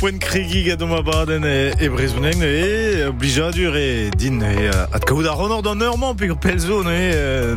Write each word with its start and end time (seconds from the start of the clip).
point 0.00 0.18
crigi 0.18 0.64
ga 0.64 0.76
doma 0.76 1.02
baden 1.02 1.44
e, 1.44 1.72
e 1.78 1.88
brezounen 1.92 2.40
e 2.40 3.04
obligadur 3.06 3.76
e 3.76 4.10
din 4.18 4.40
e 4.40 4.70
at 4.92 5.04
kaout 5.04 5.26
a 5.28 5.34
renor 5.36 5.60
d'an 5.62 5.80
eurman 5.80 6.16
pe 6.16 6.32
pelzo 6.40 6.82
ne 6.82 6.96
e 7.12 7.54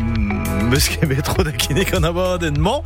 meus 0.68 0.89
ket 0.91 1.07
betro 1.07 1.43
da 1.43 1.52
kinek 1.52 1.93
an 1.95 2.04
abaden 2.04 2.59
man 2.59 2.82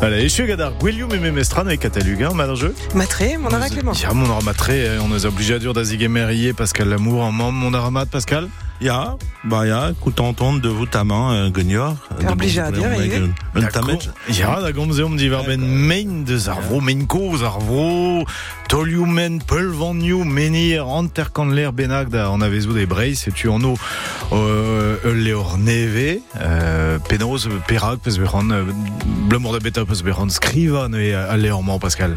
Voilà, 0.00 0.18
et 0.18 0.22
je 0.22 0.28
suis 0.28 0.46
gadar 0.46 0.72
Guillaume 0.80 1.12
et 1.14 1.18
Memestran 1.18 1.62
avec 1.66 1.80
Cataluga, 1.80 2.30
mal 2.30 2.54
jeu. 2.54 2.74
Matré, 2.94 3.36
mon 3.36 3.48
ara 3.48 3.68
Clément. 3.68 3.92
Ya, 3.92 4.12
mon 4.14 4.30
ara 4.30 4.40
matré, 4.42 4.86
on 5.00 5.14
est 5.16 5.24
obligé 5.24 5.54
à 5.54 5.58
dur 5.58 5.72
d'aziguemerier 5.74 6.52
Pascal 6.52 6.88
Lamour 6.88 7.22
en 7.22 7.32
membre, 7.32 7.58
mon 7.58 7.74
ara 7.74 7.90
mat, 7.90 8.06
Pascal? 8.06 8.48
Ja, 8.80 9.16
bah 9.42 9.66
ja, 9.66 9.90
content 10.00 10.32
de 10.32 10.68
vous 10.68 10.86
ta 10.86 11.02
main, 11.02 11.50
Gugnor. 11.50 11.96
Obligé 12.30 12.60
à 12.60 12.70
dire, 12.70 12.86
Un 13.54 13.62
tamet. 13.66 13.98
Ja, 14.28 14.60
da 14.60 14.70
gomze 14.70 15.02
om 15.02 15.16
di 15.16 15.28
ben 15.28 15.58
main 15.58 16.22
de 16.24 16.36
zarvro, 16.38 16.80
main 16.80 17.06
ko, 17.06 17.36
zarvro, 17.36 18.24
toliu 18.68 19.04
men, 19.04 19.40
pelvanniu, 19.42 20.22
menir, 20.24 20.86
anterkan 20.86 21.50
l'air 21.50 21.72
benag 21.72 22.08
da, 22.08 22.30
on 22.30 22.40
avait 22.40 22.60
zou 22.60 22.72
des 22.72 22.86
brace, 22.86 23.26
et 23.26 23.32
tu 23.32 23.48
en 23.48 23.64
o, 23.64 23.74
euh, 24.32 24.96
leor 25.12 25.58
neve, 25.58 26.20
euh, 26.40 26.98
penaos, 27.08 27.48
perag, 27.66 27.98
pes 27.98 28.18
beran, 28.18 28.44
blemour 29.28 29.54
de 29.54 29.58
beta, 29.58 29.82
beran, 30.04 30.28
skrivan, 30.28 30.90
leor 30.90 31.64
man, 31.64 31.80
Pascal. 31.80 32.16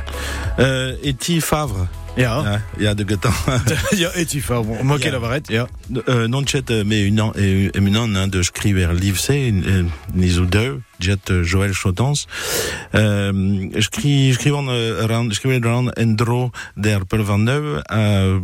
Euh, 0.59 0.95
et 1.01 1.15
ti 1.15 1.41
favre? 1.41 1.87
Ja. 2.15 2.43
Ja, 2.43 2.61
ja 2.77 2.93
de 2.93 3.03
getan. 3.07 3.33
ja, 4.03 4.09
et 4.15 4.27
tu 4.27 4.41
fa, 4.41 4.61
bon, 4.61 4.83
moi 4.83 4.99
qu'elle 4.99 5.15
avaret, 5.15 5.47
ja. 5.49 5.67
Euh, 6.07 6.27
non 6.27 6.45
chet, 6.45 6.69
mais 6.85 7.01
une 7.07 7.21
an, 7.21 7.31
et 7.35 7.71
une 7.77 7.97
an, 7.97 8.27
de 8.27 8.43
scriver 8.43 8.93
livse, 8.93 9.29
ni 9.29 10.37
ou 10.37 10.45
deux, 10.45 10.81
jet 11.01 11.43
Joël 11.43 11.73
Chotans. 11.73 12.13
Euh, 12.95 13.69
je 13.75 13.89
crie, 13.89 14.33
je 14.33 14.39
crie 14.39 14.51
je 14.51 15.39
crie 15.39 15.61
endro 15.97 16.51
der 16.77 17.01
euh, 17.91 18.39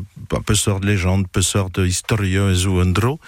peu 0.45 0.55
sort 0.55 0.79
de 0.79 0.87
légende, 0.87 1.27
peu 1.31 1.41
sort 1.41 1.69
de 1.69 1.85
historieuse 1.85 2.67
ou 2.67 2.81
endro. 2.81 3.19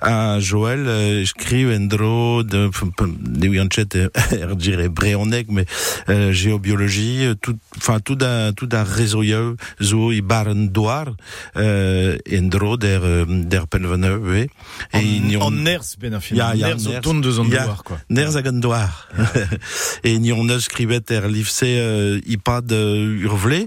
À 0.00 0.40
Joël, 0.40 0.84
je 1.24 1.32
crie 1.34 1.66
endro 1.66 2.42
de, 2.42 2.70
de 3.00 3.48
oui 3.48 3.58
er 3.58 4.56
dirais 4.56 4.88
bréonec, 4.88 5.46
mais, 5.50 5.66
euh, 6.08 6.32
géobiologie, 6.32 7.34
tout, 7.40 7.56
enfin, 7.76 8.00
tout 8.00 8.14
d'un, 8.14 8.52
tout 8.52 8.66
d'un 8.66 8.84
réseau 8.84 9.18
zo 9.80 10.12
i 10.12 10.20
baren 10.20 10.68
doar 10.68 11.16
euh, 11.56 12.16
endro 12.30 12.76
der 12.76 13.00
der 13.26 13.66
et 14.92 15.36
en, 15.36 15.66
ni 20.04 20.32
on 20.32 20.48
eus 20.48 20.68
skrivet 20.68 21.10
er 21.10 21.28
livse 21.28 21.66
euh, 21.66 22.20
ipad 22.26 22.72
uh, 22.72 23.24
urvle 23.28 23.66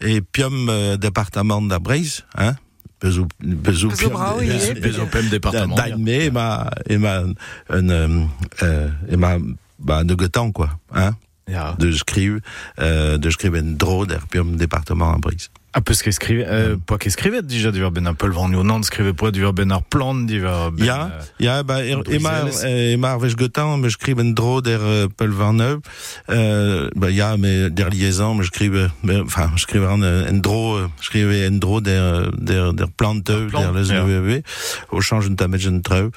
et 0.00 0.20
pium 0.20 0.68
uh, 0.68 0.96
département 1.00 1.62
da 1.62 1.78
Breiz 1.78 2.24
hein 2.36 2.56
Bezo, 3.00 3.26
bezo, 3.38 3.88
Bezo 3.88 4.08
brao, 4.08 4.38
oui. 4.38 4.48
Bezo 4.80 5.06
pem 5.06 5.28
département 5.28 5.76
Daime, 5.76 6.08
et 6.08 6.30
ma, 6.30 6.70
et 6.88 6.96
ma, 6.96 7.24
un, 7.68 7.90
euh, 7.90 8.88
et 9.08 9.16
ma, 9.16 9.36
bah, 9.78 10.02
de 10.02 10.16
getan, 10.18 10.50
quoi, 10.50 10.70
hein. 10.94 11.14
Ja. 11.48 11.76
de 11.78 11.92
skrive 11.92 12.40
euh, 12.80 13.18
de 13.18 13.76
dro 13.76 14.04
der 14.04 14.26
Brise. 14.26 15.50
Ah, 15.78 15.82
parce 15.82 16.02
qu'escrive, 16.02 16.42
euh, 16.48 16.78
pas 16.78 16.96
qu'escrive 16.96 17.42
déjà 17.42 17.70
du 17.70 17.80
verben 17.80 18.06
un 18.06 18.14
peu 18.14 18.28
le 18.28 18.32
vent 18.32 18.48
non 18.48 18.82
skrive 18.82 19.12
pas 19.12 19.30
du 19.30 19.42
verben 19.42 19.70
ar 19.70 19.82
plan 19.82 20.14
du 20.14 20.40
verben. 20.40 20.82
Ja, 20.82 21.10
ja, 21.38 21.62
ba, 21.62 21.84
er, 21.84 22.00
emar, 22.08 22.48
emar 22.64 23.18
vech 23.20 23.36
getan, 23.36 23.76
me 23.76 23.90
skrive 23.90 24.22
en 24.24 24.32
dro 24.32 24.62
der 24.62 24.80
uh, 24.80 25.04
pel 25.12 25.34
van 25.36 25.58
neuve, 25.60 25.82
euh, 26.30 26.88
ba, 26.96 27.10
ja, 27.12 27.36
me 27.36 27.68
der 27.68 27.90
liaison, 27.90 28.34
me 28.34 28.44
skrive, 28.48 28.88
me, 29.02 29.20
enfin, 29.20 29.52
skrive 29.56 29.84
en, 29.84 30.00
en 30.00 30.40
dro, 30.40 30.88
skrive 31.04 31.44
en 31.44 31.60
dro 31.60 31.82
der, 31.82 32.30
der, 32.32 32.72
der 32.72 32.88
Plan, 32.96 33.20
der 33.20 33.72
les 33.74 33.92
neuve, 33.92 34.40
au 34.88 35.02
change 35.02 35.28
un 35.28 35.34
tamet 35.34 35.60
en 35.68 35.82
treu. 35.82 36.10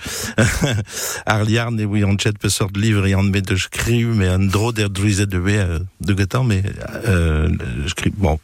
ar 1.26 1.44
liarn, 1.44 1.76
e 1.82 1.84
oui, 1.84 2.06
an 2.08 2.16
chet 2.16 2.40
pe 2.40 2.48
sort 2.48 2.78
livre, 2.78 3.10
e 3.10 3.12
an 3.12 3.28
met 3.28 3.52
de 3.52 3.60
skrive, 3.60 4.16
me 4.16 4.32
en 4.32 4.48
dro 4.48 4.72
der 4.72 4.88
druizet 4.88 5.28
de 5.28 5.44
euh, 5.44 5.80
de 6.00 6.16
getan, 6.16 6.48
me, 6.48 6.64
euh, 7.04 7.50
skrive, 7.88 8.16
bon. 8.16 8.40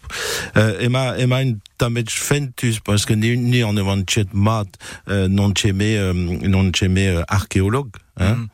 Euh, 0.57 0.75
ema, 0.83 1.04
ema 1.17 1.37
un 1.37 1.53
tamet 1.77 2.09
fentus, 2.09 2.79
parce 2.79 3.05
que 3.05 3.13
ni, 3.13 3.37
ni 3.37 3.61
avant 3.63 4.01
chet 4.07 4.27
mat, 4.33 4.67
euh, 5.09 5.27
non 5.27 5.53
cheme, 5.55 5.81
euh, 5.81 6.13
non 6.13 6.71
cheme 6.73 6.97
euh, 6.97 7.23
archéologue, 7.27 7.91
hein. 8.19 8.35
Mm. 8.35 8.47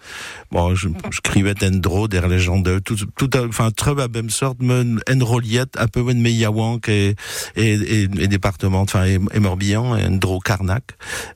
Bon, 0.51 0.75
je, 0.75 0.89
je 1.11 1.21
crivais 1.21 1.53
en 1.63 1.71
dro 1.71 2.07
der 2.07 2.27
légende, 2.27 2.81
tout, 2.83 2.97
enfin, 3.37 3.69
très 3.71 3.91
à 4.01 4.07
même 4.07 4.29
sorte, 4.29 4.57
men, 4.61 4.99
en 5.07 5.25
reliette, 5.25 5.77
un 5.77 5.87
peu 5.87 6.03
men 6.03 6.19
meyawank 6.19 6.89
et, 6.89 7.15
et, 7.55 7.73
et, 7.73 8.01
et 8.03 8.27
département, 8.27 8.81
enfin, 8.81 9.05
et, 9.05 9.19
et 9.33 9.39
Morbihan, 9.39 9.95
et 9.95 10.05
en 10.05 10.17
dro 10.17 10.39
Carnac, 10.39 10.83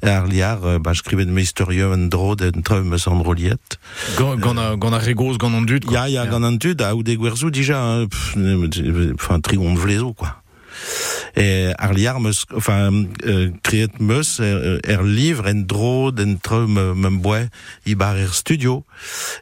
et 0.03 0.09
Arliar, 0.09 0.65
euh, 0.65 0.79
bah, 0.79 0.93
de 0.93 1.25
mystérieux 1.25 1.91
en 1.93 2.07
dro 2.07 2.35
d'en 2.35 2.61
très 2.61 2.81
me 2.81 2.97
semble 2.97 3.25
reliette. 3.27 3.79
Gant 4.17 4.35
gant 4.35 4.57
a 4.57 4.75
gant 4.75 4.91
a 4.91 4.99
regos 4.99 5.37
gant 5.37 5.53
an 5.53 5.61
dud. 5.61 5.85
quoi. 5.85 5.93
Ya, 5.93 6.09
ya, 6.09 6.25
gant 6.25 6.43
an 6.43 6.57
tud, 6.57 6.81
a 6.81 6.95
ou 6.95 7.03
de 7.03 7.13
gwerzou, 7.15 7.51
déjà, 7.51 7.81
hein, 7.81 8.07
enfin, 9.13 9.39
trigon 9.39 9.75
vlezo, 9.75 10.13
quoi. 10.13 10.41
Et 11.35 11.73
Arliar, 11.77 12.19
meus, 12.19 12.45
enfin, 12.55 12.91
euh, 13.25 13.51
kriet 13.63 13.99
meus, 13.99 14.39
er, 14.39 14.79
er 14.83 15.03
livre 15.03 15.47
en 15.47 15.65
dro 15.65 16.11
d'entre 16.11 16.65
me, 16.67 16.93
me 16.93 17.09
bois, 17.09 17.49
i 17.85 17.95
bar 17.95 18.17
er 18.17 18.33
studio, 18.33 18.83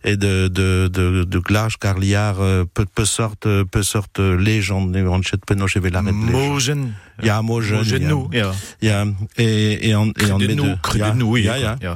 et 0.04 0.18
de, 0.18 0.48
de, 0.48 0.88
de, 0.88 1.24
de 1.24 1.40
glage 1.40 1.78
euh, 1.84 2.66
peu, 2.74 3.06
sorte, 3.06 3.48
peu 3.64 3.84
sorte 3.84 4.20
légende, 4.20 4.96
Ja. 8.34 8.52
Ja, 8.82 9.06
et, 9.38 9.90
et 9.90 9.96
en, 9.96 10.10
et 10.10 10.32
en 10.32 10.38
Credet 10.40 10.56
nou, 10.56 10.76
credet 10.82 11.16
nou, 11.16 11.32
oui. 11.34 11.44
ja, 11.44 11.58
ja. 11.58 11.94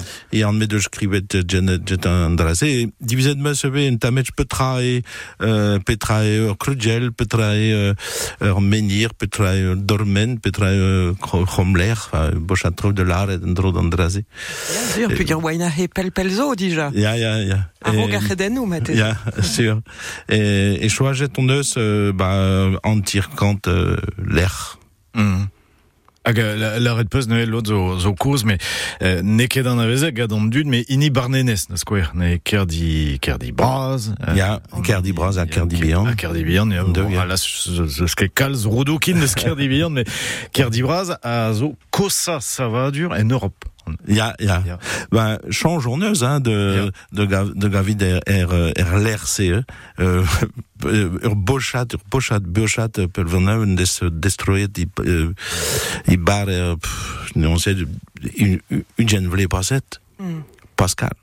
Skrivet 0.80 1.26
jet 1.48 1.82
jet 1.86 2.06
andras. 2.06 2.62
Et 2.64 2.90
divizet 3.02 3.36
me 3.36 3.54
sebe 3.54 3.88
en 3.90 3.98
petrae, 4.36 5.02
euh, 5.42 5.80
petrae 5.80 6.38
crugel, 6.58 7.12
petrae 7.12 7.74
euh, 7.74 7.94
ur 8.42 8.62
menir, 8.62 9.14
petrae 9.14 9.60
ur 9.60 9.76
dormen, 9.78 10.40
petrae 10.40 10.76
ur 10.76 11.16
cromler, 11.20 11.94
bochat 12.36 12.72
trou 12.72 12.94
de 12.94 13.04
l'art 13.04 13.32
et 13.32 13.38
dro 13.40 13.72
d'andrase. 13.72 14.22
Bien 14.22 14.86
sûr, 14.94 15.10
puis 15.10 15.26
gur 15.26 15.44
waina 15.44 15.70
he 15.70 15.88
pel 15.88 16.12
pelzo, 16.12 16.54
déjà. 16.56 16.92
Ja, 16.94 17.16
ja, 17.18 17.38
ja. 17.44 17.70
A 17.84 17.94
Et- 17.94 17.98
ro 17.98 18.08
gachedennou, 18.08 18.66
mate. 18.66 18.94
Ja, 18.96 19.18
sûr. 19.42 19.82
Et, 20.30 20.86
et 20.86 20.90
eus, 21.50 21.74
euh, 21.78 22.12
bah, 22.14 22.34
euh, 22.36 22.78
l'air. 24.26 24.77
Mm. 25.18 25.48
Hag 26.28 26.40
la, 26.44 26.80
la 26.84 26.94
red 26.94 27.08
peus 27.08 27.24
ne 27.30 27.46
l'autre 27.46 27.70
zo, 27.72 28.00
zo 28.00 28.12
koz, 28.14 28.44
mais 28.44 28.58
euh, 29.02 29.22
ne 29.24 29.46
ket 29.48 29.66
an 29.66 29.80
avezek 29.80 30.18
gant 30.18 30.34
an 30.36 30.50
dud, 30.52 30.68
mais 30.68 30.84
ini 30.90 31.08
barnenez, 31.10 31.70
na 31.70 31.78
skwer, 31.80 32.12
ne 32.20 32.36
kerdi, 32.44 33.16
kerdi 33.24 33.54
braz. 33.54 34.10
euh, 34.28 34.36
Ya, 34.36 34.60
kerdi 34.84 35.14
braz 35.16 35.38
a 35.40 35.46
kerdi 35.46 35.80
bihan. 35.80 36.06
A 36.06 36.16
kerdi 36.20 36.44
bihan, 36.44 36.70
ya, 36.70 36.84
bon, 36.84 36.92
ket 38.20 38.34
kalz 38.36 38.66
de 38.68 39.40
kerdi 39.40 39.70
bihan, 39.72 39.90
mais 39.90 40.04
kerdi 40.52 40.84
braz 40.84 41.16
a 41.24 41.54
zo 41.54 41.76
kosa, 41.92 42.40
ça 42.42 42.68
va 42.68 42.92
dur, 42.92 43.14
en 43.14 43.30
Europe. 43.30 43.64
Ja, 44.08 44.34
ja. 44.40 44.62
Ja. 44.66 44.78
Ben, 45.12 45.38
champ 45.52 45.80
journeuse, 45.80 46.24
hein, 46.26 46.40
de, 46.40 46.92
de, 47.12 47.28
Gav- 47.28 47.54
de 47.56 47.70
Gavid 47.70 48.02
er, 48.02 48.20
er, 48.26 48.54
er 48.76 48.96
l'RCE, 49.00 49.64
euh, 50.00 50.26
ur 51.24 51.36
bochat, 51.36 51.94
ur 51.94 52.02
bochat, 52.12 52.44
bochat, 52.44 53.02
pel 53.14 53.28
veneu, 53.32 53.66
des, 53.76 54.00
destroyet, 54.12 54.78
i, 54.78 54.88
euh, 55.06 55.32
i 56.08 56.18
bar, 56.18 56.48
euh, 56.48 56.76
pff, 56.76 57.36
non 57.36 57.58
sait, 57.58 57.76
une, 58.36 58.60
une 58.98 59.10
gen 59.10 59.28
vle 59.30 59.48
passet. 59.48 60.00
Mm. 60.20 60.42
Pascal. 60.76 61.14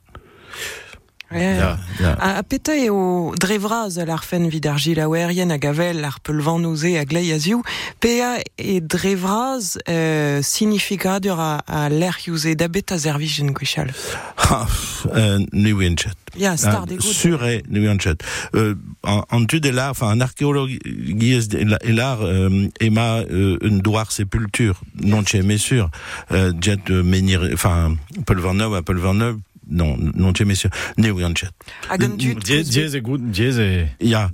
Ja. 1.35 1.79
Ja. 2.01 2.15
A, 2.19 2.31
a 2.39 2.43
peta 2.43 2.75
eo 2.79 3.35
drevraz 3.41 3.99
al 3.99 4.11
arfen 4.15 4.49
vid 4.53 4.67
ar 4.71 4.79
gilaouerien 4.79 5.51
a 5.51 5.59
gavel 5.59 6.05
ar 6.05 6.21
pelvan 6.23 6.63
nouze 6.63 6.95
a 6.99 7.05
glei 7.05 7.33
a 7.35 7.39
ziou, 7.39 7.63
pea 8.01 8.39
e 8.57 8.81
drevraz 8.81 9.75
euh, 9.89 10.43
significadur 10.43 11.41
a, 11.41 11.63
a 11.67 11.89
youze 12.27 12.55
da 12.55 12.69
bet 12.69 12.93
a 12.93 12.99
zervijen 12.99 13.53
gwechal. 13.53 13.91
Ha, 14.37 14.67
euh, 15.15 15.39
ni 15.53 15.73
winchet. 15.73 16.17
Ya, 16.37 16.57
star 16.57 16.83
Ah, 16.83 16.87
de 16.87 16.97
gout. 16.97 17.03
Sur 17.03 17.45
et 17.45 17.63
ni 17.69 17.81
winchet. 17.81 18.17
Euh, 18.55 18.75
en, 19.03 19.23
en 19.31 19.45
tu 19.47 19.61
de 19.61 19.71
l'art, 19.71 19.91
enfin, 19.93 20.09
un 20.09 20.21
archéologue, 20.21 20.79
guise 20.85 21.49
et 21.55 21.93
l'art, 21.93 22.23
euh, 22.23 22.69
Emma, 22.81 23.21
euh, 23.31 23.57
une 23.63 23.79
doire 23.81 24.11
sépulture, 24.11 24.81
non 25.01 25.23
mes 25.45 25.59
sûr, 25.59 25.91
euh, 26.33 26.53
jet 26.61 26.81
de 26.87 27.03
menir, 27.03 27.49
enfin, 27.53 27.97
Pelverneuve 28.27 28.75
à 28.75 28.83
Pelverneuve, 28.83 29.39
non, 29.69 29.97
non 30.15 30.35
chez 30.35 30.45
mes 30.45 30.55
sûr, 30.55 30.71
ni 30.99 31.11
winchet. 31.11 31.49
Hag 31.89 32.05
an 32.05 32.17
dud 32.17 32.39
Diez, 32.45 32.65
diez 32.65 32.97
e 32.97 33.01
gout, 33.01 33.19
diez 33.19 33.59
e... 33.59 33.87
Ja, 34.01 34.31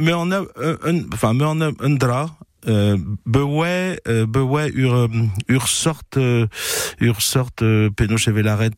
mais 0.00 0.12
on 0.14 0.30
a, 0.30 0.40
un, 0.40 1.02
enfin, 1.12 1.34
mais 1.34 1.44
on 1.44 1.60
a 1.60 1.70
un 1.80 1.90
drap, 1.90 2.30
euh, 2.66 2.96
euh, 4.08 4.26
ur, 4.74 5.08
ur 5.48 5.68
sorte, 5.68 6.16
euh, 6.16 6.46
ur 7.00 7.16
velaret, 8.28 8.70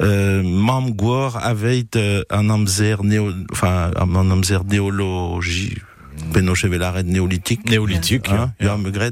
euh, 0.00 0.42
mam 0.42 0.90
gwor 0.92 1.36
avait, 1.36 1.86
euh, 1.96 2.22
un 2.30 2.48
amzer 2.50 3.04
néo, 3.04 3.32
enfin, 3.52 3.90
un 3.96 4.30
amzer 4.30 4.64
néologie, 4.64 5.76
Penoche 6.32 6.68
red 6.92 7.06
néolithique. 7.06 7.68
Néolithique, 7.68 8.28
hein, 8.28 8.54
ja. 8.60 8.76
ja. 8.76 9.10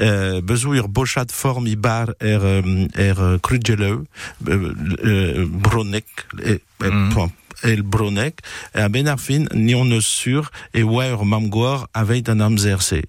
Euh, 0.00 0.40
bochat 0.88 1.32
bar 1.76 2.14
er, 2.20 2.40
um, 2.40 2.88
er 2.94 3.18
uh, 3.18 3.38
euh, 4.48 4.74
euh, 5.04 5.46
bronek, 5.46 6.06
point, 7.12 7.32
el 7.62 7.82
bronek, 7.82 8.40
e 8.74 8.80
a 8.80 8.88
ben 8.88 9.08
ar 9.08 9.20
fin, 9.20 9.46
ni 9.54 9.74
on 9.74 9.90
eus 9.90 10.06
sur, 10.06 10.50
e 10.72 10.82
mamgor 11.24 11.88
aveit 11.92 12.28
an 12.28 12.40
amzerse. 12.40 13.02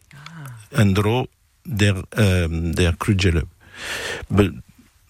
Un 0.75 0.93
dro 0.93 1.27
der, 1.65 1.95
euh, 2.17 2.47
der 2.49 2.97
krudgeleu. 2.97 3.47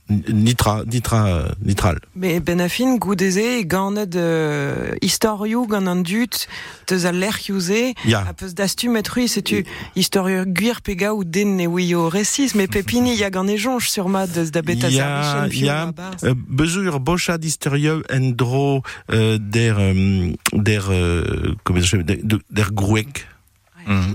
Nitra, 0.09 0.83
nitra, 0.85 1.49
nitral. 1.63 1.99
Mais 2.15 2.39
Benafin, 2.39 2.95
goudeze, 2.95 3.65
ganet 3.65 4.15
euh, 4.15 4.93
historiou, 5.01 5.67
gant 5.67 5.85
an 5.85 5.97
dut, 5.97 6.47
teus 6.85 7.05
a 7.05 7.11
lerciouse, 7.11 7.93
Ya. 8.05 8.23
a 8.27 8.33
peus 8.33 8.53
dastu 8.55 8.87
metrui, 8.89 9.27
setu 9.27 9.65
historiou 9.95 10.45
guir 10.45 10.79
pega 10.81 11.13
ou 11.13 11.25
den 11.25 11.57
ne 11.57 11.67
wio 11.67 12.07
recis, 12.07 12.55
mais 12.55 12.67
pepini, 12.67 13.15
ya 13.19 13.29
gant 13.29 13.47
e 13.49 13.57
jonge 13.57 13.89
sur 13.89 14.07
ma 14.07 14.27
deus 14.27 14.51
da 14.51 14.61
beta 14.61 14.87
Ya, 14.89 15.47
ya, 15.51 15.91
euh, 16.23 16.33
bezo 16.47 16.83
ur 16.83 16.99
bochat 17.01 17.39
isterieux 17.43 18.03
en 18.09 18.29
dro 18.31 18.83
euh, 19.11 19.37
der, 19.39 19.75
euh, 19.79 20.31
der, 20.53 20.87
euh, 20.89 21.53
comment 21.65 21.81
je 21.81 21.97
der, 21.97 22.17
der 22.49 22.71
grouek. 22.71 23.27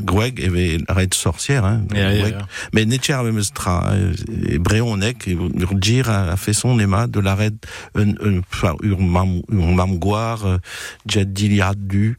Gweg 0.04 0.40
eve 0.40 0.78
red 0.88 1.14
sorcière, 1.14 1.64
hein. 1.64 1.82
Mais 2.72 2.84
netcher 2.84 3.18
tra, 3.54 3.90
euh, 3.92 4.12
breonek, 4.58 5.28
a, 6.06 6.36
fait 6.36 6.52
son 6.52 6.78
ema 6.78 7.06
de 7.06 7.20
la 7.20 7.34
red, 7.34 7.56
un, 7.94 8.10
un, 8.10 8.40
enfin, 8.52 8.74
ur 8.82 9.00
mam, 9.00 9.40
ur 9.50 9.66
mam 9.66 9.98
goar, 9.98 10.44
euh, 10.44 10.58
jet 11.06 11.32
diliad 11.32 11.76
du, 11.86 12.16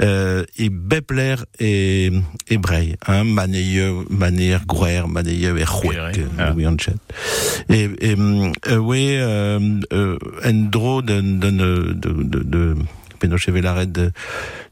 euh, 0.00 0.44
e 0.58 0.68
bepler 0.68 1.36
e, 1.60 2.10
e 2.50 2.56
brei, 2.56 2.96
hein, 3.06 3.24
maneieu, 3.24 4.04
maner 4.10 4.58
gwer, 4.66 5.04
e 5.06 5.64
c'hwek, 5.64 5.94
Ouais, 5.94 6.18
euh, 6.18 6.28
ah. 6.38 6.52
oui. 6.54 6.66
Et, 7.68 7.90
et, 8.00 8.16
euh, 8.18 8.78
ouais, 8.78 9.16
euh, 9.18 9.80
euh, 9.92 10.18
en 10.44 10.70
dro 10.70 11.02
de, 11.02 11.20
de, 11.20 11.50
de, 11.50 12.42
de, 12.42 12.76
Penoche 13.18 13.48
Velaret 13.48 13.86
de, 13.86 14.12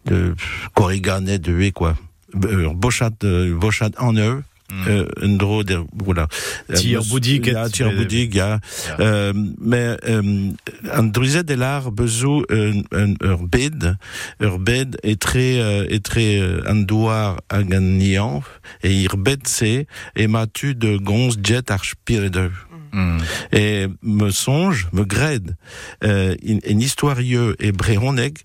de 0.06 0.34
Corriganet 0.74 1.38
de 1.38 1.52
Hue, 1.52 1.72
quoi. 1.72 1.96
Euh, 2.44 2.70
Bochat, 2.74 3.10
euh, 3.24 3.54
Bochat 3.54 3.90
en 3.98 4.14
eux. 4.16 4.42
Euh, 4.88 5.04
un 5.20 5.36
dro 5.36 5.62
de, 5.64 5.80
voilà. 6.02 6.28
Tir 6.74 7.00
Euh, 7.00 7.04
boudig, 7.10 7.44
Ja, 7.44 7.68
tir 7.68 7.88
mais- 7.88 7.94
boudig, 7.96 8.34
ja. 8.34 8.58
Euh, 9.00 9.34
mais, 9.60 9.98
euh, 10.08 10.48
un 10.90 11.02
druiset 11.02 11.42
de 11.42 11.52
l'art 11.52 11.92
bezou 11.92 12.42
un, 12.48 12.80
un, 12.92 13.12
ur 13.22 13.42
bed, 13.46 13.98
ur 14.40 14.58
bed 14.58 14.96
est 15.02 15.20
très, 15.20 15.60
euh, 15.60 15.84
est 15.90 16.02
très, 16.02 16.40
euh, 16.40 16.62
un 16.66 16.76
douar 16.76 17.42
à 17.50 17.62
ganian, 17.62 18.42
et 18.82 18.94
ir 18.94 19.18
bed 19.18 19.40
c'est, 19.46 19.86
et 20.16 20.26
matu 20.26 20.74
de 20.74 20.96
gonz 20.96 21.36
jet 21.44 21.70
archpire 21.70 22.30
de. 22.30 22.50
Mhm. 22.92 23.18
Et 23.52 23.86
me 24.02 24.30
songe, 24.30 24.88
me 24.92 25.04
grède, 25.04 25.56
euh, 26.04 26.34
une, 26.42 26.60
une 26.66 26.80
historieux 26.80 27.56
et 27.58 27.72
bréoneg, 27.72 28.38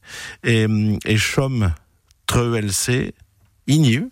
et, 0.43 0.67
et 1.05 1.17
chom 1.17 1.73
treuelse, 2.27 2.89
inu, 3.67 4.09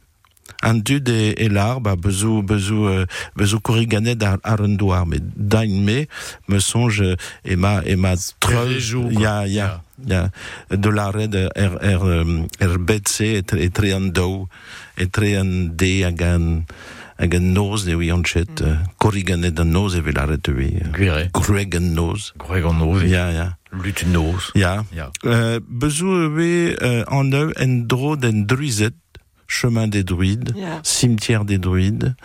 un 0.62 0.76
dud 0.76 1.10
et, 1.10 1.36
et 1.38 1.50
l'arbre, 1.50 1.92
a 1.92 1.96
bezou, 1.96 2.42
bezou, 2.42 2.88
euh, 2.88 3.06
bezou 3.36 3.60
corriganet 3.60 4.22
ar, 4.24 4.38
ar 4.44 4.62
un 4.62 4.76
doar, 4.76 5.06
mais 5.06 5.20
dain 5.22 5.68
me, 5.68 6.06
me 6.48 6.60
songe, 6.60 7.04
et 7.44 7.56
ma, 7.56 7.82
et 7.86 7.96
ma 7.96 8.16
treu, 8.40 8.80
Spérejou, 8.80 9.10
il 9.12 9.20
y 9.22 9.26
a, 9.26 9.40
quoi. 9.40 9.48
il 9.48 9.54
y 9.54 9.60
a, 9.60 9.82
il 10.04 10.10
y 10.10 10.14
a, 10.14 10.30
de 10.76 10.90
la 10.90 11.12
red, 11.12 11.36
er, 11.56 11.78
er, 11.82 12.04
euh, 12.04 12.42
er 12.60 12.78
betse, 12.78 13.22
et, 13.22 13.54
et 13.58 13.70
tre 13.70 13.94
an 13.94 14.12
et 14.98 15.08
tre 15.08 15.38
an 15.38 15.70
de, 15.76 16.04
hag 16.04 16.22
an, 16.24 16.64
hag 17.18 17.36
an 17.36 17.54
noz, 17.54 17.86
ne 17.88 17.96
oui, 17.96 18.12
an 18.12 18.24
chet, 18.24 18.62
euh, 18.62 18.76
corriganet 19.00 19.60
an 19.60 19.72
noz, 19.72 19.96
e 19.96 20.02
vel 20.02 20.18
arret 20.20 20.48
oui. 20.50 20.74
Gwire. 20.94 21.30
Greg 21.34 21.76
an 21.76 21.94
noz. 21.96 22.34
Greg 22.38 22.66
an 22.66 22.80
noz. 22.80 23.04
Ja, 23.08 23.30
ja. 23.32 23.48
Lut 23.72 24.04
noz. 24.12 24.52
Ja. 24.56 24.84
Ja. 24.96 25.10
Euh, 25.26 25.60
bezou 25.68 26.26
eve 26.26 26.76
euh, 26.82 27.04
en 27.08 27.32
eu 27.32 27.54
en 27.60 27.82
dro 27.88 28.16
d'en 28.16 28.46
druizet, 28.46 28.94
chemin 29.48 29.88
des 29.88 30.04
druides, 30.04 30.54
Ya. 30.58 30.80
cimetière 30.84 31.46
des 31.46 31.58
druides. 31.60 32.16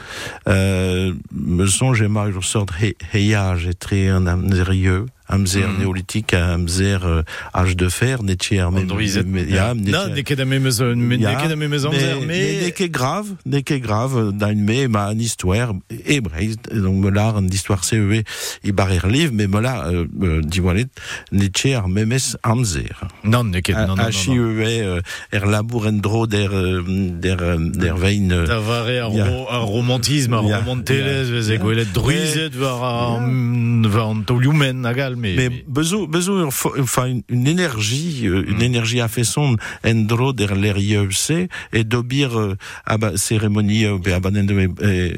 Euh, 0.49 1.13
me 1.33 1.67
songe 1.67 2.03
ema 2.03 2.29
ur 2.29 2.43
sort 2.45 2.73
he, 2.81 2.95
heiage 3.13 3.67
et 3.67 3.75
tre 3.75 4.11
an 4.11 4.27
amzerieux, 4.27 5.07
amzer 5.31 5.69
Mhm. 5.69 5.79
néolithique, 5.81 6.35
amzer 6.35 7.05
euh, 7.07 7.23
âge 7.55 7.77
de 7.77 7.89
fer, 7.89 8.23
netier. 8.23 8.63
An 8.63 8.73
druizet. 8.87 9.25
Ja, 9.49 9.75
Non, 9.75 10.09
ne 10.15 10.23
ket 10.23 10.41
a 10.41 10.45
memez, 10.45 10.81
ne 10.81 11.17
Ja, 11.17 11.35
ket 11.41 11.53
a 11.53 11.57
memez 11.57 11.85
amzer, 11.87 12.19
mais, 12.21 12.27
mais... 12.27 12.65
ne 12.67 12.71
ket 12.71 12.91
grave, 12.91 13.29
ne 13.47 13.61
ket 13.61 13.81
grave, 13.81 14.33
d'un 14.33 14.55
me, 14.55 14.87
ma 14.89 15.09
an 15.11 15.19
histoire, 15.19 15.73
et 16.07 16.21
donc 16.21 16.97
me 17.05 17.11
lar 17.11 17.37
an 17.37 17.47
histoire 17.49 17.85
CEE, 17.85 18.25
i 18.65 18.73
barer 18.73 19.01
liv, 19.09 19.31
mais 19.33 19.47
me 19.47 19.61
la, 19.61 19.87
euh, 19.89 20.07
euh, 20.23 20.41
diwalet, 20.43 20.89
ne 21.33 21.47
tier 21.47 21.81
memes 21.89 22.37
amzer. 22.43 23.01
Non, 23.25 23.45
ne 23.45 23.61
ket, 23.61 23.75
non, 23.77 23.89
non, 23.95 23.99
A 23.99 24.05
non. 24.05 24.11
chi 24.11 24.31
non. 24.31 24.51
eue, 24.51 24.65
euh, 24.83 25.01
er 25.33 25.47
labour 25.47 25.87
en 25.87 25.93
dro 26.01 26.27
der, 26.27 26.51
euh, 26.53 26.83
der, 26.87 27.37
der 27.59 27.97
vein, 27.97 28.29
Ta 28.47 28.59
vare 28.59 28.99
ar, 29.01 29.13
Ja. 29.13 29.27
ro, 29.29 29.47
ar 29.49 29.63
romantisme, 29.65 30.37
Ja. 30.49 30.59
romantelez, 30.59 31.31
vez 31.31 31.51
e 31.51 31.59
gwelet 31.59 31.93
druizet 31.93 32.55
war 32.59 32.83
an, 33.19 33.87
war 33.93 34.09
an 34.11 34.25
tolioumen 34.25 34.85
agal, 34.85 35.17
mais... 35.21 35.35
Mais 35.37 35.65
besoin, 35.67 36.07
besoin, 36.07 36.47
enfin, 36.47 37.07
une, 37.07 37.23
une 37.29 37.47
énergie, 37.47 38.27
euh, 38.27 38.45
une 38.49 38.63
énergie 38.63 39.01
à 39.01 39.09
fait 39.09 39.25
son, 39.25 39.57
en 39.85 39.95
dro 39.95 40.33
der 40.33 40.55
l'ERIEC, 40.55 41.49
et 41.73 41.85
d'obir, 41.85 42.39
euh, 42.39 42.57
à 42.87 42.99
ba, 42.99 43.17
cérémonie, 43.17 43.85
euh, 43.85 43.99
de, 43.99 44.69
euh, 44.83 45.11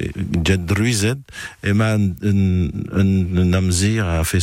jet 0.45 0.65
druizet, 0.65 1.15
et 1.63 1.73
ma, 1.73 1.93
un, 1.93 2.11
un, 2.23 2.69
un 3.37 3.53
amzir 3.53 4.07
a 4.07 4.23
fait 4.23 4.39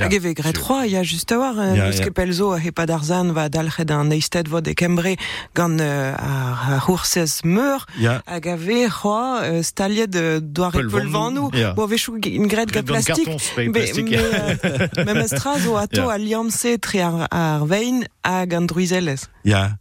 Hag 0.00 0.12
eve 0.12 0.32
gret 0.34 0.56
roi, 0.58 0.88
ya 0.90 1.02
just 1.04 1.30
a 1.30 1.36
war, 1.38 1.54
Ja, 1.54 1.74
yeah, 1.74 1.92
ja. 1.92 1.98
yeah. 2.00 2.10
pelzo 2.10 2.52
a 2.52 2.58
hepa 2.58 2.84
d'arzan 2.86 3.32
va 3.32 3.48
dalchet 3.48 3.90
an 3.94 4.10
eisted 4.10 4.48
vod 4.48 4.66
e 4.66 4.74
kembre 4.74 5.14
gant 5.54 5.78
uh, 5.80 6.14
ar 6.18 6.80
hoursez 6.88 7.42
meur, 7.44 7.86
Ja, 7.98 8.20
hag 8.26 8.46
ave 8.48 8.88
roi 8.88 9.58
uh, 9.58 9.62
staliet 9.62 10.10
de 10.10 10.40
doare 10.42 10.72
Peulvan 10.82 11.00
pelvan 11.00 11.32
nou, 11.34 11.50
Ja. 11.54 11.72
bo 11.74 11.86
vechou 11.86 12.16
une 12.18 12.48
gret 12.48 12.72
ga 12.74 12.82
plastik, 12.82 13.28
euh, 13.28 15.04
Mem 15.06 15.16
estraz 15.22 15.66
o 15.66 15.76
ato 15.84 16.08
a 16.10 16.18
liamse 16.18 16.78
tre 16.80 17.00
ar, 17.06 17.28
ar 17.30 17.64
vein 17.66 18.04
hag 18.24 18.52
an 18.54 18.66
druizelez. 18.66 19.28
ja. 19.44 19.76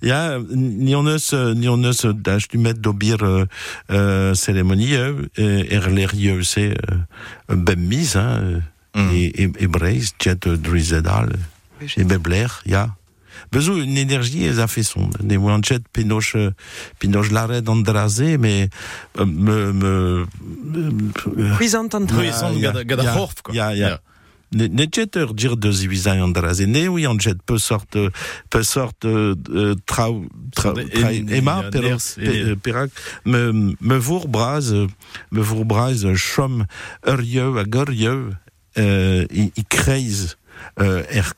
Ja, 0.00 0.38
ni 0.48 0.94
on 0.96 1.04
eus, 1.06 1.34
euh, 1.34 1.52
ni 1.54 1.68
on 1.68 1.82
eus 1.84 2.00
d'ach 2.14 2.48
du 2.48 2.56
met 2.56 2.72
d'obir 2.72 3.22
euh, 3.22 3.44
euh, 3.90 4.32
cérémonie, 4.32 4.94
euh, 4.96 5.28
er 5.36 5.90
l'ERIEC, 5.90 6.56
euh, 6.56 6.74
ben 7.54 7.78
mise, 7.78 8.16
hein, 8.16 8.40
euh, 8.42 8.60
Mm. 8.94 9.10
et, 9.12 9.42
et, 9.42 9.50
et 9.60 9.66
breiz, 9.66 10.12
jet 10.18 10.46
euh, 10.46 10.56
druizedal, 10.56 11.36
et 11.96 12.04
bebler, 12.04 12.46
ja. 12.66 12.94
Bezo 13.52 13.76
une 13.76 13.96
énergie 13.96 14.44
ez 14.44 14.58
a 14.58 14.66
fait 14.66 14.82
son. 14.82 15.10
Ne 15.22 15.36
pinoche, 15.92 16.34
euh, 16.34 16.50
pinoche 16.98 17.30
laret 17.30 17.68
andrazé, 17.68 18.36
mais 18.36 18.68
euh, 19.18 19.24
me, 19.24 19.72
me, 19.72 20.26
me 20.64 21.56
Cuisant 21.56 21.86
an 21.92 22.00
Oui, 22.00 22.06
tra. 22.06 22.32
sans 22.32 22.52
ja, 22.58 22.72
gada- 22.84 23.14
horf, 23.16 23.42
quoi. 23.42 23.54
ja. 23.54 24.00
Ne, 24.50 24.86
jet 24.90 25.14
ur 25.16 25.34
dir 25.34 25.56
de 25.58 25.70
zivizai 25.70 26.20
andrazé. 26.20 26.66
Ne 26.66 26.88
oui 26.88 27.06
an 27.06 27.18
jet 27.18 27.36
peu 27.44 27.58
sorte, 27.58 27.96
euh, 27.96 28.10
peu 28.50 28.62
sorte, 28.62 29.04
euh, 29.04 29.34
euh, 29.50 29.74
trau, 29.86 30.24
ema, 31.30 31.64
euh, 32.18 32.56
perak, 32.56 32.90
me, 33.24 33.74
me 33.80 33.96
vour 33.98 34.26
braz, 34.26 34.72
euh, 34.72 34.86
me 35.30 35.42
vour 35.42 35.64
braz, 35.64 36.04
euh, 36.04 36.14
hag 37.06 37.76
euh, 38.78 39.24
i, 39.30 39.50
i 39.56 39.64
kreiz, 39.68 40.36
euh, 40.80 41.02
er 41.10 41.34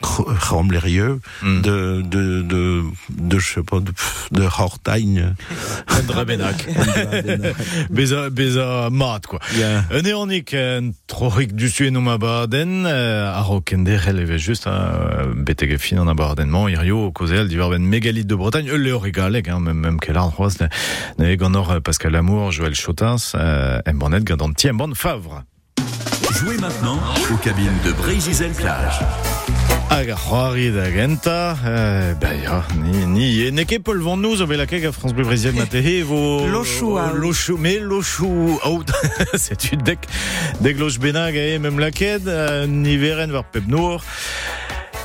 Mm. 1.42 1.60
de, 1.62 2.02
de, 2.02 2.42
de, 2.42 2.82
de, 3.08 3.38
je 3.38 3.52
sais 3.54 3.62
pas, 3.62 3.80
de, 3.80 3.92
de 4.32 4.42
hortagne. 4.42 5.34
Andra 5.98 6.24
benak. 6.24 6.66
Beza, 7.90 8.30
beza 8.30 8.88
mat, 8.90 9.26
quoi. 9.26 9.38
Ja. 9.58 9.84
Un 9.90 10.04
eonik 10.04 10.54
en 10.54 10.92
troik 11.06 11.52
du 11.54 11.68
suen 11.68 11.96
om 11.96 12.08
abaden, 12.08 12.84
euh, 12.86 13.28
a 13.32 13.40
ro 13.42 13.60
kender 13.60 14.08
eleve 14.08 14.38
just 14.38 14.66
euh, 14.66 15.32
betege 15.34 15.78
fin 15.78 15.98
an 15.98 16.08
abadenman, 16.08 16.68
irio, 16.72 17.10
kozel, 17.12 17.48
divar 17.48 17.70
ben 17.70 17.82
mégalith 17.84 18.26
de 18.26 18.34
Bretagne, 18.34 18.68
eux 18.70 18.76
le 18.76 18.94
regaleg, 18.96 19.48
hein, 19.50 19.60
même, 19.60 19.78
même 19.80 20.00
quel 20.00 20.16
art, 20.16 20.32
ne, 20.40 20.68
ne 21.24 21.34
gant 21.36 21.54
or 21.54 21.80
Pascal 21.82 22.12
Lamour, 22.12 22.52
Joël 22.52 22.74
Chotins, 22.74 23.16
euh, 23.34 23.80
en 23.86 23.94
bonnet, 23.94 24.20
gant 24.24 24.52
tiem 24.52 24.76
bon 24.76 24.94
favre. 24.94 25.44
Jouez 26.40 26.56
maintenant 26.56 26.98
aux 27.30 27.36
cabines 27.36 27.76
de 27.84 27.92
Brésil 27.92 28.50
Plage. 28.56 29.00
Hag 29.90 30.10
a 30.10 30.16
c'hoari 30.16 30.70
da 30.72 30.90
genta, 30.90 31.54
euh, 31.66 32.14
ben 32.14 32.40
ya, 32.40 32.64
ni, 32.82 33.04
ni, 33.04 33.42
e 33.44 33.50
neke 33.50 33.76
pol 33.84 34.00
vant 34.00 34.16
nous, 34.16 34.40
obe 34.40 34.56
la 34.56 34.64
keg 34.64 34.86
a 34.86 34.92
France 34.92 35.12
Bleu 35.12 35.24
Brésil 35.24 35.52
vo... 36.02 36.46
Lochou, 36.50 36.96
ah. 36.96 37.12
Lochou, 37.14 37.58
mais 37.58 37.78
lochou, 37.78 38.58
out, 38.64 38.90
c'est 39.34 39.72
une 39.72 39.82
dec, 39.82 39.98
deg 40.62 40.78
loch 40.78 40.98
benag, 40.98 41.36
e, 41.36 41.58
même 41.58 41.78
la 41.78 41.90
ked, 41.90 42.26
euh, 42.26 42.66
ni 42.66 42.96
veren 42.96 43.30
var 43.30 43.44
pep 43.44 43.68
nour. 43.68 44.02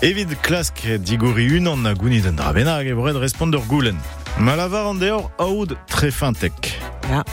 Evit 0.01 0.39
klask 0.41 0.87
digori 1.03 1.49
unan 1.57 1.83
na 1.83 1.95
gounid 1.95 2.27
an 2.31 2.39
drabenag 2.39 2.87
e 2.87 2.93
voret 2.95 3.19
responder 3.19 3.59
goulen. 3.67 3.99
Ma 4.39 4.55
lavar 4.55 4.87
an 4.87 5.03
deor 5.03 5.31
aoud 5.35 5.75
tre 5.91 6.11
fintek. 6.15 6.77
Ja. 7.09 7.25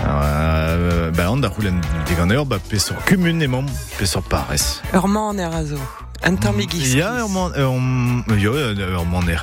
Euh, 0.00 1.10
ba 1.10 1.28
an 1.28 1.40
da 1.42 1.48
roulen 1.48 1.80
digan 2.06 2.30
eur, 2.30 2.46
ba 2.46 2.58
pesor 2.58 2.96
kumun 3.06 3.40
emom, 3.40 3.66
pesor 3.98 4.22
pares. 4.22 4.80
Ur 4.94 5.08
man 5.08 5.38
er 5.38 5.52
a 5.52 5.64
zo. 5.64 5.78
Un 6.26 6.36
tamm 6.36 6.60
egiz. 6.60 6.94
Ya, 6.94 7.24
ur 7.24 7.28
man, 7.28 7.52
ur, 7.56 8.38
yo, 8.38 8.54
ur 8.54 9.06
man 9.06 9.28
er 9.28 9.42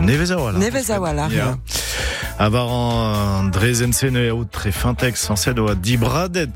nevez 0.00 0.30
a 0.30 0.38
wala. 0.38 0.58
Nevez 0.58 0.90
a 0.90 1.00
wala. 1.00 1.28
Ya. 1.30 1.56
Avar 2.38 2.68
an 2.70 3.50
drezen 3.50 3.92
e 4.14 4.28
aoud 4.30 4.50
tre 4.50 4.72
fintek 4.72 5.16
sanset 5.16 5.58
oa 5.58 5.74
dibradet. 5.74 6.54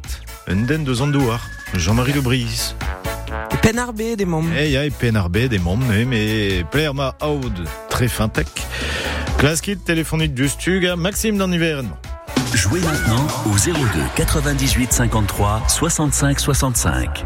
Un 0.49 0.67
den 0.67 0.85
deus 0.85 1.01
an 1.01 1.11
douar. 1.13 1.41
Jean-Marie 1.75 2.15
Lebris. 2.15 2.75
E 3.51 3.57
pen 3.57 3.79
ar 3.79 3.93
bet 3.93 4.21
e 4.21 4.25
mom. 4.25 4.51
E 4.53 4.69
ya 4.71 4.85
e 4.85 4.91
pen 4.91 5.17
ar 5.17 5.31
bet 5.31 5.53
e 5.53 5.59
mom, 5.59 5.81
ne, 5.89 6.05
me 6.05 6.65
pler 6.71 6.93
ma 6.95 7.15
aoud 7.19 7.65
tre 7.91 8.09
fintek. 8.09 8.49
Klaskit 9.39 9.85
telefonit 9.85 10.29
dustug 10.29 10.85
a 10.87 10.97
Maxime 10.97 11.39
d'an 11.39 11.53
hiveren. 11.53 11.89
Jouez 12.55 12.81
maintenant 12.81 13.27
au 13.47 13.57
02 13.57 13.73
98 14.15 14.93
53 14.93 15.63
65 15.69 16.39
65. 16.39 17.25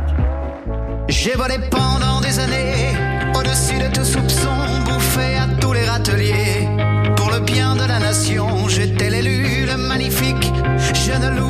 J'ai 1.09 1.33
volé 1.33 1.57
pendant 1.71 2.21
des 2.21 2.39
années, 2.39 2.97
au-dessus 3.35 3.79
de 3.79 3.93
tout 3.93 4.05
soupçon, 4.05 4.49
bouffé 4.85 5.37
à 5.37 5.49
tous 5.61 5.73
les 5.73 5.85
râteliers. 5.85 6.69
Pour 7.17 7.31
le 7.31 7.41
bien 7.41 7.75
de 7.75 7.85
la 7.85 7.99
nation, 7.99 8.69
j'étais 8.69 9.11
l'élu, 9.11 9.67
le 9.67 9.77
magnifique, 9.77 10.53
jeune 10.95 11.37
loup 11.37 11.46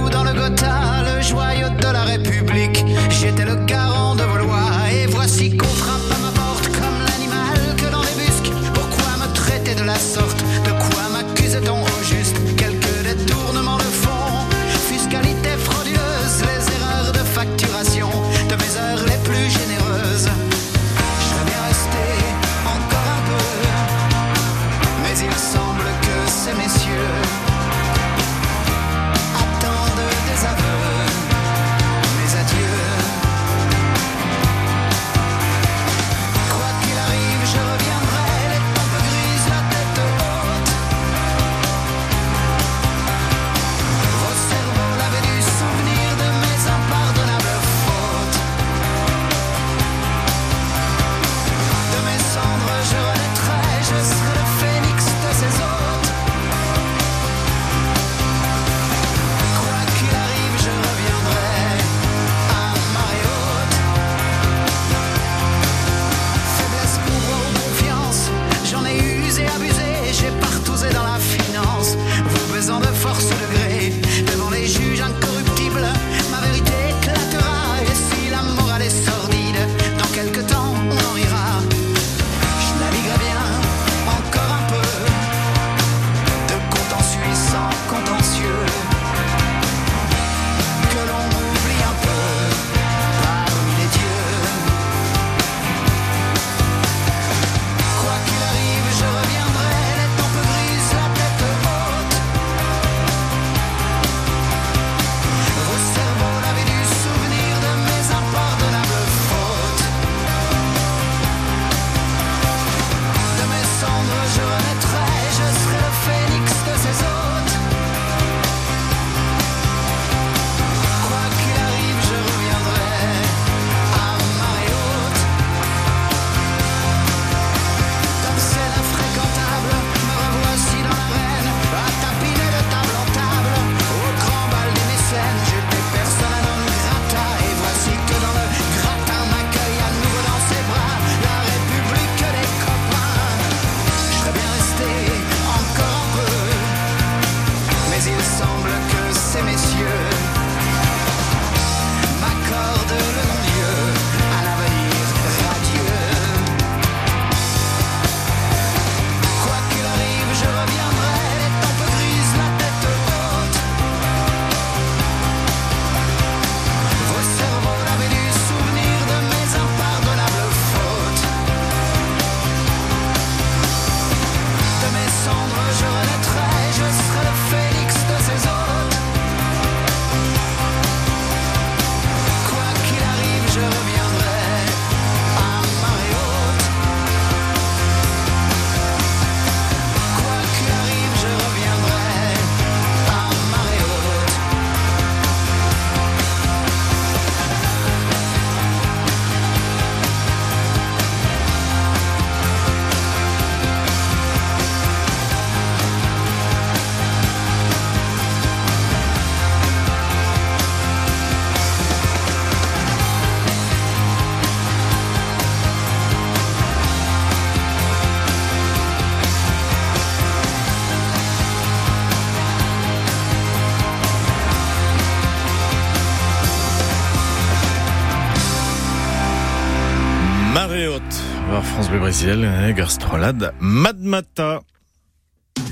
France 231.77 231.91
Bleu 231.91 231.99
Brésil, 231.99 232.49
eh, 232.65 232.73
Garstrolade, 232.73 233.53
Madmata. 233.61 234.63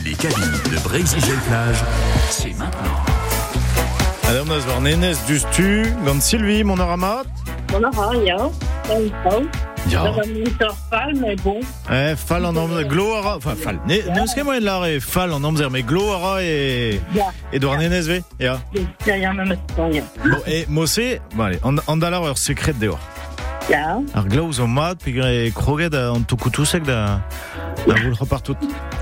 Les 0.05 0.13
cabines 0.13 0.61
de 0.71 0.79
Brésil 0.85 1.23
Plage, 1.47 1.83
c'est 2.29 2.53
maintenant. 2.59 3.01
Voir 4.67 4.83
Nénès 4.83 5.17
du 5.27 5.39
Stu, 5.39 5.87
gant 6.05 6.21
Sylvie, 6.21 6.63
mon 6.63 6.79
aramat. 6.79 7.23
Mon 7.73 7.85
aura, 7.85 8.15
ja. 8.17 8.37
Fall, 10.91 11.15
mais 11.15 11.37
bon. 11.37 11.61
Eh, 11.91 12.15
fall 12.17 12.45
en 12.45 12.55
amzer, 12.55 12.85
gloara, 12.87 13.37
enfin, 13.39 13.55
fall. 13.55 13.81
Ne, 13.87 15.01
fall 15.01 15.33
en 15.33 15.43
amzer, 15.43 15.71
mais 15.71 15.83
gloara 15.83 16.43
e, 16.43 17.01
Ja, 17.15 17.33
e 17.51 17.59
doar 17.59 17.79
nenez 17.79 18.07
ve, 18.09 18.23
ya. 18.39 18.61
ja, 19.07 19.15
ja, 19.17 19.33
maar 19.33 19.47
met 19.47 19.59
z'n 19.77 19.93
ja. 19.93 20.03
Bon, 20.23 20.43
e, 20.47 20.67
mosse, 20.69 21.21
bon, 21.35 21.45
allez, 21.45 21.61
an, 21.63 21.81
an 21.87 21.99
dalar 21.99 22.29
ur 22.29 22.37
sekret 22.37 22.77
deor. 22.81 22.99
Ja, 23.69 24.03
Ar 24.13 24.27
glaouz 24.29 24.59
o 24.59 24.67
mat, 24.67 25.01
pe 25.01 25.13
gre 25.17 25.51
kroget 25.57 25.95
an 25.97 26.25
toukoutousek 26.29 26.85
da, 26.85 27.25
da 27.87 27.97
voul 28.03 28.17
repartout. 28.21 28.61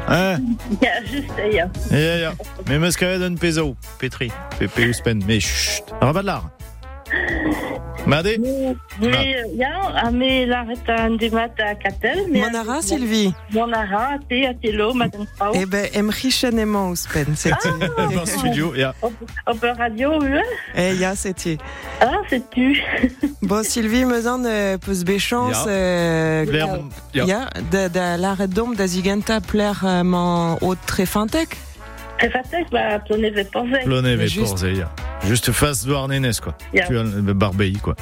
Eh, 0.09 0.39
ja, 0.81 0.95
just, 1.03 1.35
ja. 1.53 1.67
ya, 1.91 2.17
ya. 2.19 2.33
Me 2.69 2.79
meus 2.79 2.97
kavet 2.97 3.27
un 3.27 3.39
pezo, 3.39 3.75
Petri, 3.99 4.31
pe 4.59 4.69
pe 4.69 4.87
ouspen, 4.87 5.23
me 5.27 5.41
chut. 5.41 5.91
Rabat 6.01 6.25
lar. 6.25 6.51
Made 8.07 8.37
Mais, 9.01 9.37
ja, 9.57 10.11
mais 10.11 10.45
la 10.47 10.63
retan 10.65 11.11
du 11.17 11.31
mat 11.31 11.53
à 11.61 11.75
Catel. 11.77 12.27
mais- 12.31 12.41
Monara, 12.41 12.83
Sylvie 12.83 13.33
Monara, 13.53 14.19
te, 14.29 14.45
a 14.47 14.55
telo, 14.55 14.93
madame 14.93 15.27
Frau. 15.37 15.53
Eh 15.55 15.67
ben, 15.67 15.87
em 15.95 16.09
richen 16.11 16.59
emañ 16.59 16.91
ouspen, 16.91 17.37
seti. 17.37 17.69
Dans 18.15 18.27
studio, 18.27 18.75
ya. 18.75 18.93
Op, 19.47 19.61
de 19.61 19.69
radio, 19.79 20.19
oui. 20.21 20.41
Eh, 20.75 20.95
ya, 20.97 21.15
seti. 21.15 21.59
Ah, 22.01 22.21
c'est 22.29 22.51
tu. 22.51 22.77
Bon, 23.43 23.63
Sylvie, 23.63 24.05
meus 24.05 24.27
an 24.27 24.45
euh, 24.45 24.79
peus 24.79 25.05
bechans... 25.05 25.51
Ya. 25.51 25.65
euh, 25.69 26.45
ya. 27.15 27.49
Da, 27.71 27.89
da 27.89 28.17
l'arret 28.17 28.49
dom 28.49 28.75
da 28.75 28.87
zigenta 28.87 29.41
pler 29.41 29.75
euh, 29.85 30.03
man 30.03 30.57
o 30.61 30.75
tre 30.75 31.07
fintek 32.19 32.19
Très 32.19 32.31
fatek, 32.31 32.71
bah, 32.71 32.99
ton 33.01 33.15
avait 33.23 33.45
pensé. 33.45 33.85
Plone 33.85 34.17
ve 34.17 34.27
Juste. 34.27 34.61
porze, 34.61 34.77
ya. 34.77 34.91
Juste 35.25 35.53
face 35.53 35.85
doar 35.85 36.09
nenez, 36.09 36.41
quoi. 36.43 36.55
Ya. 36.73 36.87
Tu 36.87 36.99
as 36.99 37.03
le 37.03 37.33
barbei, 37.33 37.73
quoi. 37.83 37.95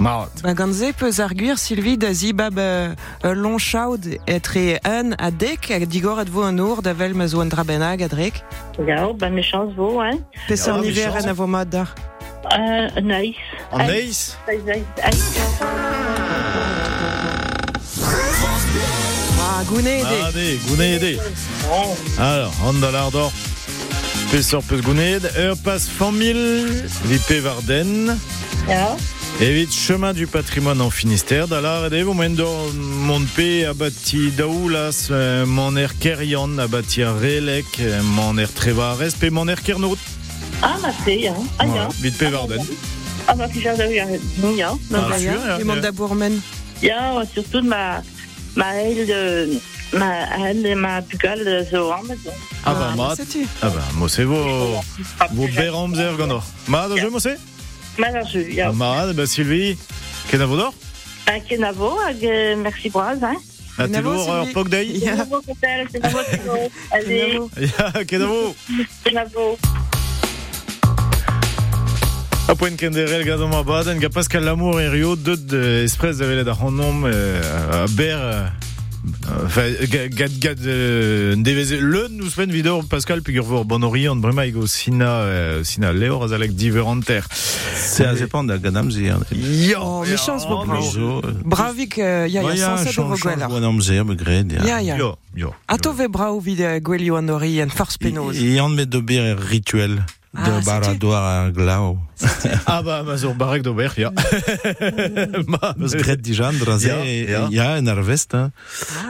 Marat. 0.00 0.30
Ba 0.42 0.54
ganze 0.54 0.92
peus 0.98 1.20
arguer, 1.20 1.56
Sylvie, 1.56 1.96
da 1.96 2.12
zibab 2.12 2.58
euh, 2.58 2.94
euh, 3.24 3.34
long 3.34 3.58
chaud 3.58 4.00
etre 4.26 4.80
un 4.84 5.12
a 5.18 5.30
dek, 5.30 5.72
digor 5.86 6.20
et 6.20 6.28
vo 6.28 6.42
un 6.42 6.58
our 6.58 6.82
da 6.82 6.92
vel 6.92 7.14
meus 7.14 7.34
o 7.34 7.40
an 7.40 7.46
drabenag 7.46 8.02
a 8.02 8.08
drek. 8.08 8.42
Bah, 8.78 9.30
méchance 9.30 9.72
vaut, 9.74 10.00
hein. 10.00 10.18
Pes 10.48 10.66
Ya, 10.66 10.74
an 10.74 10.82
hiver 10.82 11.14
en 11.16 11.28
a 11.28 11.32
vo 11.32 11.46
mat 11.46 11.68
dar. 11.68 11.94
Euh, 12.52 12.88
goune 19.64 19.86
ede. 20.00 20.22
Ade, 20.28 20.58
gounede. 20.68 21.18
Alors, 22.18 22.52
an 22.66 22.80
da 22.80 22.90
lar 22.90 23.10
d'or. 23.10 23.32
Pesor 24.30 24.62
peus 24.62 24.80
gouned, 24.80 25.28
ur 25.38 25.56
pas 25.64 25.78
famil, 25.98 26.38
vipe 27.04 27.40
varden, 27.42 28.18
Ja. 28.68 28.96
evit 29.40 29.70
chemin 29.72 30.14
du 30.14 30.26
patrimoine 30.26 30.80
en 30.80 30.90
Finistère, 30.90 31.46
da 31.48 31.60
lar 31.60 31.84
ede, 31.86 32.02
vo 32.04 32.14
men 32.14 32.34
d'or 32.34 32.72
mont 32.74 33.26
pe 33.36 33.66
a 33.66 33.74
bati 33.74 34.30
daoulas, 34.36 35.08
euh, 35.10 35.44
man 35.46 35.76
er 35.76 35.90
kerian, 36.00 36.58
a 36.58 36.66
bati 36.66 37.02
a 37.02 37.12
relek, 37.12 37.78
euh, 37.80 38.00
man 38.02 38.38
er 38.38 38.48
treva 38.48 38.92
a 38.92 38.94
rest, 38.96 39.18
pe 39.18 39.30
man 39.30 39.48
er 39.50 39.60
kernout. 39.60 39.98
Ah, 40.62 40.76
ma 40.80 40.88
c'est, 41.04 41.26
hein. 41.28 41.34
Ah, 41.58 41.66
ja. 41.66 41.88
Vit 42.00 42.12
pe 42.16 42.30
varden. 42.30 42.64
Ah, 43.28 43.34
bah, 43.34 43.48
puis 43.48 43.60
j'avais 43.60 43.94
eu 43.96 44.00
un... 44.00 44.56
Ja. 44.56 44.72
Ah, 44.94 45.08
Ya, 45.10 45.18
sûr, 45.18 45.46
ya, 45.46 45.58
e 45.60 45.64
mont 45.64 45.74
ya. 45.76 45.80
da 45.82 45.90
bourmen. 45.92 46.40
Ja, 46.82 47.22
surtout 47.34 47.60
de 47.62 47.68
ma... 47.68 48.02
Ma 48.54 48.64
aile 48.64 49.06
de... 49.06 49.60
Ma 50.74 51.00
bugale 51.00 51.64
zo. 51.70 51.90
Ah 51.92 52.02
mat. 52.96 53.18
Ah 53.60 53.68
vo... 54.24 54.80
Vo 55.32 55.46
beramzer 55.56 56.16
gant 56.16 56.42
Ma, 56.66 56.88
da 56.88 56.94
je 56.94 57.10
mo 57.10 57.18
se? 57.18 57.36
Ma 57.98 58.08
ja. 58.08 58.68
Ah, 58.68 58.72
Ma, 58.72 59.12
bah, 59.12 59.26
Sylvie, 59.26 59.76
ken 60.30 60.40
a 60.40 60.46
vo 60.46 60.56
d'or? 60.56 60.74
Hag, 61.26 62.24
euh, 62.24 62.56
merci 62.56 62.90
braz, 62.90 63.22
hein. 63.22 63.36
A 63.78 63.86
Ken 63.86 63.94
a 63.94 64.02
vo, 64.02 64.10
telour 64.12 64.28
ur 64.28 64.40
Sylvie 64.40 64.52
pok 64.52 64.68
dei? 64.68 64.98
Ya, 64.98 65.16
Kenavo, 65.16 65.40
Cotel, 65.42 65.86
kenavo, 65.92 66.20
kenavo. 66.30 66.70
Allez, 66.90 67.40
Ya, 67.56 68.04
ken 68.04 68.22
a 69.16 69.24
vo? 72.46 72.46
kenavo. 72.46 72.48
A 72.48 72.54
poen 72.54 72.76
ken 72.76 72.92
derel 72.92 73.24
gado 73.24 73.48
ma 73.48 73.62
baden, 73.62 73.98
ga 74.00 74.08
Pascal 74.08 74.44
Lamour 74.44 74.80
rio, 74.90 75.16
euh, 75.52 75.84
espres 75.84 76.20
ar 76.48 76.62
honom 76.62 77.04
euh, 77.04 77.84
a 77.84 77.86
ber... 77.88 78.18
euh, 78.18 78.48
Enfin, 79.44 79.66
gad, 79.90 80.14
gad, 80.14 80.30
gad 80.38 80.58
euh, 80.64 81.34
le 81.80 82.06
nous 82.08 82.30
spen 82.30 82.52
vidor 82.52 82.84
Pascal 82.86 83.20
pigur 83.20 83.44
vor 83.44 83.64
bon 83.64 83.82
orient 83.82 84.14
bremaig 84.14 84.54
o 84.56 84.68
sina 84.68 85.22
euh, 85.22 85.64
sina 85.64 85.92
leor 85.92 86.22
azalek 86.22 86.54
diveranter. 86.54 87.22
C'est 87.74 88.04
à 88.04 88.14
dépend 88.14 88.44
de 88.44 88.52
la 88.52 88.58
gadamzi. 88.58 89.02
Yo, 89.32 90.04
bon, 90.48 90.66
mais- 90.66 91.42
Bravik, 91.44 91.98
euh, 91.98 92.28
ya, 92.28 92.42
ya, 92.54 92.76
gwelar. 93.18 93.48
Bonamzer, 93.48 94.04
begred. 94.04 94.52
Ya, 94.64 94.80
ya. 94.80 94.96
Yo, 94.96 95.16
yo. 95.34 95.52
Vid 96.38 96.60
euh, 96.60 96.78
gwelio 96.78 97.16
en 97.18 97.70
force 97.70 97.98
penoz. 97.98 98.36
Met 98.68 98.86
de 98.86 99.00
bir 99.00 99.36
rituel 99.50 100.04
Ah, 100.34 100.46
de 100.48 100.52
c'est-tu 100.54 100.64
baradoir 100.66 101.24
à 101.46 101.50
glau. 101.50 101.98
Ah 102.66 102.82
bah, 102.82 103.02
ma 103.02 103.16
zour 103.16 103.34
barek 103.34 103.62
d'ober, 103.62 103.88
ya. 103.98 104.12
Ma- 105.46 105.58
Parce 105.78 105.94
gret 105.94 106.16
dijan, 106.16 106.52
draze, 106.52 106.84
Ya, 106.84 107.04
ya. 107.04 107.46
il 107.50 107.56
y 107.56 107.60
a 107.60 107.72
un 107.74 107.86
harvest, 107.86 108.34
hein. 108.34 108.50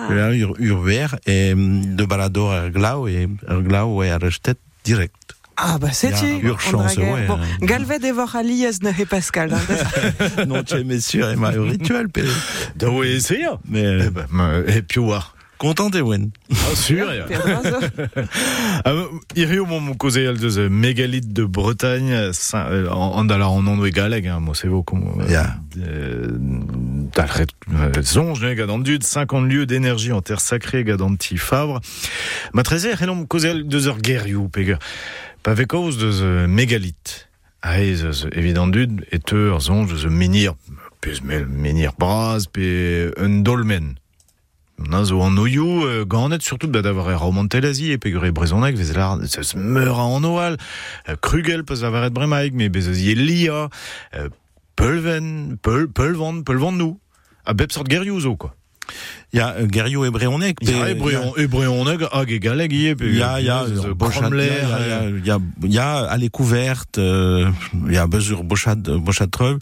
Ah. 0.09 0.13
Là, 0.13 0.33
ur, 0.35 0.55
urber, 0.59 1.07
et 1.27 1.55
de 1.55 2.05
baradoir 2.05 2.65
à 2.65 2.71
glau, 2.71 3.07
et 3.07 3.29
glau, 3.63 4.03
et 4.03 4.11
à 4.11 4.19
rejetet 4.19 4.57
direct. 4.85 5.15
Ah, 5.57 5.79
bah. 5.79 5.89
Ya, 6.03 6.11
urgence, 6.43 6.97
ouais, 6.97 7.27
Bon, 7.29 7.35
hein. 7.37 7.41
galvet 7.61 8.01
evor 8.05 8.35
aliez 8.35 8.81
ne 8.83 8.91
he 8.91 9.05
Pascal. 9.07 9.53
hein. 9.53 10.45
non, 10.49 10.65
tu 10.65 10.75
es 10.75 10.83
messieurs, 10.85 11.31
et 11.31 11.37
ma 11.37 11.51
rituel, 11.51 12.09
pe. 12.09 12.23
Da 12.75 12.89
ese 13.05 13.39
ya. 13.39 13.59
Mais, 13.69 14.07
Eh 14.07 14.11
ben, 14.11 14.27
ma- 14.31 14.59
e 14.67 14.83
pioar. 14.83 15.35
Content, 15.63 15.91
Ewen. 15.95 16.33
Ah, 16.51 16.75
sûr, 16.75 17.07
brazo. 17.29 17.77
Ah, 18.85 18.93
Irio 19.37 19.65
mon 19.65 19.95
causé 19.95 20.27
al 20.27 20.37
deus 20.39 20.59
mégalith 20.69 21.33
de 21.33 21.45
Bretagne 21.45 22.33
sa- 22.33 22.67
euh, 22.69 22.89
en 22.91 23.13
en 23.21 23.25
dalar 23.25 23.53
en 23.53 23.65
ondo 23.67 23.87
e 23.87 23.91
galeg 23.95 24.27
hein, 24.27 24.41
mo 24.41 24.55
se 24.55 24.67
vo 24.67 24.83
comme 24.83 25.23
Ya. 25.31 25.55
dalret 27.15 27.47
euh, 27.73 28.03
zonj 28.03 28.43
gad 28.57 28.71
an 28.71 28.79
dud 28.83 29.05
50 29.05 29.47
lieux 29.47 29.67
d'énergie 29.67 30.13
en 30.13 30.21
terre 30.23 30.41
sacrée 30.41 30.83
gad 30.85 31.01
an 31.03 31.15
ti 31.17 31.37
favre 31.39 31.81
ma 32.53 32.63
trezer 32.63 32.97
renom 32.99 33.25
causé 33.27 33.51
al 33.55 33.63
deus 33.69 33.87
ur 33.87 33.99
gerioù 34.03 34.49
peger 34.49 34.79
pa 35.43 35.55
ve 35.55 35.67
kaoz 35.67 35.97
deus 35.99 36.23
mégalith 36.49 37.29
a 37.63 37.79
ez 37.81 38.03
eus 38.05 38.27
evident 38.33 38.67
dud 38.67 39.05
et 39.13 39.33
eur 39.33 39.61
zonj 39.61 39.93
deus 39.95 40.07
menir 40.11 40.55
pez 41.01 41.23
mel 41.23 41.47
menir 41.47 41.93
braz 41.99 42.47
pe 42.51 43.13
un 43.19 43.43
dolmen 43.47 43.95
Na 44.89 45.05
zo 45.05 45.21
an 45.23 45.37
euh, 45.39 46.05
ganet 46.05 46.43
surtout 46.43 46.67
da 46.69 46.83
d'avoir 46.83 47.11
e 47.11 47.15
romantelazi 47.15 47.93
e 47.93 47.99
pegure 47.99 48.33
brezhonek 48.33 48.77
vez 48.77 48.93
lar 48.95 49.19
zeus 49.27 49.55
meur 49.55 49.99
an 49.99 50.25
oal 50.25 50.57
euh, 51.09 51.17
krugel 51.21 51.65
peus 51.65 51.83
avaret 51.83 52.11
bremaik 52.11 52.55
me 52.55 52.69
bez 52.69 52.89
eus 52.89 53.15
lia 53.15 53.69
euh, 54.15 54.29
peulven 54.77 55.57
peul 55.63 55.89
peulvan 55.89 56.43
peulvan 56.43 56.73
nou 56.73 56.99
a 57.45 57.55
bep 57.55 57.73
sort 57.73 57.89
gerioù 57.89 58.37
quoi 58.37 58.55
Il 59.33 59.39
y 59.39 59.41
a 59.41 59.55
euh, 59.57 59.67
Guerriot 59.67 60.05
et 60.05 60.11
Bréonec. 60.11 60.57
ya 60.61 60.91
e 60.91 60.95
breon 60.95 61.33
e 61.39 61.47
breonek 61.47 62.03
hag 62.13 62.31
e 62.31 62.39
galeg 62.39 62.73
ie 62.73 62.95
pe 62.95 63.05
Il 63.07 63.17
y 63.17 63.23
a, 63.23 63.41
il 63.41 63.47
y 63.47 63.49
a, 63.51 63.65
zeus, 63.67 63.87
euh, 63.87 63.95
Bochat- 63.95 64.21
kromler, 64.21 64.51
il 64.53 64.69
y 64.69 64.73
a, 64.73 65.01
euh, 65.01 65.19
il 65.19 65.27
y 65.27 65.31
a, 65.31 65.39
il 65.63 65.73
y 65.73 65.79
a 65.79 65.99
à 66.05 66.17
les 66.19 66.29
couvertes, 66.29 66.99
euh, 66.99 67.49
il 67.87 67.95
y 67.95 67.97
a 67.97 68.07
Bezur 68.07 68.45
Bochat, 68.45 68.75
Bochat 68.77 69.29
Treuve, 69.29 69.59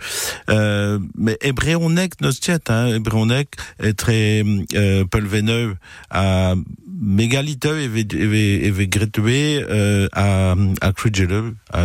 euh, 0.48 0.98
mais 1.16 1.37
Ebréonec 1.40 2.20
Nostiet, 2.20 2.68
hein, 2.68 2.88
Ebréonec 2.88 3.48
est 3.78 3.94
très, 3.94 4.42
euh, 4.74 5.04
Pelveneux, 5.04 5.76
à 6.11 6.54
Mégaliteux 7.00 7.78
et 7.80 7.88
ve 7.88 8.85
Gretue, 8.88 9.22
euh, 9.70 10.09
à, 10.12 10.54
à 10.80 10.92
Crugele, 10.92 11.54
à, 11.72 11.85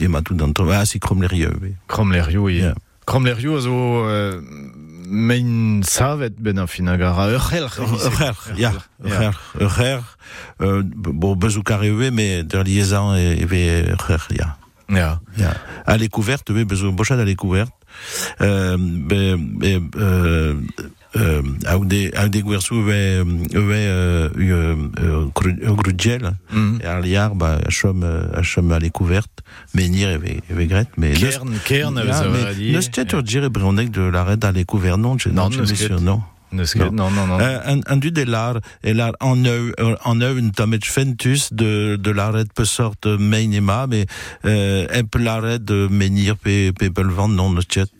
et 0.00 0.08
ma 0.08 0.22
tout 0.22 0.34
dans 0.34 0.50
à 0.70 0.84
si 0.86 0.98
Cromlerieux, 1.00 1.52
oui. 1.62 1.74
kromlerioù 1.86 2.48
ie 2.48 2.60
Ya. 2.60 2.74
kromlerioù 3.06 3.56
a 3.56 3.60
zo 3.60 3.70
euh, 4.08 4.40
mein 5.08 5.82
savet 5.82 6.34
ben 6.38 6.58
an 6.58 6.66
fin 6.66 6.88
hag 6.88 7.02
ara 7.02 7.30
ur 7.30 7.42
c'hel 7.48 7.68
Frère, 7.68 8.36
ja, 8.56 8.72
frère, 9.04 9.40
frère, 9.68 10.18
euh, 10.60 10.82
bon, 10.84 11.36
Bezou 11.36 11.62
Carré, 11.62 12.10
mais 12.10 12.42
de 12.42 12.58
liaison 12.58 13.14
et, 13.14 13.38
et, 13.40 13.96
frère, 13.98 14.28
ja. 14.30 14.56
ya. 14.88 15.20
Ja. 15.36 15.54
À 15.86 15.96
les 15.96 16.08
couvertes, 16.08 16.50
oui, 16.50 16.64
besoin 16.64 16.90
Bochat 16.90 17.18
à 17.18 17.24
les 17.24 17.36
Euh, 21.16 21.42
ben, 21.42 21.48
euh, 21.48 21.66
euh, 21.66 21.66
avec 21.66 21.88
des, 21.88 22.12
avec 22.12 22.30
des 22.32 22.42
gouersous, 22.42 22.82
ouais, 22.82 23.20
ouais, 23.22 23.54
euh, 23.54 24.28
euh, 24.38 24.76
euh, 25.00 25.74
grudgel. 25.74 26.32
Et 26.82 26.86
à 26.86 27.28
bah, 27.30 27.58
à 27.64 27.88
à 27.88 28.76
à 28.76 28.90
couvertes, 28.90 29.42
menir 29.74 30.08
et 30.10 30.42
et 30.56 30.66
grette, 30.66 30.90
mais. 30.96 31.12
Kern, 31.12 31.50
Kern 31.64 31.94
ne 31.94 32.80
se 32.80 32.90
tête, 32.90 33.14
dire, 33.16 33.50
Brionec 33.50 33.90
de 33.90 34.02
l'arrêt 34.02 34.42
à 34.44 34.52
les 34.52 34.64
couvertes, 34.64 34.98
non, 34.98 35.18
je, 35.18 35.28
Non, 35.28 35.50
non, 35.50 36.00
non. 36.00 36.22
Non, 36.52 37.10
non, 37.10 37.26
non. 37.26 37.40
Euh, 37.40 37.58
un, 37.66 37.80
un 37.86 37.96
du 37.96 38.12
des 38.12 38.24
l'art, 38.24 38.60
et 38.84 38.94
l'art 38.94 39.12
en 39.20 39.44
œuvre, 39.44 39.72
en 40.04 40.20
œuvre, 40.20 40.38
une 40.38 40.52
tamet 40.52 40.78
fentus 40.82 41.52
de, 41.52 41.96
de 41.96 42.10
l'arrêt 42.10 42.44
peu 42.54 42.64
sorte 42.64 43.06
main 43.06 43.50
et 43.50 43.60
ma, 43.60 43.86
mais, 43.86 44.06
euh, 44.44 44.86
un 44.92 45.04
peu 45.04 45.18
l'arrêt 45.18 45.58
de 45.58 45.88
menir 45.90 46.36
pe, 46.36 46.70
pe 46.70 46.88
non 47.28 47.52
le 47.52 47.62
chat. 47.68 47.90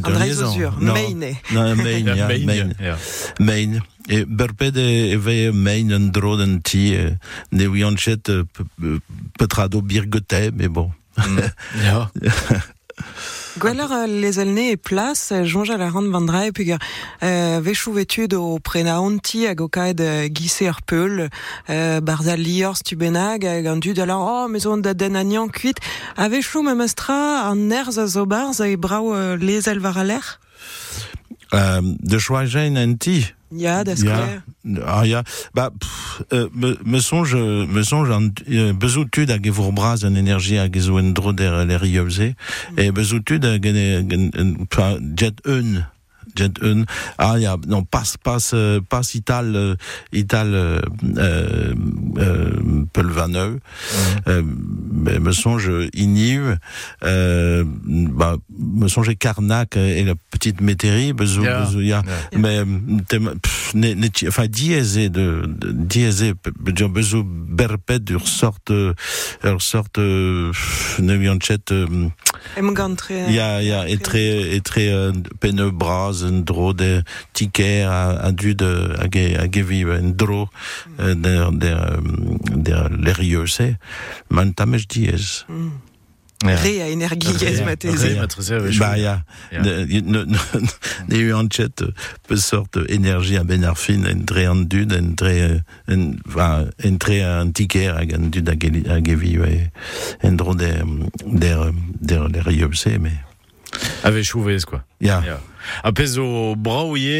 De 0.00 0.06
André 0.10 0.24
liaison. 0.26 0.52
Main. 0.92 1.20
Non, 1.52 1.74
Main, 1.76 2.04
ja, 2.06 2.26
ja. 2.80 2.96
Main. 3.38 3.80
E 4.08 4.24
berped 4.24 4.76
e 4.76 5.12
eve 5.14 5.50
Main 5.52 5.90
un 5.92 6.10
dro 6.12 6.36
d'an 6.36 6.60
ti, 6.62 6.92
e, 6.94 7.16
ne 7.50 7.66
wianchet 7.66 8.28
e, 8.28 8.44
pe- 8.44 8.64
pe- 8.78 9.00
petrado 9.38 9.82
birgete, 9.82 10.50
mais 10.54 10.68
bon. 10.68 10.92
Ja. 11.82 12.10
Gweller 13.58 13.90
euh, 13.90 14.06
les 14.06 14.38
elne 14.38 14.72
e 14.72 14.76
plas, 14.76 15.30
euh, 15.32 15.44
jonge 15.44 15.70
a 15.70 15.78
la 15.78 15.88
rand 15.88 16.02
vandra 16.02 16.46
e 16.46 16.50
peog 16.52 16.76
euh, 17.22 17.58
vechou 17.62 17.94
vetud 17.94 18.34
o 18.34 18.58
prena 18.58 19.00
onti 19.00 19.46
hag 19.46 19.62
o 19.64 19.68
kaed 19.68 20.00
euh, 20.00 20.28
gise 20.28 20.68
ar 20.68 20.82
peul, 20.82 21.30
euh, 21.70 22.00
barza 22.00 22.36
lior 22.36 22.76
stubenag 22.76 23.46
hag 23.48 23.66
an 23.66 23.80
dud 23.80 23.98
alors 23.98 24.28
oh 24.28 24.48
mais 24.48 24.66
on 24.66 24.76
da 24.76 24.92
den 24.92 25.16
anian 25.16 25.48
kuit, 25.48 25.80
a 26.18 26.28
vechou 26.28 26.62
me 26.62 26.74
mestra 26.74 27.48
an 27.48 27.70
erz 27.70 27.96
e 28.60 28.76
brao 28.76 29.14
euh, 29.14 29.38
les 29.38 29.68
el 29.68 29.80
var 29.80 29.96
a 29.96 30.04
l'air 30.04 30.38
Euh, 31.32 31.35
de 31.52 32.18
choagen 32.18 32.76
an 32.76 32.96
ti. 32.98 33.24
Ya, 33.50 33.84
da 33.84 33.96
skler. 33.96 34.42
Ah, 34.84 35.04
ja. 35.06 35.22
Bah, 35.54 35.70
pff, 35.70 36.22
euh, 36.32 36.48
me, 36.52 36.76
me 36.84 36.98
songe, 36.98 37.34
me 37.34 37.82
songe 37.82 38.10
an, 38.10 38.30
euh, 38.50 38.72
bezoutud 38.72 39.30
hag 39.30 39.46
e 39.46 39.50
vour 39.50 39.72
braz 39.72 40.02
an 40.04 40.16
energie 40.18 40.58
hag 40.58 40.74
e 40.76 40.80
zo 40.80 40.98
en 40.98 41.12
dro 41.14 41.32
der 41.32 41.64
l'er 41.64 41.84
ieuze, 41.86 42.34
e 42.76 42.90
bezoutud 42.90 43.44
hag 43.46 43.66
en, 43.70 43.78
en, 44.10 44.30
en, 44.34 44.54
enfin, 44.66 44.98
jet 45.14 45.38
un, 45.46 45.86
jet 46.36 46.52
un, 46.62 46.84
ah, 47.18 47.38
ja, 47.38 47.56
non, 47.66 47.82
pas, 47.84 48.02
pas, 48.22 48.38
euh, 48.52 48.80
pas 48.80 49.02
ital, 49.14 49.54
euh, 49.56 49.74
ital, 50.12 50.54
euh, 50.54 50.80
euh, 51.16 51.74
euh, 52.18 52.84
pelvaneu, 52.92 53.60
euh, 54.28 54.42
mais 54.92 55.18
me 55.18 55.32
songe 55.32 55.70
iniv, 55.94 56.58
euh, 57.04 57.64
bah, 57.66 58.36
me 58.58 58.88
songe 58.88 59.14
Carnac 59.18 59.76
et 59.76 60.04
la 60.04 60.14
petite 60.30 60.60
métairie, 60.60 61.12
bezou, 61.12 61.42
Ja. 61.44 61.60
bezou, 61.64 61.80
ja. 61.80 62.02
Ja. 62.32 62.38
Mais, 62.38 62.64
pff, 63.42 63.74
ne, 63.74 63.94
ne, 63.94 64.08
enfin, 64.28 64.46
diésé 64.46 65.08
de, 65.08 65.42
diésé, 65.72 66.34
bezou 66.60 67.24
berpet 67.24 68.00
ur 68.10 68.26
sorte, 68.28 68.70
ur 68.70 69.62
sorte, 69.62 69.98
euh, 69.98 70.52
ne 71.00 71.16
euh, 73.10 73.30
ja, 73.30 73.60
ja, 73.60 73.88
et 73.88 73.98
très, 73.98 74.54
et 74.54 74.60
très, 74.60 74.88
euh, 74.88 75.12
pene 75.40 75.70
bras, 75.70 76.22
un 76.22 76.40
dro 76.44 76.72
de 76.72 77.02
ticker, 77.32 77.84
a, 77.84 78.10
a 78.10 78.32
du 78.32 78.54
de, 78.54 78.94
a 78.98 79.06
ge, 79.08 79.36
a 79.36 79.46
ge 79.46 79.62
vive, 79.62 79.90
un 79.90 80.10
dro, 80.10 80.48
euh, 81.00 81.14
der, 81.14 81.52
der, 81.52 81.76
euh, 81.76 82.00
der, 82.54 82.88
l'eriose, 82.90 83.76
man 84.30 84.54
tamech 84.54 84.88
diez. 84.88 85.44
Ja. 85.48 85.54
Re 86.54 86.82
a 86.82 86.88
energie 86.88 87.34
ez 87.46 87.58
Re, 87.58 87.64
mateze. 87.64 88.14
Bah, 88.14 88.26
chet 91.48 91.82
pe 92.28 92.36
sort 92.36 92.76
a 93.64 93.74
fin 93.74 94.04
en 94.04 94.24
tre 94.24 94.46
dud, 94.64 94.92
en 94.92 95.14
tre, 95.14 95.62
en, 95.88 96.12
enfin, 96.28 96.66
en 96.84 96.96
tre 96.98 97.22
an 97.24 97.52
tiker 97.52 97.96
hag 97.96 98.14
an 98.14 98.30
dud 98.30 98.48
hag 98.48 98.64
e- 98.64 98.88
hag 98.88 99.08
e 99.08 99.16
vive 99.16 99.48
e- 99.48 99.70
en 100.22 100.36
dro 100.36 100.54
der, 100.54 100.84
der, 101.26 101.72
der, 102.00 102.28
der 102.28 102.50
iobse, 102.50 102.98
mais, 102.98 103.18
A 104.04 104.10
vechou 104.10 104.42
vez, 104.42 104.64
quoi. 104.64 104.80
ja. 105.00 105.22
Ja. 105.26 105.40
A 105.82 105.90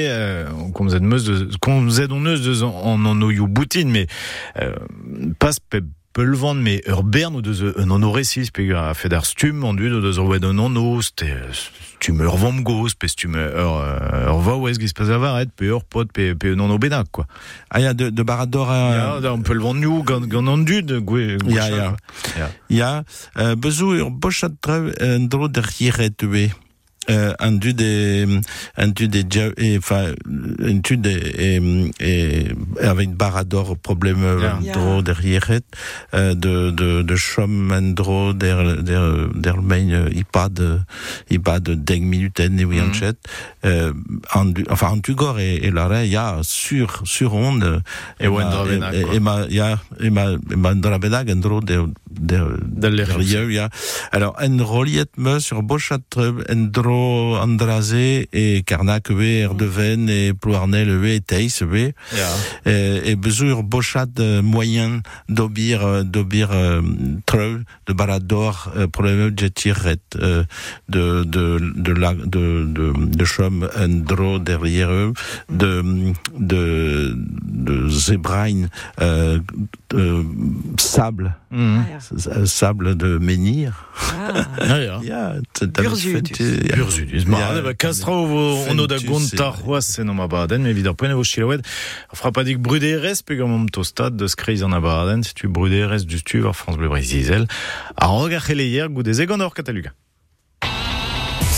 euh, 0.06 0.46
zed 0.88 1.02
meus 1.02 1.24
de, 1.24 1.48
kom 1.58 1.90
zed 1.90 2.12
on 2.12 2.24
eus 2.26 2.40
deus 2.40 2.62
an 2.62 3.04
an 3.06 3.22
oioù 3.22 3.48
boutin, 3.48 3.90
mais 3.90 4.06
euh, 4.62 4.76
pas 6.16 6.22
pe 6.22 6.30
pelvan, 6.30 6.54
mais 6.54 6.82
ur 6.88 7.02
bern 7.02 7.34
ou 7.36 7.42
deus 7.42 7.74
un 7.76 7.90
an 7.90 8.02
oresis, 8.02 8.50
pe 8.50 8.72
a 8.72 8.94
fet 8.94 9.12
ar 9.12 9.24
stum, 9.26 9.64
an 9.64 9.76
dud 9.76 9.92
o 9.92 10.00
deus 10.00 10.16
ur 10.18 10.32
un 10.32 10.58
an 10.58 10.76
oz, 10.80 11.12
te 11.14 11.28
stum 11.52 12.22
ur 12.24 12.36
vam 12.40 12.62
goz, 12.64 12.94
pe 12.94 13.08
stum 13.08 13.36
ur, 13.36 13.82
euh, 13.84 14.30
ur 14.32 14.40
vaouez 14.40 14.80
giz 14.80 14.94
pez 14.96 15.10
avaret, 15.12 15.52
pe 15.56 15.68
ur 15.68 15.84
pot, 15.84 16.08
pe, 16.10 16.34
pe 16.34 16.54
un 16.56 17.04
quoi. 17.12 17.26
Ah, 17.70 17.80
ya, 17.80 17.92
de, 17.92 18.08
de 18.08 18.22
barador 18.22 18.70
a... 18.70 18.94
Ja, 18.96 19.20
da, 19.20 19.32
an 19.32 19.42
pelvan 19.42 19.74
nou, 19.74 20.02
gant, 20.02 20.26
gant 20.26 20.48
an 20.48 20.64
dud, 20.64 21.00
gwe, 21.04 21.36
Ya, 21.46 21.68
ya. 21.68 22.50
Ja, 22.70 23.04
euh, 23.36 23.54
bezou 23.54 23.92
ur 23.94 24.10
bochat 24.10 24.56
trev 24.60 24.94
en 25.00 25.28
dro 25.28 25.48
der 25.48 25.68
hiret 25.68 26.22
ue. 26.22 26.48
Euh, 27.08 27.32
un 27.38 27.52
du 27.52 27.72
des 27.72 28.26
un 28.76 28.88
du 28.88 29.06
des 29.08 29.22
dia- 29.22 29.52
et 29.58 29.78
enfin 29.78 30.12
un 30.60 30.74
du 30.82 30.96
des 30.96 31.20
et, 31.38 31.60
et 32.00 32.48
avec 32.82 33.10
barador 33.14 33.76
problème. 33.78 34.24
Ja. 34.42 34.72
dro 34.72 35.02
derrière 35.02 35.50
euh, 36.14 36.34
de 36.34 36.70
de 36.70 37.02
de 37.02 37.16
chom 37.16 37.70
en 37.70 37.94
dro 37.94 38.32
der 38.32 38.82
der 38.82 39.28
der 39.34 39.56
main 39.62 39.90
euh, 39.90 40.08
ipad 40.12 40.58
ipad 41.30 41.62
deg 41.84 42.02
minuten 42.02 42.58
et 42.58 42.64
oui 42.64 42.80
euh, 43.64 43.92
en 44.34 44.46
du- 44.46 44.66
enfin 44.68 44.88
en 44.88 44.98
tugor 45.00 45.38
et, 45.38 45.56
et 45.56 45.70
il 46.04 46.10
y 46.10 46.16
a 46.16 46.38
sur 46.42 47.02
sur 47.04 47.34
onde 47.34 47.82
Et 48.18 48.26
et, 48.92 49.16
et 49.16 49.20
ma 49.20 49.48
ja 49.48 49.78
et 50.00 50.10
ma 50.10 50.32
et 50.32 50.56
ma 50.56 50.74
dra 50.74 50.98
bennak 50.98 51.30
en 51.30 51.36
dro 51.36 51.60
der 51.60 51.86
der 52.18 52.46
der 52.66 52.90
lieu, 53.18 53.50
ja. 53.52 53.68
Alors, 54.12 54.36
en 54.40 54.58
roliet 54.64 55.08
me 55.16 55.38
sur 55.40 55.62
bochat 55.62 56.00
en 56.16 56.70
dro 56.72 57.36
andraze 57.36 58.26
et 58.32 58.62
karnak 58.66 59.10
ve 59.10 59.42
er 59.44 59.54
deven 59.54 60.08
et 60.08 60.32
ploarnel 60.32 60.90
ve 61.00 61.14
et 61.16 61.20
teis 61.26 61.62
ve 61.62 61.92
Ja. 62.16 62.28
et, 62.64 63.10
et 63.12 63.16
bezur 63.16 63.62
bochat 63.62 64.08
euh, 64.20 64.42
moyen 64.42 65.00
d'obir 65.28 65.84
euh, 65.84 66.02
d'obir 66.04 66.50
euh, 66.52 66.80
treu 67.26 67.62
de 67.86 67.92
balador 67.92 68.72
euh, 68.76 68.86
pour 68.86 69.04
le 69.04 69.32
jetiret 69.36 69.98
euh, 70.16 70.44
de 70.88 71.24
de 71.24 71.58
de 71.76 71.92
la 71.92 72.14
de 72.14 72.64
de 72.66 72.92
de 72.96 73.24
chom 73.24 73.68
en 73.76 73.88
dro 73.88 74.38
derrière 74.38 74.90
eux 74.90 75.12
de 75.50 75.82
de 76.38 77.14
de 77.16 77.88
zebrain 77.88 78.68
euh, 79.00 79.38
de 79.90 80.24
sable 80.78 81.34
Mhm. 81.50 81.84
S- 81.96 82.05
sable 82.46 82.94
de 82.94 83.18
menhir 83.18 83.72
Ah. 83.96 84.44
Ja, 84.66 84.78
ja. 84.78 85.00
ja 85.02 85.34
Burzudus. 85.82 86.38
Burzudus. 86.76 87.24
Ma, 87.26 87.38
ja, 87.40 87.74
kastra 87.74 88.12
o 88.12 88.66
ono 88.70 88.86
da 88.86 88.98
Fentus, 88.98 89.08
gonta 89.10 89.52
c'est- 89.52 89.62
c'hoaz 89.62 89.98
en 89.98 90.08
abaden, 90.20 90.62
mais 90.62 90.72
vidar 90.72 90.94
poen 90.94 91.12
vo 91.14 91.24
chilawed. 91.24 91.62
Fra 92.12 92.30
pas 92.32 92.44
dik 92.44 92.58
bruderez 92.58 93.22
pe 93.24 93.36
gant 93.36 93.66
to 93.72 93.84
stad 93.84 94.16
de 94.16 94.28
skreiz 94.28 94.62
abaden, 94.72 95.22
tu 95.34 95.48
du 96.06 96.18
stu 96.18 96.40
var 96.40 96.54
France 96.54 96.76
Bleu 96.78 96.88
Brésil. 96.88 97.46
A 97.96 98.06
roga 98.06 98.40
hier 98.64 98.88
gout 98.88 99.02
des 99.04 99.20
egon 99.20 99.40
or 99.40 99.54
Cataluga. 99.54 99.92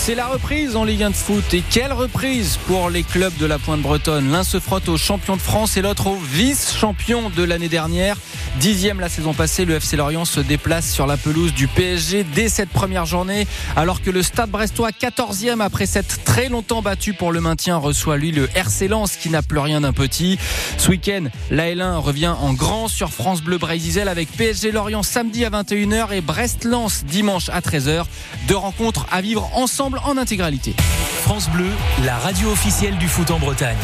C'est 0.09 0.15
la 0.15 0.29
reprise 0.29 0.75
en 0.75 0.85
Ligue 0.85 1.03
1 1.03 1.11
de 1.11 1.15
foot. 1.15 1.53
Et 1.53 1.63
quelle 1.71 1.93
reprise 1.93 2.59
pour 2.67 2.89
les 2.89 3.03
clubs 3.03 3.37
de 3.37 3.45
la 3.45 3.59
Pointe 3.59 3.83
Bretonne. 3.83 4.33
L'un 4.33 4.43
se 4.43 4.59
frotte 4.59 4.89
au 4.89 4.97
champion 4.97 5.37
de 5.37 5.43
France 5.43 5.77
et 5.77 5.83
l'autre 5.83 6.07
au 6.07 6.17
vice-champion 6.17 7.29
de 7.29 7.43
l'année 7.43 7.69
dernière. 7.69 8.17
Dixième 8.59 9.01
la 9.01 9.11
saison 9.11 9.35
passée, 9.35 9.67
le 9.67 9.75
FC 9.75 9.99
Lorient 9.99 10.25
se 10.25 10.41
déplace 10.41 10.91
sur 10.91 11.07
la 11.07 11.19
pelouse 11.19 11.53
du 11.53 11.69
PSG 11.69 12.25
dès 12.25 12.49
cette 12.49 12.71
première 12.71 13.05
journée. 13.05 13.47
Alors 13.77 14.01
que 14.01 14.11
le 14.11 14.23
Stade 14.23 14.49
Brestois, 14.49 14.91
14e 14.91 15.61
après 15.61 15.85
s'être 15.85 16.25
très 16.25 16.49
longtemps 16.49 16.81
battu 16.81 17.13
pour 17.13 17.31
le 17.31 17.43
maintien, 17.43 17.77
reçoit 17.77 18.17
lui 18.17 18.33
le 18.33 18.49
RC 18.55 18.89
Lens 18.89 19.17
qui 19.17 19.29
n'a 19.29 19.43
plus 19.43 19.59
rien 19.59 19.83
d'un 19.83 19.93
petit. 19.93 20.39
Ce 20.79 20.89
week-end, 20.89 21.25
la 21.51 21.67
L1 21.67 21.97
revient 21.99 22.35
en 22.41 22.55
grand 22.55 22.89
sur 22.89 23.11
France 23.11 23.43
Bleu 23.43 23.59
Brésil 23.59 24.09
avec 24.09 24.33
PSG 24.33 24.73
Lorient 24.73 25.03
samedi 25.03 25.45
à 25.45 25.51
21h 25.51 26.13
et 26.13 26.23
Brest-Lens 26.23 27.05
dimanche 27.05 27.51
à 27.51 27.61
13h. 27.61 28.05
Deux 28.49 28.57
rencontres 28.57 29.07
à 29.13 29.21
vivre 29.21 29.51
ensemble 29.55 29.98
en 30.05 30.17
intégralité. 30.17 30.75
France 31.23 31.49
Bleu, 31.51 31.71
la 32.05 32.17
radio 32.19 32.51
officielle 32.51 32.99
du 32.99 33.09
foot 33.09 33.31
en 33.31 33.39
Bretagne. 33.39 33.77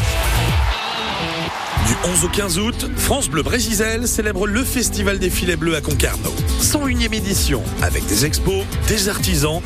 Du 1.87 1.93
11 2.03 2.25
au 2.25 2.29
15 2.29 2.59
août, 2.59 2.89
France 2.97 3.29
Bleu 3.29 3.43
Brésil 3.43 4.07
célèbre 4.07 4.47
le 4.47 4.63
Festival 4.63 5.19
des 5.19 5.29
filets 5.29 5.55
bleus 5.55 5.75
à 5.75 5.81
Concarneau. 5.81 6.33
101e 6.59 7.13
édition 7.13 7.61
avec 7.83 8.05
des 8.07 8.25
expos, 8.25 8.63
des 8.87 9.07
artisans, 9.07 9.61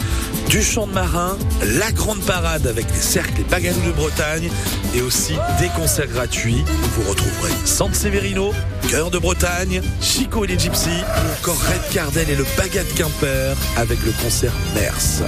du 0.50 0.62
chant 0.62 0.88
de 0.88 0.92
marin, 0.92 1.38
la 1.78 1.92
grande 1.92 2.22
parade 2.22 2.68
avec 2.68 2.88
des 2.88 3.00
cercles 3.00 3.40
et 3.40 3.44
bagalous 3.44 3.82
de 3.86 3.92
Bretagne 3.92 4.50
et 4.94 5.02
aussi 5.02 5.36
des 5.62 5.70
concerts 5.70 6.08
gratuits. 6.08 6.64
Vous 6.96 7.10
retrouverez 7.10 7.54
San 7.64 7.94
Severino, 7.94 8.54
Cœur 8.90 9.12
de 9.12 9.18
Bretagne, 9.20 9.82
Chico 10.02 10.44
et 10.44 10.48
les 10.48 10.60
Gypsies 10.60 10.90
ou 10.90 11.40
encore 11.40 11.62
Red 11.62 11.94
Cardel 11.94 12.30
et 12.30 12.36
le 12.36 12.46
Bagat 12.58 12.84
Quimper 12.98 13.56
avec 13.78 14.04
le 14.06 14.12
concert 14.24 14.54
Mers. 14.76 15.24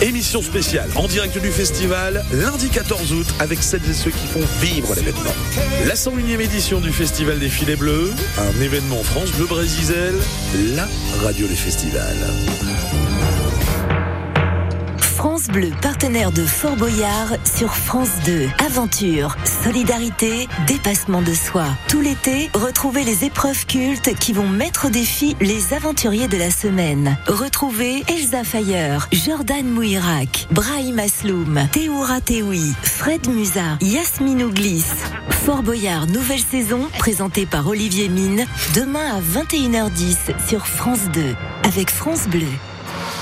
Émission 0.00 0.42
spéciale 0.42 0.88
en 0.94 1.08
direct 1.08 1.36
du 1.38 1.50
festival 1.50 2.24
lundi 2.32 2.68
14 2.68 3.12
août 3.12 3.26
avec 3.40 3.60
celles 3.60 3.88
et 3.90 3.94
ceux 3.94 4.12
qui 4.12 4.26
font 4.28 4.44
vivre 4.60 4.94
l'événement. 4.94 5.32
101e 6.28 6.40
édition 6.40 6.80
du 6.80 6.92
Festival 6.92 7.38
des 7.38 7.48
Filets 7.48 7.76
Bleus, 7.76 8.12
un 8.36 8.60
événement 8.60 9.02
France 9.02 9.32
Bleu 9.32 9.46
Brésil, 9.46 10.14
la 10.74 10.86
radio 11.22 11.46
des 11.46 11.56
festivals. 11.56 12.18
France 15.38 15.54
Bleu, 15.54 15.70
partenaire 15.80 16.32
de 16.32 16.44
Fort 16.44 16.74
Boyard 16.74 17.36
sur 17.44 17.72
France 17.72 18.10
2. 18.26 18.48
Aventure, 18.66 19.36
solidarité, 19.62 20.48
dépassement 20.66 21.22
de 21.22 21.32
soi. 21.32 21.64
Tout 21.88 22.00
l'été, 22.00 22.50
retrouvez 22.54 23.04
les 23.04 23.24
épreuves 23.24 23.64
cultes 23.64 24.16
qui 24.18 24.32
vont 24.32 24.48
mettre 24.48 24.86
au 24.86 24.90
défi 24.90 25.36
les 25.40 25.74
aventuriers 25.74 26.26
de 26.26 26.36
la 26.36 26.50
semaine. 26.50 27.16
Retrouvez 27.28 28.02
Elsa 28.08 28.42
Fayer, 28.42 28.98
Jordan 29.12 29.64
Mouirak, 29.64 30.48
Brahim 30.50 30.98
Asloum, 30.98 31.68
Théoura 31.70 32.20
Teoui, 32.20 32.72
Fred 32.82 33.28
Musa, 33.28 33.78
Yasmine 33.80 34.42
Ouglis. 34.42 34.86
Fort 35.30 35.62
Boyard, 35.62 36.08
nouvelle 36.08 36.40
saison, 36.40 36.88
présentée 36.98 37.46
par 37.46 37.68
Olivier 37.68 38.08
Mine, 38.08 38.44
demain 38.74 39.06
à 39.14 39.20
21h10 39.20 40.16
sur 40.48 40.66
France 40.66 41.08
2, 41.12 41.36
avec 41.62 41.90
France 41.90 42.26
Bleu. 42.26 42.48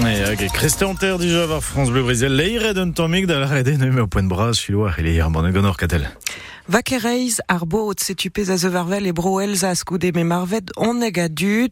Okay. 0.00 0.48
Christian 0.48 0.94
Ter 0.94 1.18
déjà 1.18 1.46
war 1.46 1.62
France 1.62 1.90
Bleu 1.90 2.02
Brésil 2.02 2.34
leire 2.34 2.72
den 2.72 2.92
Tomik 2.94 3.26
da 3.26 3.38
la 3.38 3.46
rede 3.46 3.76
ne 3.76 4.00
au 4.00 4.06
point 4.06 4.22
de 4.22 4.28
bras 4.28 4.52
chiloa 4.52 4.92
il 4.98 5.06
est 5.06 5.12
hier 5.12 5.30
bon 5.30 5.48
gonor 5.50 5.76
katel. 5.76 6.08
Vakereiz 6.68 7.40
ar 7.48 7.66
bot 7.66 7.98
setupez 7.98 8.48
a 8.48 8.56
zevarvel 8.56 9.08
e 9.08 9.12
bro 9.12 9.40
Elzas 9.40 9.82
goude 9.84 10.12
me 10.14 10.22
on 10.76 11.02
eg 11.02 11.18